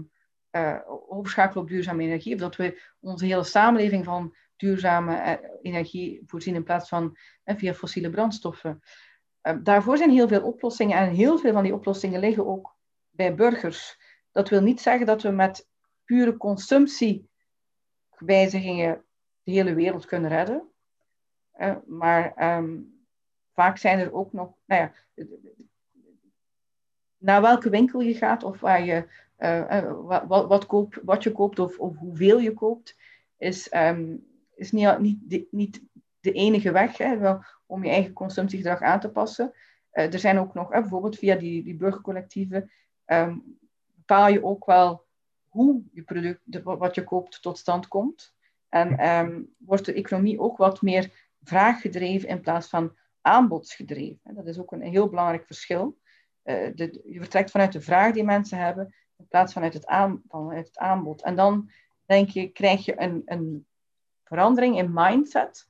overschakelen 1.08 1.62
op 1.62 1.68
duurzame 1.68 2.02
energie, 2.02 2.34
of 2.34 2.40
dat 2.40 2.56
we 2.56 2.82
onze 3.00 3.26
hele 3.26 3.44
samenleving 3.44 4.04
van 4.04 4.36
duurzame 4.56 5.40
energie 5.62 6.22
voorzien 6.26 6.54
in 6.54 6.64
plaats 6.64 6.88
van 6.88 7.16
via 7.44 7.74
fossiele 7.74 8.10
brandstoffen? 8.10 8.82
Ehm, 9.46 9.62
daarvoor 9.62 9.96
zijn 9.96 10.10
heel 10.10 10.28
veel 10.28 10.42
oplossingen 10.42 10.98
en 10.98 11.10
heel 11.10 11.38
veel 11.38 11.52
van 11.52 11.62
die 11.62 11.74
oplossingen 11.74 12.20
liggen 12.20 12.46
ook 12.46 12.76
bij 13.10 13.34
burgers. 13.34 13.98
Dat 14.30 14.48
wil 14.48 14.60
niet 14.60 14.80
zeggen 14.80 15.06
dat 15.06 15.22
we 15.22 15.30
met 15.30 15.68
pure 16.04 16.36
consumptiewijzigingen 16.36 19.04
de 19.46 19.52
hele 19.52 19.74
wereld 19.74 20.04
kunnen 20.04 20.30
redden. 20.30 20.68
Uh, 21.58 21.76
maar 21.86 22.56
um, 22.58 23.00
vaak 23.52 23.78
zijn 23.78 23.98
er 23.98 24.12
ook 24.12 24.32
nog, 24.32 24.54
nou 24.64 24.80
ja, 24.80 24.92
naar 27.16 27.42
welke 27.42 27.70
winkel 27.70 28.00
je 28.00 28.14
gaat 28.14 28.42
of 28.42 28.60
waar 28.60 28.84
je, 28.84 29.08
uh, 29.38 29.58
uh, 29.58 30.26
wat, 30.26 30.46
wat, 30.46 30.66
wat 31.02 31.22
je 31.22 31.32
koopt 31.32 31.58
of, 31.58 31.78
of 31.78 31.96
hoeveel 31.96 32.38
je 32.38 32.52
koopt, 32.52 32.96
is, 33.36 33.74
um, 33.74 34.26
is 34.54 34.72
niet, 34.72 34.98
niet, 34.98 35.52
niet 35.52 35.82
de 36.20 36.32
enige 36.32 36.72
weg 36.72 36.98
hè, 36.98 37.34
om 37.66 37.84
je 37.84 37.90
eigen 37.90 38.12
consumptiegedrag 38.12 38.80
aan 38.80 39.00
te 39.00 39.10
passen. 39.10 39.52
Er 39.90 40.18
zijn 40.18 40.38
ook 40.38 40.54
nog, 40.54 40.68
bijvoorbeeld 40.68 41.18
via 41.18 41.34
die, 41.36 41.62
die 41.62 41.76
burgercollectieven, 41.76 42.70
um, 43.06 43.58
bepaal 43.94 44.28
je 44.28 44.44
ook 44.44 44.66
wel 44.66 45.04
hoe 45.48 45.82
je 45.92 46.02
product, 46.02 46.40
de, 46.44 46.62
wat 46.62 46.94
je 46.94 47.04
koopt, 47.04 47.42
tot 47.42 47.58
stand 47.58 47.88
komt. 47.88 48.35
En 48.76 49.08
um, 49.08 49.54
wordt 49.58 49.84
de 49.84 49.92
economie 49.92 50.40
ook 50.40 50.56
wat 50.56 50.82
meer 50.82 51.10
vraaggedreven 51.42 52.28
in 52.28 52.40
plaats 52.40 52.68
van 52.68 52.96
aanbodsgedreven. 53.20 54.34
Dat 54.34 54.46
is 54.46 54.58
ook 54.58 54.72
een, 54.72 54.82
heel 54.82 55.08
belangrijk 55.08 55.46
verschil. 55.46 55.98
Uh, 56.44 56.68
de, 56.74 57.00
je 57.04 57.18
vertrekt 57.18 57.50
vanuit 57.50 57.72
de 57.72 57.80
vraag 57.80 58.12
die 58.12 58.24
mensen 58.24 58.58
hebben, 58.58 58.94
in 59.16 59.26
plaats 59.28 59.52
vanuit 59.52 59.74
het, 59.74 59.86
aan, 59.86 60.22
het 60.48 60.78
aanbod. 60.78 61.22
En 61.22 61.36
dan 61.36 61.70
denk 62.04 62.28
je, 62.28 62.48
krijg 62.48 62.84
je 62.84 63.00
een, 63.00 63.22
een 63.24 63.66
verandering 64.24 64.78
in 64.78 64.90
mindset 64.92 65.68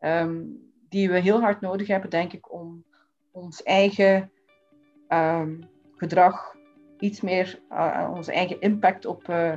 um, 0.00 0.70
die 0.88 1.10
we 1.10 1.18
heel 1.18 1.40
hard 1.40 1.60
nodig 1.60 1.86
hebben, 1.86 2.10
denk 2.10 2.32
ik, 2.32 2.52
om 2.52 2.84
ons 3.30 3.62
eigen 3.62 4.32
um, 5.08 5.68
gedrag 5.96 6.56
iets 6.98 7.20
meer, 7.20 7.60
uh, 7.70 8.12
onze 8.14 8.32
eigen 8.32 8.60
impact 8.60 9.04
op, 9.06 9.28
uh, 9.28 9.54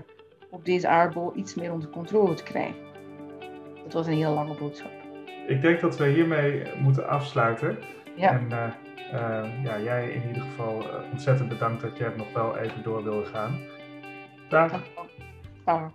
op 0.50 0.66
deze 0.66 0.88
aardbol 0.88 1.36
iets 1.36 1.56
meer 1.56 1.72
onder 1.72 1.90
controle 1.90 2.34
te 2.34 2.44
krijgen. 2.44 2.91
Dat 3.92 4.06
was 4.06 4.08
een 4.08 4.22
hele 4.22 4.34
lange 4.34 4.54
boodschap. 4.54 4.92
Ik 5.48 5.62
denk 5.62 5.80
dat 5.80 5.98
we 5.98 6.08
hiermee 6.08 6.64
moeten 6.80 7.08
afsluiten. 7.08 7.78
Ja. 8.16 8.32
En 8.32 8.48
uh, 9.14 9.64
ja, 9.64 9.80
jij 9.80 10.10
in 10.10 10.28
ieder 10.28 10.42
geval 10.42 10.86
ontzettend 11.12 11.50
bedankt 11.50 11.82
dat 11.82 11.98
je 11.98 12.12
nog 12.18 12.34
wel 12.34 12.58
even 12.58 12.84
door 12.84 13.04
wilde 13.04 13.26
gaan. 13.26 13.60
Dag. 14.50 14.72
Dag. 15.66 15.92